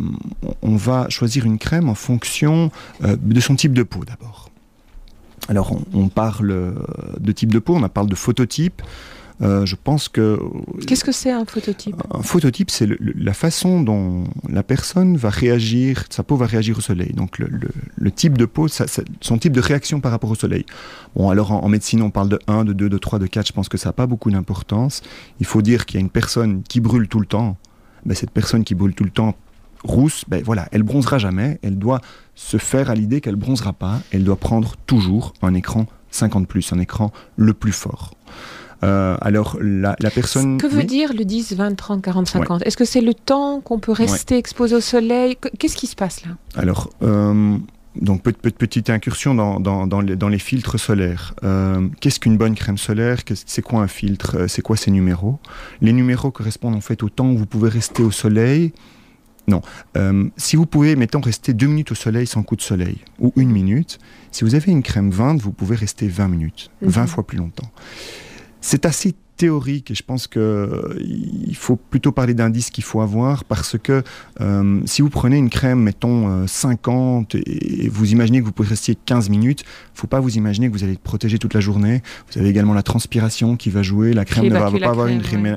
on 0.63 0.77
va 0.77 1.09
choisir 1.09 1.45
une 1.47 1.59
crème 1.59 1.89
en 1.89 1.95
fonction 1.95 2.71
euh, 3.05 3.17
de 3.21 3.41
son 3.41 3.57
type 3.57 3.73
de 3.73 3.83
peau 3.83 4.05
d'abord. 4.05 4.51
Alors 5.49 5.73
on, 5.73 5.83
on, 5.99 6.09
parle 6.09 6.75
de 7.19 7.33
type 7.33 7.53
de 7.53 7.59
peau, 7.59 7.75
on 7.75 7.89
parle 7.89 8.09
de 8.09 8.15
phototype. 8.15 8.83
Euh, 9.43 9.65
je 9.65 9.75
pense 9.75 10.09
que... 10.09 10.39
Qu'est-ce 10.87 11.05
que 11.05 11.13
c'est 11.13 11.31
un 11.31 11.45
phototype? 11.45 11.97
Un 12.11 12.23
phototype, 12.23 12.71
c'est 12.71 12.89
la 13.01 13.33
façon 13.33 13.81
dont 13.81 14.25
la 14.49 14.63
personne 14.63 15.17
va 15.17 15.31
réagir, 15.31 16.05
sa 16.11 16.23
peau 16.23 16.37
va 16.37 16.47
réagir 16.47 16.77
au 16.77 16.81
soleil. 16.81 17.13
Donc 17.15 17.39
le, 17.39 18.11
type 18.11 18.37
de 18.37 18.45
peau, 18.45 18.69
son 18.69 19.39
type 19.39 19.53
de 19.53 19.61
réaction 19.61 20.01
par 20.01 20.13
rapport 20.13 20.31
au 20.31 20.35
soleil. 20.35 20.67
Bon, 21.17 21.31
alors 21.31 21.53
en, 21.53 21.69
médecine, 21.69 22.03
on 22.03 22.11
parle 22.11 22.29
de 22.29 22.39
1, 22.49 22.65
de 22.65 22.73
2, 22.73 22.89
de 22.89 22.99
3, 22.99 23.19
de 23.19 23.27
4, 23.27 23.47
je 23.47 23.53
pense 23.53 23.69
que 23.69 23.79
ça 23.79 23.91
n'a 23.91 23.93
pas 23.95 24.07
beaucoup 24.07 24.31
d'importance. 24.31 25.03
Il 25.41 25.47
faut 25.47 25.63
dire 25.63 25.87
qu'il 25.87 25.99
y 25.99 26.03
a 26.03 26.03
une 26.03 26.11
personne 26.11 26.63
qui 26.63 26.81
brûle 26.81 27.09
tout 27.09 27.21
le 27.21 27.27
temps. 27.27 27.57
Ben, 28.05 28.15
cette 28.15 28.31
personne 28.31 28.65
qui 28.65 28.75
brûle 28.75 28.95
tout 28.95 29.05
le 29.05 29.11
temps, 29.11 29.35
rousse, 29.85 30.25
ben 30.29 30.43
voilà, 30.45 30.69
elle 30.73 30.83
bronzera 30.83 31.19
jamais, 31.19 31.59
elle 31.63 31.79
doit 31.79 32.01
se 32.35 32.57
faire 32.57 32.91
à 32.91 32.95
l'idée 32.95 33.21
qu'elle 33.21 33.37
bronzera 33.37 33.73
pas, 33.73 34.01
elle 34.11 34.25
doit 34.25 34.37
prendre 34.37 34.77
toujours 34.87 35.33
un 35.43 35.55
écran 35.55 35.87
50 36.11 36.49
plus, 36.49 36.73
un 36.73 36.79
écran 36.79 37.13
le 37.37 37.55
plus 37.55 37.73
fort. 37.73 38.15
Euh, 38.83 39.17
alors, 39.21 39.59
la, 39.61 39.95
personne. 40.15 40.59
Que 40.59 40.67
veut 40.67 40.85
dire 40.85 41.13
le 41.13 41.25
10, 41.25 41.55
20, 41.55 41.75
30, 41.75 42.03
40, 42.03 42.29
50 42.29 42.67
Est-ce 42.67 42.77
que 42.77 42.85
c'est 42.85 43.01
le 43.01 43.15
temps 43.15 43.61
qu'on 43.61 43.79
peut 43.79 43.93
rester 43.93 44.37
exposé 44.37 44.75
au 44.75 44.81
soleil? 44.81 45.37
Qu'est-ce 45.59 45.77
qui 45.77 45.87
se 45.87 45.97
passe 45.97 46.25
là? 46.25 46.33
Alors. 46.57 46.91
Euh, 47.03 47.57
donc 47.97 48.23
petite 48.23 48.89
incursion 48.89 49.35
dans, 49.35 49.59
dans, 49.59 50.29
les, 50.29 50.39
filtres 50.39 50.79
solaires. 50.79 51.35
Euh, 51.43 51.89
qu'est-ce 52.01 52.21
qu'une 52.21 52.37
bonne 52.37 52.55
crème 52.55 52.79
solaire? 52.79 53.19
C'est 53.47 53.63
quoi 53.63 53.81
un 53.83 53.89
filtre? 53.89 54.47
C'est 54.47 54.63
quoi 54.63 54.77
ces 54.77 54.93
numéros? 54.93 55.41
Les 55.81 55.93
numéros 55.93 56.31
correspondent 56.31 56.77
en 56.77 56.81
fait 56.81 57.03
au 57.03 57.09
temps 57.09 57.29
où 57.29 57.37
vous 57.37 57.47
pouvez 57.47 57.69
rester 57.69 58.05
au 58.05 58.13
soleil. 58.13 58.73
Non. 59.49 59.61
si 60.37 60.55
vous 60.55 60.67
pouvez, 60.67 60.95
mettons, 60.95 61.21
rester 61.21 61.53
deux 61.53 61.67
minutes 61.67 61.91
au 61.91 61.97
soleil 61.97 62.29
sans 62.29 62.45
coup 62.45 62.55
de 62.55 62.63
soleil, 62.63 62.99
ou 63.19 63.33
une 63.35 63.51
minute, 63.51 63.99
si 64.31 64.45
vous 64.45 64.55
avez 64.55 64.71
une 64.71 64.85
crème 64.85 65.11
20, 65.11 65.43
vous 65.43 65.51
pouvez 65.51 65.75
rester 65.75 66.07
20 66.07 66.29
minutes, 66.29 66.71
20 66.83 67.01
mhm. 67.01 67.09
fois 67.09 67.27
plus 67.27 67.39
longtemps. 67.39 67.69
C'est 68.61 68.87
assez 68.87 69.15
théorique 69.41 69.91
et 69.91 69.95
je 69.95 70.03
pense 70.03 70.27
qu'il 70.27 71.57
faut 71.57 71.77
plutôt 71.77 72.13
parler 72.13 72.35
d'indices 72.35 72.69
qu'il 72.69 72.85
faut 72.85 73.01
avoir 73.01 73.45
parce 73.45 73.79
que 73.79 74.03
euh, 74.43 74.81
si 74.85 75.01
vous 75.01 75.09
prenez 75.09 75.39
une 75.39 75.49
crème, 75.49 75.81
mettons 75.81 76.47
50 76.47 77.35
euh, 77.35 77.41
et, 77.47 77.89
vous 77.89 78.13
imaginez 78.13 78.41
que 78.41 78.45
vous 78.45 78.53
pouvez 78.53 78.69
rester 78.69 78.95
15 78.95 79.31
minutes, 79.31 79.63
il 79.63 79.95
ne 79.95 79.99
faut 79.99 80.07
pas 80.09 80.21
vous 80.21 80.37
imaginer 80.37 80.69
que 80.69 80.75
vous 80.75 80.85
allez 80.85 80.93
être 80.93 81.01
protégé 81.01 81.39
toute 81.39 81.55
la 81.55 81.61
journée. 81.61 82.03
Vous 82.31 82.39
avez 82.39 82.51
également 82.51 82.75
la 82.75 82.83
transpiration 82.83 83.57
qui 83.57 83.71
va 83.71 83.83
jouer, 83.83 84.13
la 84.13 84.27
crème 84.27 84.45
ne 84.45 84.51
va, 84.51 84.71
pas 84.71 84.91
avoir 84.91 85.07
une 85.07 85.23
crème, 85.23 85.57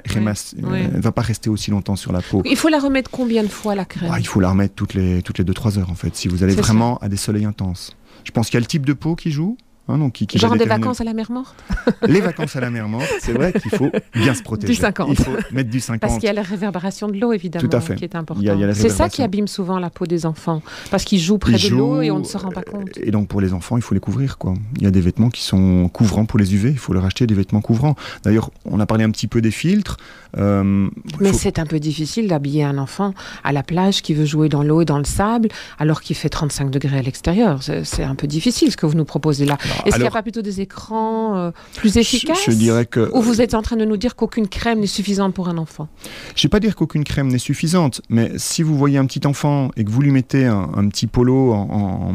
va 0.94 1.12
pas 1.12 1.22
rester 1.22 1.50
aussi 1.50 1.70
longtemps 1.70 1.98
sur 1.98 2.14
la 2.14 2.22
peau. 2.22 2.42
Il 2.46 2.56
faut 2.56 2.70
la 2.70 2.80
remettre 2.80 3.12
combien 3.12 3.44
de 3.44 3.50
fois 3.50 3.76
la 3.76 3.84
crème? 3.84 4.10
Ah, 4.14 4.18
Il 4.18 4.28
faut 4.28 4.40
la 4.40 4.52
remettre 4.52 4.76
toutes 4.76 4.94
les 4.94 5.22
toutes 5.24 5.40
les 5.40 5.44
2-3 5.44 5.80
heures 5.80 5.90
en 5.90 5.96
fait 5.96 6.16
si 6.16 6.30
vous 6.30 6.42
allez 6.42 6.56
vraiment 6.56 7.00
à 7.00 7.10
des 7.10 7.18
soleils 7.18 7.46
intenses. 7.46 7.98
Je 8.24 8.32
pense 8.32 8.48
qu'il 8.48 8.56
y 8.56 8.58
a 8.58 8.62
le 8.62 8.66
type 8.66 8.86
de 8.86 8.94
peau 8.94 9.18
qui 9.18 9.32
joue, 9.32 9.58
Hein, 9.90 9.98
donc 9.98 10.14
qui, 10.14 10.38
Genre 10.38 10.56
des 10.56 10.64
vacances 10.66 11.02
à 11.02 11.04
la 11.04 11.14
mer 11.14 11.30
morte 11.30 11.62
Les 12.08 12.22
vacances 12.22 12.56
à 12.56 12.62
la 12.62 12.70
mer 12.70 12.88
morte, 12.88 13.10
c'est 13.20 13.34
vrai 13.34 13.52
qu'il 13.52 13.70
faut 13.72 13.92
bien 14.14 14.34
se 14.34 14.42
protéger. 14.42 14.72
Du 14.72 14.80
50. 14.80 15.10
Il 15.10 15.16
faut 15.18 15.32
mettre 15.52 15.70
du 15.70 15.82
50. 15.82 16.00
Parce 16.00 16.16
qu'il 16.16 16.24
y 16.24 16.30
a 16.30 16.34
la 16.34 16.42
réverbération 16.42 17.10
de 17.10 17.20
l'eau, 17.20 17.34
évidemment, 17.34 17.68
qui 17.68 18.04
est 18.06 18.16
important. 18.16 18.42
C'est 18.74 18.90
ça 18.90 19.10
qui 19.10 19.22
abîme 19.22 19.48
souvent 19.48 19.80
la 19.80 19.90
peau 19.90 20.06
des 20.06 20.26
enfants. 20.26 20.62
Parce 20.90 21.04
qu'ils 21.04 21.20
jouent 21.20 21.38
près 21.38 21.58
de 21.58 21.70
l'eau 21.70 22.02
et 22.02 22.12
on 22.12 22.20
ne 22.20 22.24
se 22.24 22.38
rend 22.38 22.52
pas 22.52 22.64
compte. 22.64 22.98
Et 22.98 23.12
donc 23.12 23.28
pour 23.28 23.42
les 23.42 23.54
enfants, 23.54 23.76
il 23.76 23.84
faut 23.84 23.94
les 23.94 24.00
couvrir. 24.00 24.38
Quoi. 24.38 24.54
Il 24.78 24.84
y 24.84 24.88
a 24.88 24.92
des 24.92 25.02
vêtements 25.02 25.30
qui 25.30 25.44
sont 25.44 25.90
couvrants 25.90 26.26
pour 26.26 26.40
les 26.40 26.54
UV, 26.56 26.70
il 26.72 26.78
faut 26.78 26.94
leur 26.94 27.06
acheter 27.06 27.28
des 27.28 27.36
vêtements 27.36 27.62
couvrants. 27.62 27.96
D'ailleurs, 28.24 28.52
on 28.66 28.80
a 28.80 28.86
parlé 28.86 29.04
un 29.04 29.12
petit 29.12 29.28
peu 29.28 29.42
des 29.42 29.52
filtres. 29.52 29.98
Euh, 30.38 30.90
Mais 31.20 31.34
c'est 31.34 31.60
un 31.60 31.66
peu 31.66 31.80
difficile 31.80 32.28
d'habiller 32.28 32.64
un 32.64 32.78
enfant 32.78 33.14
à 33.44 33.52
la 33.52 33.64
plage 33.64 34.02
qui 34.02 34.14
veut 34.14 34.26
jouer 34.26 34.50
dans 34.50 34.64
l'eau 34.64 34.82
et 34.82 34.86
dans 34.86 34.98
le 34.98 35.04
sable 35.04 35.50
alors 35.78 36.02
qu'il 36.02 36.16
fait 36.16 36.30
35 36.30 36.72
degrés 36.72 36.98
à 36.98 37.02
l'extérieur. 37.02 37.60
C'est 37.62 38.04
un 38.04 38.16
peu 38.16 38.28
difficile 38.28 38.72
ce 38.72 38.78
que 38.78 38.86
vous 38.86 38.96
nous 38.96 39.06
proposez 39.06 39.46
là. 39.46 39.58
Est-ce 39.86 39.96
qu'il 39.96 40.02
n'y 40.04 40.08
a 40.08 40.12
pas 40.12 40.22
plutôt 40.22 40.42
des 40.42 40.62
écrans 40.62 41.38
euh, 41.38 41.52
plus 41.76 41.98
efficaces 41.98 42.46
je, 42.46 42.52
dirais 42.52 42.86
que... 42.86 43.10
Ou 43.14 43.22
vous 43.22 43.42
êtes 43.42 43.54
en 43.54 43.62
train 43.62 43.76
de 43.76 43.86
nous 43.86 43.98
dire 43.98 44.16
qu'aucune 44.16 44.48
crème 44.48 44.80
n'est 44.80 44.88
suffisante 44.88 45.34
pour 45.34 45.50
un 45.50 45.58
enfant 45.58 45.88
Je 46.36 46.42
ne 46.42 46.44
vais 46.44 46.50
pas 46.50 46.60
dire 46.60 46.76
qu'aucune 46.76 47.04
crème 47.04 47.28
n'est 47.28 47.38
suffisante, 47.38 48.02
mais 48.10 48.32
si 48.38 48.64
vous 48.64 48.78
voyez 48.78 48.98
un 48.98 49.06
petit 49.06 49.26
enfant 49.26 49.70
et 49.78 49.84
que 49.84 49.90
vous 49.90 50.02
lui 50.02 50.12
mettez 50.12 50.46
un, 50.46 50.88
petit 50.90 51.08
polo 51.08 51.54
en, 51.54 52.14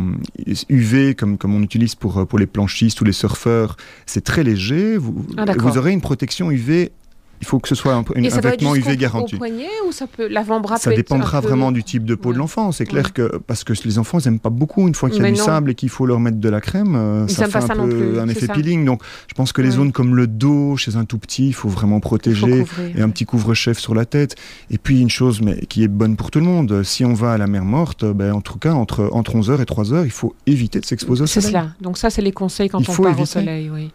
UV 0.69 1.15
comme, 1.15 1.39
comme 1.39 1.55
on 1.55 1.63
utilise 1.63 1.95
pour, 1.95 2.27
pour 2.27 2.39
les 2.39 2.47
planchistes 2.47 3.01
ou 3.01 3.05
les 3.05 3.13
surfeurs, 3.13 3.77
c'est 4.07 4.25
très 4.25 4.45
léger, 4.45 4.97
vous, 4.97 5.27
ah, 5.37 5.45
vous 5.57 5.79
aurez 5.79 5.93
une 5.93 6.01
protection 6.01 6.51
UV 6.51 6.93
il 7.41 7.47
faut 7.47 7.59
que 7.59 7.69
ce 7.69 7.75
soit 7.75 7.95
un, 7.95 8.05
un 8.17 8.41
vêtement 8.41 8.75
UV 8.75 8.97
garanti. 8.97 9.37
Au 9.37 9.39
poignet 9.39 9.69
ou 9.87 9.93
ça 9.93 10.07
peut 10.07 10.27
l'avant-bras 10.29 10.79
Ça 10.79 10.93
dépendra 10.93 11.41
vraiment 11.41 11.73
du 11.73 11.85
type 11.85 12.05
de 12.05 12.15
peau 12.15 12.33
de 12.33 12.39
l'enfant. 12.39 12.73
C'est 12.73 12.87
clair 12.87 13.13
que 13.13 13.39
parce 13.47 13.65
que 13.65 13.73
les 13.85 13.99
enfants 13.99 14.19
ils 14.19 14.25
n'aiment 14.29 14.41
pas 14.41 14.51
beaucoup 14.51 14.87
une 14.89 14.95
fois 14.95 15.11
qu'il 15.11 15.23
y 15.23 15.27
a 15.27 15.31
du 15.31 15.37
sable 15.37 15.71
et 15.71 15.75
qu'il 15.75 15.89
faut 15.89 16.07
leur 16.07 16.21
mettre 16.21 16.39
de 16.39 16.49
la 16.49 16.61
crème, 16.61 16.97
euh, 16.97 17.29
ça 17.29 17.47
fait 17.47 17.59
un 17.59 17.89
peu 17.89 18.21
un 18.21 18.29
effet 18.29 18.49
peeling. 18.49 18.85
Donc 18.85 19.03
je 19.29 19.35
pense 19.35 19.53
que 19.53 19.63
les 19.63 19.71
zones 19.71 19.93
comme 19.93 20.17
le 20.17 20.27
dos 20.27 20.77
chez 20.77 20.97
un 20.97 21.05
tout 21.05 21.19
petit, 21.19 21.49
il 21.49 21.55
faut 21.55 21.69
vraiment 21.69 22.01
protéger 22.01 22.65
et 22.97 23.01
un 23.01 23.11
petit 23.11 23.25
couvre-chef 23.25 23.79
sur 23.79 23.95
la 23.95 24.05
tête. 24.05 24.37
Et 24.71 24.79
puis 24.79 25.01
une 25.01 25.11
chose 25.11 25.41
mais 25.41 25.61
qui 25.67 25.85
est 25.85 25.89
bonne 25.89 26.17
pour 26.17 26.31
tout 26.31 26.41
le 26.41 26.47
monde, 26.47 26.83
si 26.83 27.05
on 27.05 27.15
va 27.15 27.33
à 27.33 27.39
la 27.39 27.47
mer 27.47 27.65
morte, 27.65 28.05
ben, 28.05 28.33
en 28.33 28.41
tout 28.41 28.59
cas 28.59 28.73
entre 28.73 29.09
entre 29.13 29.37
11h 29.37 29.61
et 29.61 29.65
3h, 29.65 30.05
il 30.05 30.11
faut 30.11 30.35
éviter 30.47 30.81
de 30.81 30.87
s'exposer 30.87 31.23
au 31.23 31.27
soleil. 31.27 31.43
C'est 31.43 31.49
cela. 31.49 31.69
Donc 31.81 31.99
ça 31.99 32.11
c'est 32.11 32.23
les 32.23 32.33
conseils 32.33 32.69
quand 32.69 32.87
on 32.89 33.03
part 33.03 33.21
au 33.21 33.27
soleil, 33.27 33.71
oui. 33.73 33.91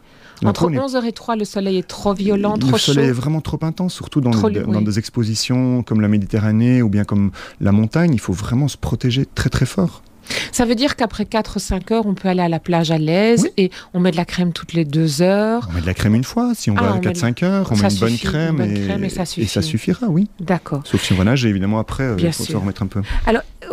Entre 0.45 0.69
11h 0.69 1.05
et 1.05 1.11
3, 1.11 1.35
le 1.35 1.45
soleil 1.45 1.77
est 1.77 1.87
trop 1.87 2.13
violent, 2.13 2.57
trop 2.57 2.71
chaud. 2.71 2.75
Le 2.75 2.79
soleil 2.95 3.09
est 3.09 3.13
vraiment 3.13 3.41
trop 3.41 3.59
intense, 3.61 3.93
surtout 3.93 4.21
dans, 4.21 4.31
dans 4.31 4.81
des 4.81 4.99
expositions 4.99 5.83
comme 5.83 6.01
la 6.01 6.07
Méditerranée 6.07 6.81
ou 6.81 6.89
bien 6.89 7.03
comme 7.03 7.31
la 7.61 7.71
montagne. 7.71 8.11
Il 8.13 8.19
faut 8.19 8.33
vraiment 8.33 8.67
se 8.67 8.77
protéger 8.77 9.25
très 9.25 9.49
très 9.49 9.65
fort. 9.65 10.03
Ça 10.51 10.65
veut 10.65 10.75
dire 10.75 10.95
qu'après 10.95 11.23
4-5 11.25 11.93
heures, 11.93 12.05
on 12.05 12.13
peut 12.13 12.27
aller 12.27 12.41
à 12.41 12.49
la 12.49 12.59
plage 12.59 12.91
à 12.91 12.97
l'aise 12.97 13.49
et 13.57 13.71
on 13.93 13.99
met 13.99 14.11
de 14.11 14.17
la 14.17 14.25
crème 14.25 14.53
toutes 14.53 14.73
les 14.73 14.85
2 14.85 15.21
heures. 15.21 15.67
On 15.69 15.73
met 15.73 15.81
de 15.81 15.85
la 15.85 15.93
crème 15.93 16.15
une 16.15 16.23
fois, 16.23 16.53
si 16.55 16.71
on 16.71 16.75
Ah, 16.77 16.83
va 16.83 16.87
à 16.89 16.93
on 16.93 17.01
met 17.01 17.11
4-5 17.11 17.43
heures, 17.43 17.69
on 17.71 17.75
ça 17.75 17.87
met 17.87 17.93
une 17.93 17.99
bonne 17.99 18.17
crème, 18.17 18.51
une 18.61 18.67
bonne 18.67 18.77
et, 18.77 18.85
crème 18.87 19.03
et 19.03 19.09
ça 19.09 19.61
suffira, 19.61 20.07
oui. 20.07 20.29
D'accord. 20.39 20.81
Sauf 20.85 21.03
si 21.03 21.13
on 21.13 21.17
va 21.17 21.23
nager, 21.23 21.49
évidemment, 21.49 21.79
après, 21.79 22.03
euh, 22.03 22.15
il 22.17 22.31
faut 22.31 22.43
se 22.43 22.55
remettre 22.55 22.83
un 22.83 22.87
peu. 22.87 23.01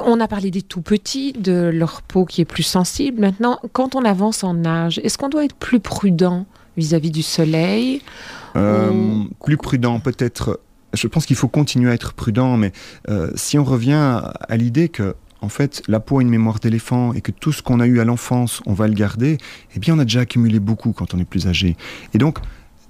On 0.04 0.20
a 0.20 0.28
parlé 0.28 0.50
des 0.50 0.62
tout 0.62 0.82
petits, 0.82 1.32
de 1.32 1.70
leur 1.72 2.02
peau 2.02 2.24
qui 2.24 2.40
est 2.40 2.46
plus 2.46 2.62
sensible. 2.62 3.20
Maintenant, 3.20 3.58
quand 3.72 3.96
on 3.96 4.04
avance 4.04 4.44
en 4.44 4.64
âge, 4.64 5.00
est-ce 5.04 5.18
qu'on 5.18 5.28
doit 5.28 5.44
être 5.44 5.56
plus 5.56 5.80
prudent 5.80 6.46
vis-à-vis 6.76 7.10
du 7.10 7.22
soleil 7.22 8.00
Euh, 8.56 9.22
plus 9.44 9.56
prudent, 9.56 10.00
peut-être. 10.00 10.60
Je 10.92 11.06
pense 11.06 11.24
qu'il 11.26 11.36
faut 11.36 11.46
continuer 11.48 11.90
à 11.90 11.94
être 11.94 12.14
prudent, 12.14 12.56
mais 12.56 12.72
euh, 13.08 13.30
si 13.36 13.58
on 13.58 13.64
revient 13.64 13.92
à, 13.92 14.16
à 14.48 14.56
l'idée 14.56 14.88
que, 14.88 15.14
en 15.40 15.48
fait, 15.48 15.82
la 15.86 16.00
peau 16.00 16.18
a 16.18 16.22
une 16.22 16.28
mémoire 16.28 16.58
d'éléphant 16.58 17.12
et 17.12 17.20
que 17.20 17.30
tout 17.30 17.52
ce 17.52 17.62
qu'on 17.62 17.78
a 17.78 17.86
eu 17.86 18.00
à 18.00 18.04
l'enfance, 18.04 18.60
on 18.66 18.72
va 18.74 18.88
le 18.88 18.94
garder, 18.94 19.38
eh 19.76 19.78
bien, 19.78 19.94
on 19.94 19.98
a 20.00 20.04
déjà 20.04 20.20
accumulé 20.20 20.58
beaucoup 20.58 20.92
quand 20.92 21.14
on 21.14 21.18
est 21.20 21.24
plus 21.24 21.46
âgé. 21.46 21.76
Et 22.12 22.18
donc, 22.18 22.38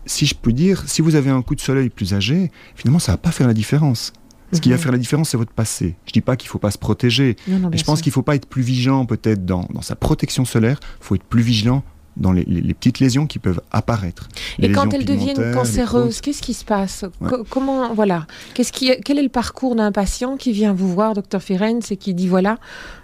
si 0.07 0.25
je 0.25 0.35
peux 0.35 0.53
dire, 0.53 0.83
si 0.87 1.03
vous 1.03 1.15
avez 1.15 1.29
un 1.29 1.43
coup 1.43 1.55
de 1.55 1.61
soleil 1.61 1.91
plus 1.91 2.15
âgé, 2.15 2.51
finalement, 2.75 2.99
ça 3.01 3.13
va 3.13 3.19
pas 3.19 3.31
faire 3.33 3.47
la 3.47 3.55
différence. 3.55 4.13
Ce 4.53 4.61
qui 4.61 4.71
va 4.71 4.77
Mhm. 4.77 4.81
faire 4.83 4.93
la 4.93 4.99
différence, 4.99 5.29
c'est 5.29 5.37
votre 5.37 5.53
passé. 5.53 5.95
Je 6.07 6.13
dis 6.13 6.23
pas 6.23 6.37
qu'il 6.37 6.49
faut 6.49 6.59
pas 6.59 6.71
se 6.73 6.79
protéger, 6.79 7.37
Non, 7.47 7.55
non, 7.59 7.63
mais 7.65 7.69
bien 7.71 7.79
je 7.79 7.85
pense 7.85 8.01
qu'il 8.01 8.11
faut 8.13 8.23
pas 8.23 8.35
être 8.35 8.47
plus 8.49 8.63
vigilant 8.63 9.05
peut-être 9.07 9.45
dans, 9.45 9.69
dans 9.73 9.83
sa 9.83 9.95
protection 9.95 10.45
solaire. 10.47 10.81
Il 11.01 11.05
faut 11.05 11.15
être 11.15 11.23
plus 11.23 11.43
vigilant 11.43 11.85
dans 12.21 12.33
les, 12.33 12.45
les- 12.45 12.61
les 12.61 12.75
petites 12.75 13.01
lésions 13.01 13.27
qui 13.27 13.39
peuvent 13.39 13.61
apparaître. 13.73 14.29
Les 14.59 14.69
Et 14.69 14.73
quand 14.73 14.93
elles 14.95 15.05
deviennent 15.05 15.53
cancéreuses, 15.55 16.21
qu'est-ce 16.21 16.43
qui 16.43 16.55
se 16.55 16.65
passe 16.65 17.05
Ouais. 17.21 17.31
Comment 17.49 17.93
voilà 17.95 18.27
Qu'est-ce 18.55 18.73
qui 18.73 18.93
Quel 19.05 19.19
est 19.19 19.23
le 19.23 19.29
parcours 19.29 19.75
d'un 19.75 19.91
patient 19.93 20.37
qui 20.37 20.53
vient 20.53 20.73
vous 20.73 20.89
voir, 20.93 21.15
docteur 21.15 21.43
Ferenc, 21.43 21.81
et 21.91 21.97
qui 21.97 22.15
dit 22.15 22.29
voilà, 22.29 22.59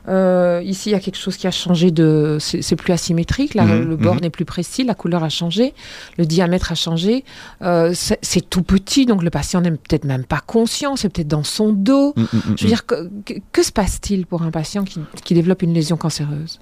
euh, 0.09 0.63
ici 0.65 0.91
il 0.91 0.93
y 0.93 0.97
a 0.97 1.01
quelque 1.01 1.17
chose 1.19 1.37
qui 1.37 1.47
a 1.47 1.51
changé 1.51 1.91
de, 1.91 2.39
c'est 2.41 2.77
plus 2.77 2.93
asymétrique, 2.93 3.55
là 3.55 3.65
Mhm, 3.65 3.89
le 3.89 3.97
bord 3.97 4.15
mhm. 4.15 4.21
n'est 4.21 4.31
plus 4.31 4.45
précis, 4.45 4.85
la 4.85 4.95
couleur 4.95 5.25
a 5.25 5.29
changé, 5.29 5.75
le 6.19 6.27
diamètre 6.27 6.71
a 6.73 6.75
changé, 6.75 7.25
euh, 7.63 7.93
c'est 7.95 8.49
tout 8.49 8.63
petit, 8.63 9.07
donc 9.07 9.23
le 9.23 9.31
patient 9.31 9.61
n'est 9.61 9.71
peut-être 9.73 10.05
même 10.05 10.25
pas 10.25 10.41
conscient, 10.47 10.95
c'est 10.97 11.09
peut-être 11.09 11.29
dans 11.29 11.43
son 11.45 11.73
dos. 11.73 12.13
Mm, 12.17 12.21
mm, 12.21 12.27
mm, 12.37 12.41
Je 12.57 12.63
veux 12.65 12.69
dire, 12.69 12.87
que, 12.87 13.09
que- 13.25 13.35
que 13.53 13.63
se 13.63 13.73
passe-t-il 13.73 14.27
pour 14.27 14.43
un 14.43 14.51
patient 14.51 14.85
qui, 14.85 15.01
qui 15.25 15.35
développe 15.35 15.63
une 15.63 15.73
lésion 15.73 15.97
cancéreuse? 15.97 16.61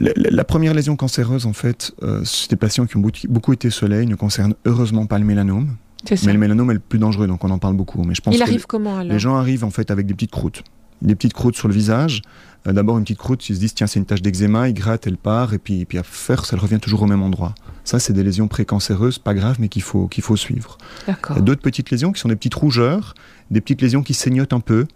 La, 0.00 0.44
première 0.44 0.74
lésion 0.74 0.96
cancéreuse, 0.96 1.46
en 1.46 1.52
fait, 1.52 1.92
euh, 2.02 2.22
c'est 2.24 2.50
des 2.50 2.56
patients 2.56 2.86
qui 2.86 2.96
ont 2.96 3.00
beaucoup- 3.28 3.52
été 3.52 3.70
soleil, 3.70 4.06
ne 4.06 4.14
concerne 4.14 4.54
heureusement 4.64 5.06
pas 5.06 5.18
le 5.18 5.24
mélanome. 5.24 5.76
Mais 6.24 6.32
le 6.32 6.38
mélanome 6.38 6.70
est 6.70 6.74
le 6.74 6.80
plus 6.80 6.98
dangereux, 6.98 7.26
donc 7.26 7.42
on 7.42 7.50
en 7.50 7.58
parle 7.58 7.74
beaucoup. 7.74 8.02
Mais 8.04 8.14
je 8.14 8.20
pense 8.20 8.34
Il 8.34 8.38
que 8.38 8.44
arrive 8.44 8.66
comment 8.66 8.98
alors 8.98 9.12
les 9.12 9.18
gens 9.18 9.34
arrivent 9.36 9.64
en 9.64 9.70
fait 9.70 9.90
avec 9.90 10.06
des 10.06 10.14
petites 10.14 10.30
croûtes. 10.30 10.62
Des 11.02 11.14
petites 11.16 11.32
croûtes 11.32 11.56
sur 11.56 11.66
le 11.68 11.74
visage. 11.74 12.22
Euh, 12.66 12.72
D'abord 12.72 12.98
une 12.98 13.04
petite 13.04 13.18
croûte, 13.18 13.48
ils 13.48 13.54
se 13.56 13.60
disent 13.60 13.74
tiens 13.74 13.86
c'est 13.88 13.98
une 13.98 14.04
tache 14.06 14.22
d'eczéma, 14.22 14.68
ils 14.68 14.74
grattent, 14.74 15.06
elle 15.08 15.16
part, 15.16 15.54
et 15.54 15.58
puis, 15.58 15.80
et 15.80 15.84
puis 15.84 15.98
à 15.98 16.02
faire, 16.04 16.44
ça 16.44 16.56
revient 16.56 16.78
toujours 16.78 17.02
au 17.02 17.06
même 17.06 17.22
endroit. 17.22 17.54
Ça 17.84 17.98
c'est 17.98 18.12
des 18.12 18.22
lésions 18.22 18.46
précancéreuses, 18.46 19.18
pas 19.18 19.34
graves, 19.34 19.56
mais 19.58 19.68
qu'il 19.68 19.82
faut, 19.82 20.06
qu'il 20.06 20.22
faut 20.22 20.36
suivre. 20.36 20.78
Il 21.02 21.06
D'accord. 21.14 21.36
y 21.36 21.40
a 21.40 21.42
d'autres 21.42 21.62
petites 21.62 21.90
lésions 21.90 22.12
qui 22.12 22.20
sont 22.20 22.28
des 22.28 22.36
petites 22.36 22.54
rougeurs, 22.54 23.14
des 23.50 23.60
petites 23.60 23.82
lésions 23.82 24.02
qui 24.02 24.14
saignotent 24.14 24.52
un 24.52 24.60
peu, 24.60 24.86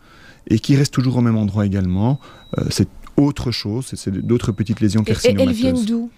et 0.48 0.58
qui 0.58 0.76
restent 0.76 0.94
toujours 0.94 1.16
au 1.16 1.20
même 1.20 1.36
endroit 1.36 1.66
également. 1.66 2.20
Euh, 2.58 2.64
c'est 2.70 2.88
autre 3.16 3.50
chose, 3.50 3.90
c'est- 3.94 4.10
d'autres 4.10 4.52
petites 4.52 4.80
lésions 4.80 5.00
Et, 5.06 5.10
et 5.10 5.12
carcinomateuses. 5.14 5.48
elles 5.48 5.54
viennent 5.56 5.84
d'où? 5.84 6.10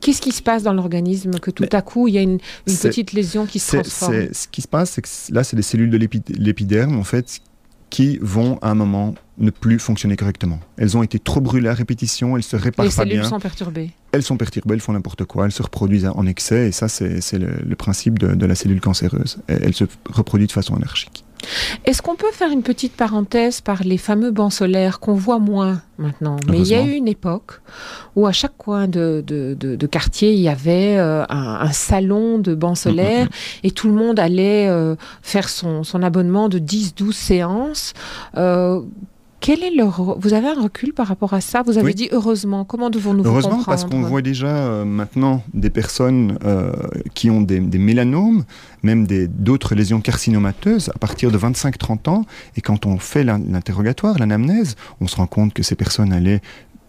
Qu'est-ce 0.00 0.20
qui 0.20 0.32
se 0.32 0.42
passe 0.42 0.62
dans 0.62 0.74
l'organisme 0.74 1.38
que 1.38 1.50
tout 1.50 1.64
à 1.72 1.80
coup 1.80 2.08
il 2.08 2.14
y 2.14 2.18
a 2.18 2.22
une, 2.22 2.38
petite 2.66 3.12
lésion 3.12 3.46
qui 3.46 3.58
se 3.58 3.76
transforme? 3.76 4.28
Ce 4.32 4.46
qui 4.48 4.60
se 4.62 4.68
passe, 4.68 4.90
c'est 4.90 5.02
que 5.02 5.08
là, 5.34 5.44
c'est 5.44 5.56
des 5.56 5.62
cellules 5.62 5.88
de 5.90 5.96
l'épi- 5.96 6.22
l'épiderme, 6.28 6.98
en 6.98 7.04
fait, 7.04 7.40
qui 7.88 8.18
vont 8.20 8.58
à 8.62 8.70
un 8.70 8.74
moment 8.74 9.14
ne 9.38 9.50
plus 9.50 9.78
fonctionner 9.78 10.16
correctement. 10.16 10.58
Elles 10.76 10.96
ont 10.96 11.02
été 11.02 11.18
trop 11.18 11.40
brûlées 11.40 11.68
à 11.68 11.74
répétition, 11.74 12.36
elles 12.36 12.42
se 12.42 12.56
réparent 12.56 12.84
Les 12.84 12.90
pas 12.90 12.96
cellules 13.04 13.20
bien, 13.20 13.28
sont 13.28 13.38
perturbées. 13.38 13.90
elles 14.12 14.22
sont 14.22 14.36
perturbées, 14.36 14.74
elles 14.74 14.80
font 14.80 14.92
n'importe 14.92 15.24
quoi, 15.24 15.44
elles 15.46 15.52
se 15.52 15.62
reproduisent 15.62 16.06
en 16.06 16.26
excès, 16.26 16.68
et 16.68 16.72
ça, 16.72 16.88
c'est 16.88 17.38
le, 17.38 17.48
le 17.64 17.76
principe 17.76 18.18
de, 18.18 18.34
de 18.34 18.46
la 18.46 18.54
cellule 18.54 18.80
cancéreuse. 18.80 19.38
Elle, 19.46 19.60
elle 19.62 19.74
se 19.74 19.84
reproduit 20.10 20.46
de 20.48 20.52
façon 20.52 20.74
anarchique. 20.74 21.24
Est-ce 21.84 22.02
qu'on 22.02 22.16
peut 22.16 22.30
faire 22.32 22.50
une 22.50 22.62
petite 22.62 22.94
parenthèse 22.96 23.60
par 23.60 23.82
les 23.84 23.98
fameux 23.98 24.30
bancs 24.30 24.52
solaires 24.52 24.98
qu'on 25.00 25.14
voit 25.14 25.38
moins 25.38 25.82
maintenant? 25.98 26.36
Mais 26.50 26.58
il 26.58 26.66
y 26.68 26.74
a 26.74 26.82
eu 26.82 26.92
une 26.92 27.08
époque 27.08 27.60
où 28.16 28.26
à 28.26 28.32
chaque 28.32 28.56
coin 28.56 28.88
de, 28.88 29.22
de- 29.26 29.56
de- 29.58 29.76
de 29.76 29.86
quartier, 29.86 30.32
il 30.32 30.40
y 30.40 30.48
avait 30.48 30.96
euh, 30.98 31.24
un, 31.28 31.58
un 31.60 31.72
salon 31.72 32.38
de 32.38 32.54
bancs 32.54 32.78
solaires 32.78 33.28
et 33.62 33.70
tout 33.70 33.88
le 33.88 33.94
monde 33.94 34.18
allait 34.18 34.66
euh, 34.68 34.96
faire 35.22 35.48
son, 35.48 35.84
son 35.84 36.02
abonnement 36.02 36.48
de 36.48 36.58
10-12 36.58 37.12
séances. 37.12 37.92
Euh, 38.36 38.80
quel 39.46 39.62
est 39.62 39.70
leur... 39.70 40.18
Vous 40.18 40.34
avez 40.34 40.48
un 40.48 40.60
recul 40.60 40.92
par 40.92 41.06
rapport 41.06 41.32
à 41.32 41.40
ça? 41.40 41.62
Vous 41.62 41.78
avez 41.78 41.86
Oui. 41.88 41.94
dit 41.94 42.08
heureusement. 42.10 42.64
Comment 42.64 42.90
devons-nous 42.90 43.24
Heureusement, 43.24 43.62
parce 43.64 43.84
qu'on 43.84 44.00
voit 44.02 44.20
déjà 44.20 44.48
euh, 44.48 44.84
maintenant 44.84 45.44
des 45.54 45.70
personnes 45.70 46.36
euh, 46.44 46.72
qui 47.14 47.30
ont 47.30 47.40
des, 47.42 47.60
des 47.60 47.78
mélanomes, 47.78 48.42
même 48.82 49.06
d'autres 49.38 49.76
lésions 49.76 50.00
carcinomateuses 50.00 50.88
à 50.92 50.98
partir 50.98 51.30
de 51.30 51.38
25-30 51.38 52.08
ans. 52.10 52.24
Et 52.56 52.60
quand 52.60 52.86
on 52.86 52.98
fait 52.98 53.22
l'in- 53.22 53.38
l'interrogatoire, 53.48 54.18
l'anamnèse, 54.18 54.74
on 55.00 55.06
se 55.06 55.14
rend 55.14 55.28
compte 55.28 55.54
que 55.54 55.62
ces 55.62 55.76
personnes 55.76 56.12
allaient 56.12 56.40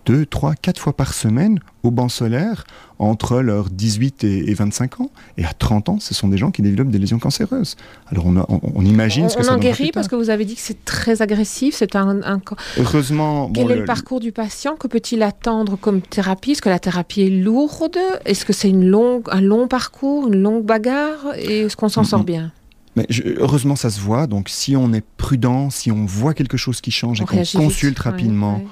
deux, 0.08 0.26
trois, 0.26 0.56
quatre 0.56 0.80
fois 0.80 0.94
par 0.96 1.14
semaine 1.14 1.60
au 1.84 1.92
banc 1.92 2.08
solaire 2.08 2.64
entre 2.98 3.42
leurs 3.42 3.70
18 3.70 4.24
et, 4.24 4.50
et 4.50 4.54
25 4.54 5.02
ans. 5.02 5.12
Et 5.38 5.44
à 5.44 5.52
30 5.52 5.90
ans, 5.90 6.00
ce 6.00 6.14
sont 6.14 6.30
des 6.30 6.38
gens 6.38 6.50
qui 6.50 6.62
développent 6.62 6.90
des 6.90 6.98
lésions 6.98 7.20
cancéreuses. 7.20 7.76
Alors 8.08 8.26
on, 8.26 8.38
a- 8.38 8.46
on- 8.48 8.62
on 8.74 8.86
imagine 8.86 9.26
On, 9.26 9.30
ce 9.30 9.36
que 9.36 9.42
on 9.42 9.46
ça 9.46 9.54
en 9.56 9.58
guérit 9.58 9.92
parce 9.94 10.08
que 10.08 10.16
vous 10.16 10.30
avez 10.30 10.46
dit 10.46 10.56
que 10.56 10.62
c'est 10.62 10.86
très 10.86 11.22
agressif. 11.22 11.76
C'est 11.78 11.96
un, 11.98 12.22
un- 12.24 12.40
Heureusement, 12.78 13.52
Quel 13.54 13.66
bon, 13.66 13.70
est 13.70 13.74
le- 13.76 13.80
le 13.82 13.86
parcours 13.86 14.20
du 14.22 14.32
patient 14.32 14.76
Que 14.78 14.88
peut-il 14.88 15.22
attendre 15.24 15.76
comme 15.78 16.02
thérapie? 16.02 16.52
Est-ce 16.52 16.62
que 16.62 16.70
la 16.70 16.80
thérapie 16.80 17.24
est 17.24 17.30
lourde? 17.30 17.98
Est-ce 18.26 18.46
que 18.46 18.54
c'est 18.54 18.70
une 18.70 18.88
longue, 18.88 19.28
un 19.32 19.42
long 19.42 19.68
parcours, 19.68 20.28
une 20.30 20.42
longue 20.42 20.64
bagarre? 20.66 21.36
Et 21.38 21.62
est-ce 21.64 21.76
qu'on 21.76 21.90
s'en 21.90 22.04
sort 22.06 22.20
Mhm. 22.20 22.26
bien? 22.26 22.52
Mais 22.96 23.06
je- 23.10 23.24
heureusement, 23.40 23.76
ça 23.76 23.90
se 23.90 24.00
voit. 24.00 24.26
Donc, 24.26 24.48
si 24.50 24.76
on 24.76 24.94
est 24.94 25.04
prudent, 25.18 25.70
si 25.70 25.92
on 25.92 26.06
voit 26.06 26.34
quelque 26.34 26.58
chose 26.58 26.82
qui 26.82 26.92
change 26.92 27.20
On 27.22 27.26
et 27.26 27.28
qu'on 27.28 27.42
vite. 27.42 27.56
consulte 27.58 27.98
Ouais, 28.00 28.10
rapidement, 28.12 28.56
ouais. 28.58 28.68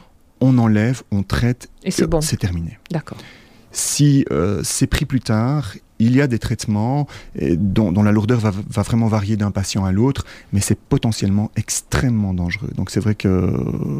On 0.46 0.58
enlève, 0.58 1.04
on 1.12 1.24
traite, 1.24 1.70
Et 1.84 1.92
c'est 1.92 2.08
bon, 2.08 2.22
c'est 2.22 2.38
terminé. 2.38 2.78
d'accord. 2.92 3.18
Si 3.72 4.26
euh, 4.32 4.62
c'est 4.64 4.88
pris 4.88 5.06
plus 5.06 5.20
tard, 5.20 5.74
il 6.00 6.16
y 6.16 6.22
a 6.22 6.28
des 6.28 6.40
traitements 6.40 7.08
dont, 7.42 7.92
dont 7.92 8.04
la 8.04 8.12
lourdeur 8.12 8.40
va, 8.40 8.52
va 8.52 8.82
vraiment 8.82 9.08
varier 9.08 9.38
d'un 9.38 9.52
patient 9.52 9.86
à 9.86 9.92
l'autre, 9.92 10.26
mais 10.54 10.60
c'est 10.60 10.78
potentiellement 10.78 11.52
extrêmement 11.56 12.34
dangereux. 12.34 12.70
Donc, 12.76 12.90
c'est 12.92 13.00
vrai 13.00 13.16
que, 13.16 13.50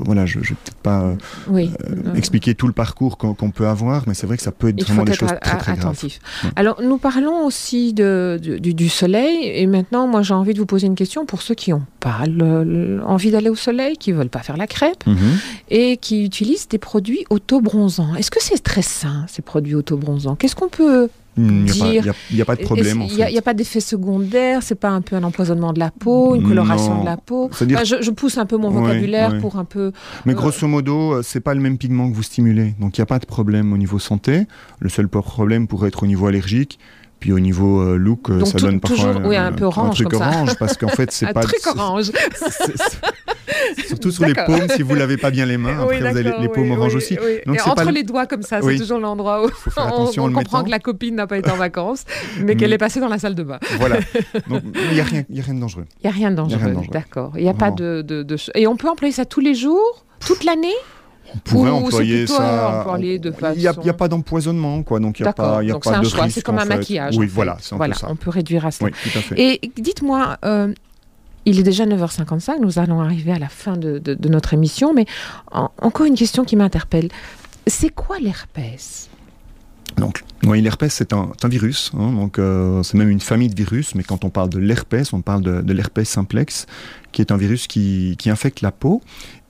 voilà, 0.06 0.26
je 0.26 0.40
ne 0.40 0.44
vais 0.44 0.50
peut-être 0.50 0.78
pas 0.84 1.02
euh, 1.02 1.16
Oui. 1.50 1.72
euh, 1.90 2.14
expliquer 2.16 2.54
tout 2.56 2.68
le 2.68 2.74
parcours 2.74 3.18
qu'on 3.18 3.52
peut 3.52 3.68
avoir, 3.68 4.04
mais 4.08 4.14
c'est 4.14 4.28
vrai 4.28 4.36
que 4.38 4.44
ça 4.44 4.52
peut 4.52 4.70
être 4.70 4.76
Il 4.80 4.84
vraiment 4.86 5.04
des 5.04 5.14
être 5.14 5.20
choses 5.20 5.32
a- 5.32 5.36
très, 5.38 5.58
très 5.58 5.74
graves. 5.74 5.86
attentif. 5.88 6.20
Alors, 6.56 6.82
nous 6.82 6.98
parlons 6.98 7.46
aussi 7.46 7.94
de, 7.94 8.40
de- 8.42 8.58
du, 8.58 8.74
du 8.74 8.90
soleil. 8.90 9.46
Et 9.46 9.68
maintenant, 9.68 10.08
moi, 10.08 10.22
j'ai 10.22 10.34
envie 10.34 10.54
de 10.54 10.60
vous 10.60 10.66
poser 10.66 10.88
une 10.88 10.96
question 10.96 11.26
pour 11.26 11.42
ceux 11.42 11.56
qui 11.56 11.72
n'ont 11.72 11.84
pas 12.00 12.26
le- 12.28 12.64
le- 12.64 13.04
envie 13.06 13.32
d'aller 13.32 13.50
au 13.50 13.56
soleil, 13.56 13.96
qui 13.98 14.12
ne 14.12 14.18
veulent 14.18 14.30
pas 14.30 14.40
faire 14.44 14.58
la 14.58 14.68
crêpe 14.68 15.06
Mhm. 15.08 15.18
et 15.70 15.98
qui 15.98 16.24
utilisent 16.26 16.68
des 16.68 16.78
produits 16.78 17.26
auto-bronzants. 17.30 18.16
Est-ce 18.16 18.32
que 18.32 18.42
c'est 18.42 18.62
très 18.62 18.82
sain, 18.82 19.26
ces 19.28 19.42
produits 19.42 19.76
auto-bronzants? 19.76 20.36
Qu'est-ce 20.36 20.56
qu'on 20.56 20.70
peut 20.70 21.10
Il 21.38 21.64
n'y 21.64 21.70
a, 22.42 22.46
pas- 22.46 22.54
a- 22.54 22.56
de 22.56 22.62
problème. 22.64 23.04
Il 23.10 23.16
n'y 23.16 23.38
a, 23.38 23.42
pas 23.42 23.54
d'effet 23.54 23.80
secondaire, 23.82 24.64
c'est 24.64 24.76
pas 24.80 24.90
un 24.90 25.02
peu 25.02 25.16
un 25.16 25.24
empoisonnement 25.24 25.74
de 25.74 25.80
la 25.80 25.92
peau, 25.92 26.36
une 26.36 26.48
coloration 26.48 26.96
Non. 26.96 27.02
de 27.02 27.06
la 27.06 27.18
peau. 27.18 27.50
Enfin, 27.52 27.66
je, 27.84 28.02
je 28.02 28.12
pousse 28.12 28.38
un 28.38 28.46
peu 28.46 28.58
mon 28.58 28.70
vocabulaire 28.70 29.34
ouais. 29.34 29.40
pour 29.40 29.58
un 29.58 29.66
peu. 29.66 29.92
Mais 30.26 30.34
Euh, 30.34 30.36
grosso 30.36 30.68
modo, 30.68 31.14
euh, 31.16 31.22
c'est 31.24 31.42
pas 31.42 31.54
le 31.54 31.62
même 31.62 31.78
pigment 31.78 32.10
que 32.10 32.16
vous 32.16 32.24
stimulez. 32.24 32.74
Donc 32.80 32.98
il 32.98 33.02
n'y 33.02 33.04
a 33.04 33.08
pas 33.08 33.20
de 33.20 33.26
problème 33.26 33.74
au 33.74 33.78
niveau 33.78 34.00
santé. 34.00 34.46
Le 34.80 34.90
seul 34.90 35.08
problème 35.08 35.68
pourrait 35.68 35.90
être 35.90 36.04
au 36.04 36.08
niveau 36.08 36.28
allergique. 36.28 36.80
Puis 37.20 37.32
au 37.32 37.40
niveau 37.40 37.82
euh, 37.82 37.98
look, 37.98 38.30
euh, 38.30 38.40
Donc 38.40 38.48
ça 38.48 38.58
donne 38.58 38.80
parfois 38.80 39.14
toujours, 39.14 39.26
oui, 39.26 39.36
un 39.36 39.52
peu 39.52 39.66
orange 39.66 39.96
truc 39.96 40.10
comme 40.10 40.20
ça. 40.20 40.30
orange 40.30 40.56
parce 40.60 40.78
qu'en 40.78 40.90
fait 40.90 41.12
c'est 41.12 41.26
un 41.30 41.34
pas 41.34 41.42
truc 41.42 41.66
orange. 41.66 42.12
surtout 43.88 44.12
sur 44.12 44.26
les 44.26 44.34
paumes 44.34 44.68
si 44.76 44.82
vous 44.82 44.96
lavez 44.96 45.18
pas 45.18 45.32
bien 45.32 45.46
les 45.46 45.58
mains. 45.58 45.80
Après 45.80 45.96
Oui, 45.96 46.02
vous 46.02 46.06
avez 46.06 46.24
les, 46.24 46.50
paumes 46.50 46.72
oui, 46.72 46.78
oranges 46.78 46.94
oui, 46.94 46.98
aussi. 46.98 47.16
Donc, 47.46 47.56
Et 47.56 47.62
entre 47.62 47.86
pas 47.86 47.92
les 47.92 48.04
doigts 48.04 48.26
comme 48.26 48.42
ça, 48.42 48.62
c'est 48.62 48.78
toujours 48.78 49.00
l'endroit 49.00 49.46
où 49.46 49.50
on, 50.18 50.32
comprend 50.32 50.64
que 50.64 50.70
la 50.70 50.80
copine 50.80 51.16
n'a 51.16 51.28
pas 51.28 51.38
été 51.38 51.50
en 51.52 51.56
vacances, 51.56 52.04
mais 52.42 52.56
qu'elle 52.56 52.72
Mm. 52.72 52.74
est 52.74 52.78
passée 52.78 53.00
dans 53.00 53.08
la 53.08 53.20
salle 53.20 53.36
de 53.36 53.44
bain. 53.44 53.60
Voilà. 53.80 53.98
Donc 54.50 54.64
il 54.90 54.94
n'y 54.94 55.00
a 55.00 55.04
a 55.04 55.06
rien 55.06 55.54
de 55.54 55.60
dangereux. 55.60 55.86
Il 56.04 56.08
n'y 56.08 56.10
a 56.10 56.14
rien 56.14 56.32
de 56.32 56.42
Il 56.46 56.52
y 56.52 56.56
a 56.56 56.58
rien 56.58 56.74
dangereux, 56.74 56.88
d'accord. 56.92 57.34
Il 57.36 57.44
n'y 57.44 57.50
a 57.50 57.54
pas 57.54 57.72
de, 57.72 58.02
de, 58.02 58.36
Et 58.56 58.68
on 58.68 58.76
peut 58.76 58.90
employer 58.90 59.14
ça 59.14 59.26
tous 59.26 59.40
les 59.42 59.56
jours 59.56 60.06
Toute 60.26 60.44
l'année? 60.44 60.74
On 61.36 61.40
pourrait 61.40 61.70
Ou 61.72 61.74
employer 61.76 62.28
ça. 62.28 62.86
de 62.98 63.34
Il 63.56 63.60
n'y 63.84 63.90
a, 63.90 63.94
pas 63.94 64.08
d'empoisonnement, 64.08 64.82
quoi. 64.84 65.00
Donc 65.00 65.20
il 65.20 65.24
n'y 65.24 65.28
a 65.30 65.34
pas, 65.34 65.62
y 65.64 65.70
a 65.70 65.74
donc 65.74 65.84
pas 65.84 65.90
c'est 65.92 65.96
un 65.98 66.02
de 66.02 66.08
choix, 66.08 66.24
risque. 66.24 66.36
c'est 66.36 66.42
comme 66.42 66.58
un 66.58 66.62
fait. 66.62 66.78
maquillage. 66.78 67.18
Oui, 67.18 67.26
en 67.26 67.28
fait. 67.30 67.34
voilà, 67.36 67.58
c'est 67.60 67.74
un 67.74 67.78
Voilà, 67.78 67.94
peu 67.94 68.00
ça. 68.00 68.08
on 68.10 68.16
peut 68.16 68.30
réduire 68.30 68.66
à 68.66 68.72
cela. 68.72 68.90
Oui, 68.90 69.12
tout 69.12 69.18
à 69.18 69.22
fait. 69.22 69.36
Et 69.42 69.72
dites-moi, 69.78 70.38
euh, 70.46 70.74
il 71.46 71.60
est 71.60 71.64
déjà 71.64 71.86
9h55, 71.86 72.54
nous 72.62 72.80
allons 72.80 73.02
arriver 73.02 73.32
à 73.34 73.40
la 73.40 73.50
fin 73.50 73.76
de, 73.78 74.00
de- 74.00 74.14
de 74.14 74.30
notre 74.30 74.54
émission, 74.54 74.94
mais 74.94 75.06
en- 75.52 75.70
encore 75.82 76.06
une 76.06 76.16
question 76.16 76.44
qui 76.46 76.56
m'interpelle. 76.56 77.10
C'est 77.68 77.90
quoi 77.94 78.18
l'herpès? 78.20 79.10
Donc 79.98 80.24
Oui, 80.44 80.62
l'herpès, 80.62 80.94
c'est 80.94 81.14
un, 81.14 81.32
virus, 81.46 81.92
hein, 81.98 82.12
donc 82.12 82.38
euh, 82.38 82.84
c'est 82.84 82.98
même 82.98 83.10
une 83.10 83.20
famille 83.22 83.48
de 83.50 83.56
virus, 83.56 83.96
mais 83.96 84.04
quand 84.04 84.26
on 84.26 84.30
parle 84.30 84.50
de 84.50 84.60
l'herpès, 84.60 85.14
on 85.14 85.22
parle 85.22 85.42
de, 85.42 85.62
de 85.62 85.74
l'herpès 85.74 86.08
simplex, 86.08 86.66
qui 87.12 87.22
est 87.22 87.32
un 87.32 87.38
virus 87.38 87.68
qui, 87.68 88.16
qui 88.20 88.30
infecte 88.30 88.62
la 88.62 88.72
peau 88.72 89.02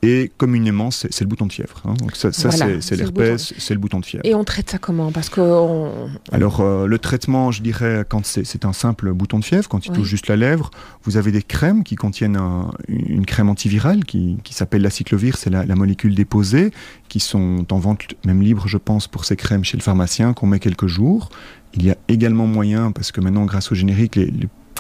et 0.05 0.31
communément, 0.37 0.91
c'est 0.91 1.21
le 1.21 1.27
bouton 1.27 1.47
de 1.47 1.51
fièvre. 1.51 1.81
Hein. 1.85 1.93
Donc 1.99 2.15
ça, 2.15 2.31
c'est 2.31 2.95
l'herpès, 2.95 3.53
c'est 3.57 3.73
le 3.73 3.79
bouton 3.79 3.99
de 3.99 4.05
fièvre. 4.05 4.25
Et 4.25 4.35
on 4.35 4.43
traite 4.43 4.69
ça 4.69 4.77
comment? 4.77 5.11
Parce 5.11 5.29
que 5.29 5.41
Alors, 6.31 6.61
euh, 6.61 6.85
le 6.85 6.99
traitement, 6.99 7.51
je 7.51 7.61
dirais, 7.61 8.05
quand 8.07 8.25
c'est 8.25 8.65
un 8.65 8.73
simple 8.73 9.13
bouton 9.13 9.39
de 9.39 9.45
fièvre, 9.45 9.67
quand 9.67 9.85
il 9.85 9.91
touche 9.91 10.07
juste 10.07 10.27
la 10.27 10.35
lèvre, 10.35 10.69
vous 11.03 11.17
avez 11.17 11.31
des 11.31 11.41
crèmes 11.41 11.83
qui 11.83 11.95
contiennent 11.95 12.39
une 12.87 13.25
crème 13.25 13.49
antivirale 13.49 14.05
qui, 14.05 14.37
qui 14.43 14.53
s'appelle 14.53 14.81
la 14.81 14.89
cyclovir, 14.89 15.37
c'est 15.37 15.49
la, 15.49 15.65
molécule 15.75 16.15
déposée, 16.15 16.71
qui 17.09 17.19
sont 17.19 17.65
en 17.71 17.79
vente 17.79 18.01
même 18.25 18.41
libre, 18.41 18.67
je 18.67 18.77
pense, 18.77 19.07
pour 19.07 19.25
ces 19.25 19.35
crèmes 19.35 19.63
chez 19.63 19.77
le 19.77 19.83
pharmacien, 19.83 20.33
qu'on 20.33 20.47
met 20.47 20.59
quelques 20.59 20.87
jours. 20.87 21.29
Il 21.73 21.83
y 21.83 21.91
a 21.91 21.97
également 22.07 22.47
moyen, 22.47 22.91
parce 22.91 23.11
que 23.11 23.19
maintenant, 23.21 23.45
grâce 23.45 23.71
au 23.71 23.75
générique, 23.75 24.15
les 24.15 24.31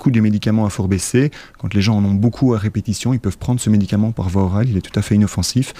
coût 0.05 0.11
des 0.11 0.21
médicaments 0.21 0.67
a 0.67 0.69
fort 0.69 0.87
baissé. 0.87 1.31
Quand 1.57 1.73
les 1.73 1.81
gens 1.81 1.97
en 1.97 2.05
ont 2.05 2.13
beaucoup 2.13 2.53
à 2.53 2.59
répétition, 2.59 3.11
ils 3.11 3.19
peuvent 3.19 3.39
prendre 3.39 3.59
ce 3.59 3.71
médicament 3.71 4.11
par 4.11 4.29
voie 4.29 4.43
orale. 4.43 4.69
Il 4.69 4.77
est 4.77 4.81
tout 4.81 4.97
à 4.99 5.01
fait 5.01 5.15
inoffensif. 5.15 5.73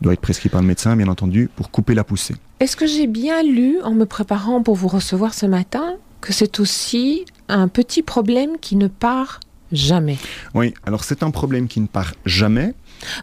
Il 0.00 0.04
doit 0.04 0.14
être 0.14 0.20
prescrit 0.20 0.48
par 0.48 0.60
le 0.60 0.66
médecin, 0.66 0.96
bien 0.96 1.06
entendu, 1.06 1.48
pour 1.54 1.70
couper 1.70 1.94
la 1.94 2.02
poussée. 2.02 2.34
Est-ce 2.58 2.76
que 2.76 2.88
j'ai 2.88 3.06
bien 3.06 3.40
lu, 3.44 3.80
en 3.84 3.92
me 3.92 4.04
préparant 4.04 4.64
pour 4.64 4.74
vous 4.74 4.88
recevoir 4.88 5.32
ce 5.32 5.46
matin, 5.46 5.94
que 6.20 6.32
c'est 6.32 6.58
aussi 6.58 7.24
un 7.48 7.68
petit 7.68 8.02
problème 8.02 8.50
qui 8.60 8.74
ne 8.74 8.88
part 8.88 9.38
jamais? 9.70 10.18
Oui, 10.54 10.74
alors 10.84 11.04
c'est 11.04 11.22
un 11.22 11.30
problème 11.30 11.68
qui 11.68 11.80
ne 11.80 11.86
part 11.86 12.14
jamais. 12.26 12.74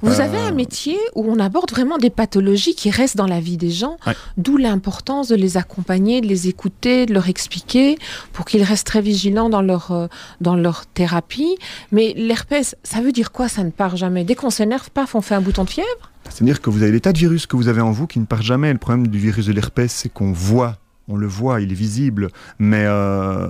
Vous 0.02 0.22
avez 0.22 0.38
un 0.38 0.52
euh, 0.52 0.56
métier 0.56 0.98
où 1.16 1.26
on 1.30 1.40
aborde 1.40 1.72
vraiment 1.72 1.98
des 1.98 2.10
pathologies 2.10 2.76
qui 2.76 2.90
restent 2.90 3.18
dans 3.18 3.28
la 3.28 3.40
vie 3.40 3.58
des 3.58 3.72
gens, 3.72 3.98
d'où 4.38 4.58
l'importance 4.58 5.28
de 5.28 5.36
les 5.36 5.58
accompagner, 5.58 6.22
de 6.22 6.28
les 6.28 6.48
écouter, 6.48 7.06
de 7.06 7.14
leur 7.14 7.30
expliquer 7.30 7.98
pour 8.34 8.46
qu'ils 8.46 8.64
restent 8.64 8.88
très 8.88 9.02
vigilants 9.02 9.50
dans 9.50 9.62
leur, 9.62 9.92
euh, 9.92 10.08
dans 10.42 10.56
leur 10.56 10.86
thérapie. 10.86 11.58
Mais 11.92 12.14
l'herpès, 12.16 12.76
ça 12.84 13.02
veut 13.02 13.12
dire 13.12 13.32
quoi 13.32 13.48
Ça 13.48 13.64
ne 13.64 13.72
part 13.72 13.96
jamais? 13.96 14.24
Dès 14.24 14.36
qu'on 14.36 14.50
s'énerve, 14.50 14.90
paf, 14.92 15.16
on 15.16 15.22
fait 15.22 15.36
un 15.36 15.42
bouton 15.42 15.64
de 15.64 15.70
fièvre? 15.70 16.12
C'est-à-dire 16.30 16.62
que 16.62 16.70
vous 16.70 16.82
avez 16.82 16.92
des 16.92 17.02
tas 17.02 17.14
de 17.14 17.18
virus 17.18 17.46
que 17.46 17.56
vous 17.56 17.68
avez 17.68 17.82
en 17.82 17.92
vous 17.92 18.08
qui 18.08 18.20
ne 18.20 18.26
partent 18.26 18.44
jamais. 18.44 18.72
Le 18.74 18.80
problème 18.80 19.08
du 19.08 19.20
virus 19.20 19.46
de 19.46 19.54
l'herpès, 19.54 19.92
c'est 19.92 20.10
qu'on 20.10 20.32
voit 20.32 20.78
on 21.08 21.18
le 21.18 21.28
voit, 21.28 21.62
il 21.62 21.72
est 21.72 21.76
visible, 21.76 22.30
mais 22.58 22.84
euh, 22.88 23.48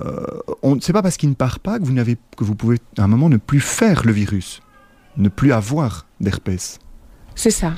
on, 0.62 0.78
c'est 0.80 0.92
pas 0.92 1.02
parce 1.02 1.16
qu'il 1.16 1.30
ne 1.30 1.34
part 1.34 1.58
pas 1.60 1.78
que 1.78 1.84
vous, 1.84 1.92
n'avez, 1.92 2.18
que 2.36 2.44
vous 2.44 2.54
pouvez 2.54 2.78
à 2.98 3.04
un 3.04 3.06
moment 3.06 3.28
ne 3.28 3.38
plus 3.38 3.60
faire 3.60 4.04
le 4.04 4.12
virus 4.12 4.60
ne 5.16 5.28
plus 5.28 5.52
avoir 5.52 6.06
d'herpès. 6.20 6.78
C'est 7.34 7.50
ça. 7.50 7.74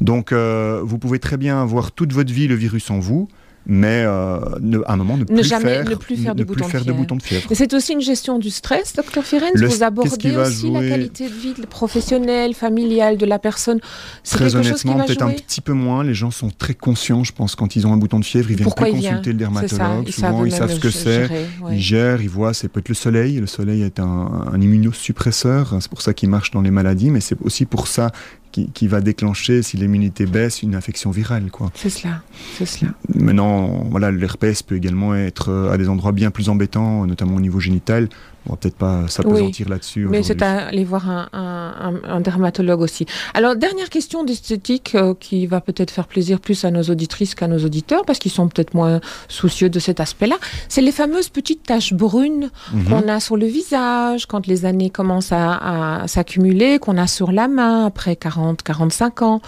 Donc, 0.00 0.32
euh, 0.32 0.80
vous 0.84 0.98
pouvez 0.98 1.18
très 1.18 1.36
bien 1.36 1.60
avoir 1.60 1.92
toute 1.92 2.12
votre 2.12 2.32
vie 2.32 2.48
le 2.48 2.54
virus 2.54 2.90
en 2.90 2.98
vous, 2.98 3.28
mais 3.66 4.02
euh, 4.04 4.38
à 4.86 4.92
un 4.92 4.96
moment 4.96 5.16
ne 5.16 5.24
plus, 5.24 5.44
faire, 5.44 5.60
ne 5.60 5.94
plus 5.94 6.16
faire, 6.16 6.34
de, 6.34 6.44
plus 6.44 6.64
faire 6.64 6.84
de, 6.84 6.92
bouton 6.92 7.16
de 7.16 7.22
fièvre. 7.22 7.48
C'est 7.52 7.74
aussi 7.74 7.92
une 7.92 8.00
gestion 8.00 8.38
du 8.38 8.50
stress, 8.50 8.94
docteur 8.94 9.24
Firenze 9.24 9.52
Vous 9.54 9.82
abordez 9.82 10.36
aussi 10.36 10.70
la 10.70 10.80
qualité 10.80 11.28
de 11.28 11.34
vie 11.34 11.54
professionnelle, 11.68 12.54
familiale 12.54 13.16
de 13.16 13.26
la 13.26 13.38
personne. 13.38 13.80
C'est 14.24 14.38
quelque 14.38 14.56
honnêtement, 14.56 15.04
peut-être 15.04 15.22
un 15.22 15.30
petit 15.30 15.60
peu 15.60 15.72
moins. 15.72 16.02
Les 16.02 16.14
gens 16.14 16.30
sont 16.30 16.50
très 16.50 16.74
conscients, 16.74 17.24
je 17.24 17.32
pense, 17.32 17.54
quand 17.54 17.76
ils 17.76 17.86
ont 17.86 17.92
un 17.92 17.96
bouton 17.96 18.18
de 18.18 18.24
fièvre, 18.24 18.50
ils 18.50 18.56
viennent 18.56 18.70
consulter 18.70 19.32
le 19.32 19.38
dermatologue. 19.38 20.04
Ils 20.06 20.12
Souvent, 20.12 20.44
ils 20.44 20.52
savent 20.52 20.72
ce 20.72 20.80
que 20.80 20.90
c'est. 20.90 21.28
Ils 21.70 21.80
gèrent, 21.80 22.20
ils 22.20 22.30
voient. 22.30 22.54
C'est 22.54 22.68
peut-être 22.68 22.88
le 22.88 22.94
soleil. 22.94 23.38
Le 23.38 23.46
soleil 23.46 23.82
est 23.82 24.00
un, 24.00 24.48
un 24.52 24.60
immunosuppresseur. 24.60 25.76
C'est 25.80 25.90
pour 25.90 26.02
ça 26.02 26.14
qu'il 26.14 26.28
marche 26.28 26.50
dans 26.50 26.62
les 26.62 26.70
maladies, 26.70 27.10
mais 27.10 27.20
c'est 27.20 27.36
aussi 27.42 27.64
pour 27.64 27.86
ça 27.86 28.10
qui, 28.52 28.86
va 28.86 29.00
déclencher, 29.00 29.62
si 29.62 29.76
l'immunité 29.76 30.26
baisse, 30.26 30.62
une 30.62 30.74
infection 30.74 31.10
virale. 31.10 31.50
C'est 31.74 31.90
cela, 31.90 32.22
c'est 32.56 32.66
cela. 32.66 32.92
Maintenant, 33.14 33.86
voilà, 33.90 34.10
l'herpès 34.10 34.62
peut 34.62 34.76
également 34.76 35.14
être 35.14 35.70
à 35.72 35.78
des 35.78 35.88
endroits 35.88 36.12
bien 36.12 36.30
plus 36.30 36.48
embêtants, 36.48 37.06
notamment 37.06 37.36
au 37.36 37.40
niveau 37.40 37.60
génital. 37.60 38.08
On 38.46 38.50
va 38.50 38.56
peut-être 38.56 38.76
pas 38.76 39.06
s'apesantir 39.08 39.68
là-dessus. 39.68 40.06
Mais 40.08 40.22
c'est 40.22 40.42
à 40.42 40.66
aller 40.66 40.84
voir 40.84 41.28
un, 41.32 42.20
dermatologue 42.20 42.80
aussi. 42.80 43.06
Alors, 43.34 43.56
dernière 43.56 43.88
question 43.88 44.24
d'esthétique 44.24 44.94
euh, 44.94 45.14
qui 45.18 45.46
va 45.46 45.60
peut-être 45.60 45.90
faire 45.90 46.06
plaisir 46.06 46.40
plus 46.40 46.64
à 46.64 46.70
nos 46.70 46.82
auditrices 46.82 47.34
qu'à 47.34 47.46
nos 47.46 47.58
auditeurs, 47.58 48.04
parce 48.04 48.18
qu'ils 48.18 48.30
sont 48.30 48.48
peut-être 48.48 48.74
moins 48.74 49.00
soucieux 49.28 49.68
de 49.68 49.78
cet 49.78 50.00
aspect-là. 50.00 50.36
C'est 50.68 50.80
les 50.80 50.92
fameuses 50.92 51.28
petites 51.28 51.62
taches 51.62 51.92
brunes 51.94 52.50
mhm. 52.72 52.84
qu'on 52.84 53.08
a 53.08 53.20
sur 53.20 53.36
le 53.36 53.46
visage 53.46 54.26
quand 54.26 54.46
les 54.46 54.64
années 54.64 54.90
commencent 54.90 55.32
à, 55.32 56.02
s'accumuler, 56.06 56.78
qu'on 56.78 56.98
a 56.98 57.06
sur 57.06 57.32
la 57.32 57.48
main 57.48 57.86
après 57.86 58.16
40, 58.16 58.62
45 58.62 59.22
ans. 59.22 59.40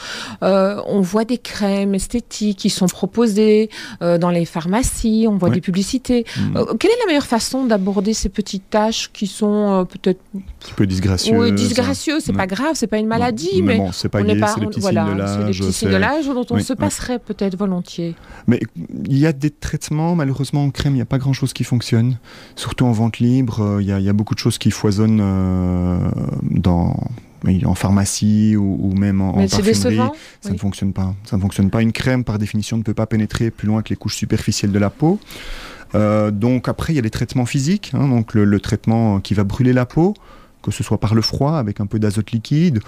Euh, 0.43 0.81
on 0.87 1.01
voit 1.01 1.25
des 1.25 1.39
crèmes 1.39 1.95
esthétiques 1.95 2.59
qui 2.59 2.71
sont 2.71 2.87
proposées 2.87 3.71
euh, 4.03 4.19
dans 4.19 4.31
les 4.31 4.45
pharmacies, 4.45 5.27
on 5.29 5.37
voit 5.37 5.51
des 5.51 5.61
publicités. 5.61 6.25
Mhm. 6.39 6.79
quelle 6.79 6.91
est 6.91 7.01
la 7.01 7.07
meilleure 7.07 7.27
façon 7.27 7.65
d'aborder 7.65 8.15
ces 8.15 8.29
petites 8.29 8.71
taches 8.71 8.84
qui 9.13 9.27
sont 9.27 9.73
euh, 9.73 9.85
peut-être 9.85 10.21
un 10.37 10.41
petit 10.61 10.73
peu 10.75 10.87
disgracieux. 10.87 11.37
Oui, 11.37 11.53
disgracieux, 11.53 12.21
c'est 12.21 12.33
pas 12.33 12.47
grave, 12.47 12.73
c'est 12.75 12.87
pas 12.87 12.99
une 12.99 13.07
maladie, 13.07 13.63
mais, 13.63 13.77
bon, 13.77 13.93
c'est 13.93 14.09
pas 14.09 14.21
signes 14.21 14.29
de 14.29 14.35
l'âge. 14.35 14.57
C'est 14.57 15.45
des 15.45 15.59
petits 15.59 15.73
signes 15.73 15.91
de 15.91 15.97
l'âge 15.97 16.27
dont 16.27 16.47
on 16.51 16.59
se 16.59 16.73
passerait 16.73 17.19
peut-être 17.19 17.57
volontiers. 17.57 18.15
Mais 18.47 18.61
il 19.09 19.19
y 19.19 19.27
a 19.27 19.33
des 19.33 19.51
traitements, 19.51 20.15
malheureusement 20.15 20.65
en 20.65 20.71
crème, 20.71 20.95
il 20.95 20.97
n'y 20.97 21.03
a 21.03 21.07
pas 21.07 21.19
grand-chose 21.19 21.53
qui 21.53 21.65
fonctionne. 21.65 22.19
Surtout 22.57 22.87
en 22.87 22.93
vente 22.93 23.19
libre, 23.19 23.61
euh, 23.61 23.83
il 23.83 23.89
y, 23.89 24.09
a 24.09 24.13
beaucoup 24.13 24.35
de 24.35 24.41
choses 24.41 24.59
qui 24.59 24.71
foisonnent 24.71 25.21
euh, 25.23 25.99
dans 26.43 26.97
en 27.65 27.75
pharmacie 27.75 28.57
ou, 28.57 28.93
même 28.95 29.21
en, 29.21 29.35
parfumerie, 29.35 29.75
ça 30.41 30.51
ne 30.51 30.59
fonctionne 30.59 30.93
pas. 30.93 31.15
Ça 31.25 31.37
ne 31.37 31.43
fonctionne 31.43 31.71
pas. 31.71 31.83
Une 31.83 31.93
crème, 31.93 32.25
par 32.25 32.39
définition, 32.39 32.77
ne 32.79 32.83
peut 32.83 32.95
pas 32.95 33.07
pénétrer 33.07 33.51
plus 33.51 33.69
loin 33.69 33.83
que 33.83 33.91
les 33.91 33.97
couches 33.97 34.17
superficielles 34.17 34.73
de 34.73 34.79
la 34.79 34.91
peau. 34.91 35.19
Euh, 35.95 36.31
donc 36.31 36.69
après, 36.69 36.93
il 36.93 36.97
y 36.97 36.99
a 36.99 37.03
les 37.03 37.11
traitements 37.11 37.47
physiques, 37.47 37.93
hein, 37.95 38.09
donc 38.09 38.35
le, 38.35 38.61
traitement 38.61 39.21
qui 39.21 39.35
va 39.35 39.45
brûler 39.45 39.73
la 39.73 39.87
peau, 39.87 40.15
que 40.63 40.71
ce 40.71 40.83
soit 40.83 40.99
par 40.99 41.15
le 41.15 41.23
froid 41.23 41.57
avec 41.57 41.81
un 41.81 41.87
peu 41.87 41.99
d'azote 41.99 42.31
liquide. 42.31 42.81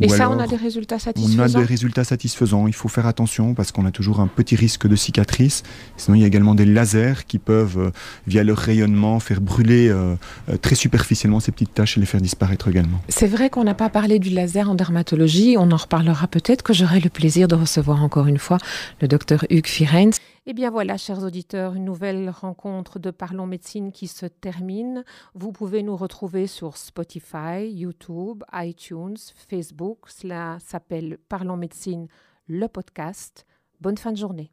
Et 0.00 0.08
ça, 0.08 0.30
on 0.30 0.38
a 0.38 0.46
des 0.46 0.56
résultats 0.56 0.98
satisfaisants 0.98 1.42
On 1.42 1.44
a 1.44 1.48
des 1.48 1.64
résultats 1.64 2.04
satisfaisants. 2.04 2.66
Il 2.68 2.74
faut 2.74 2.88
faire 2.88 3.06
attention 3.06 3.54
parce 3.54 3.72
qu'on 3.72 3.84
a 3.84 3.90
toujours 3.90 4.20
un 4.20 4.28
petit 4.28 4.54
risque 4.54 4.86
de 4.86 4.94
cicatrice. 4.94 5.64
Sinon, 5.96 6.14
il 6.14 6.20
y 6.20 6.24
a 6.24 6.26
également 6.26 6.54
des 6.54 6.66
lasers 6.66 7.24
qui 7.26 7.38
peuvent, 7.38 7.78
euh, 7.78 7.90
via 8.26 8.44
leur 8.44 8.58
rayonnement, 8.58 9.18
faire 9.18 9.40
brûler 9.40 9.88
euh, 9.88 10.14
très 10.62 10.76
superficiellement 10.76 11.40
ces 11.40 11.50
petites 11.50 11.74
taches 11.74 11.96
et 11.96 12.00
les 12.00 12.06
faire 12.06 12.20
disparaître 12.20 12.68
également. 12.68 13.00
C'est 13.08 13.26
vrai 13.26 13.50
qu'on 13.50 13.64
n'a 13.64 13.74
pas 13.74 13.88
parlé 13.88 14.20
du 14.20 14.30
laser 14.30 14.70
en 14.70 14.74
dermatologie. 14.74 15.56
On 15.58 15.72
en 15.72 15.76
reparlera 15.76 16.28
peut-être 16.28 16.62
que 16.62 16.72
j'aurai 16.72 17.00
le 17.00 17.10
plaisir 17.10 17.48
de 17.48 17.56
recevoir 17.56 18.02
encore 18.02 18.28
une 18.28 18.38
fois 18.38 18.58
le 19.00 19.08
docteur 19.08 19.44
Hugues 19.50 19.66
Firenze. 19.66 20.18
Eh 20.50 20.54
bien 20.54 20.70
voilà, 20.70 20.96
chers 20.96 21.22
auditeurs, 21.24 21.74
une 21.74 21.84
nouvelle 21.84 22.30
rencontre 22.30 22.98
de 22.98 23.10
Parlons 23.10 23.46
Médecine 23.46 23.92
qui 23.92 24.08
se 24.08 24.24
termine. 24.24 25.04
Vous 25.34 25.52
pouvez 25.52 25.82
nous 25.82 25.94
retrouver 25.94 26.46
sur 26.46 26.78
Spotify, 26.78 27.68
YouTube, 27.70 28.44
iTunes, 28.54 29.18
Facebook. 29.50 30.08
Cela 30.08 30.56
s'appelle 30.60 31.18
Parlons 31.28 31.58
Médecine, 31.58 32.08
le 32.46 32.66
podcast. 32.66 33.44
Bonne 33.82 33.98
fin 33.98 34.10
de 34.10 34.16
journée. 34.16 34.50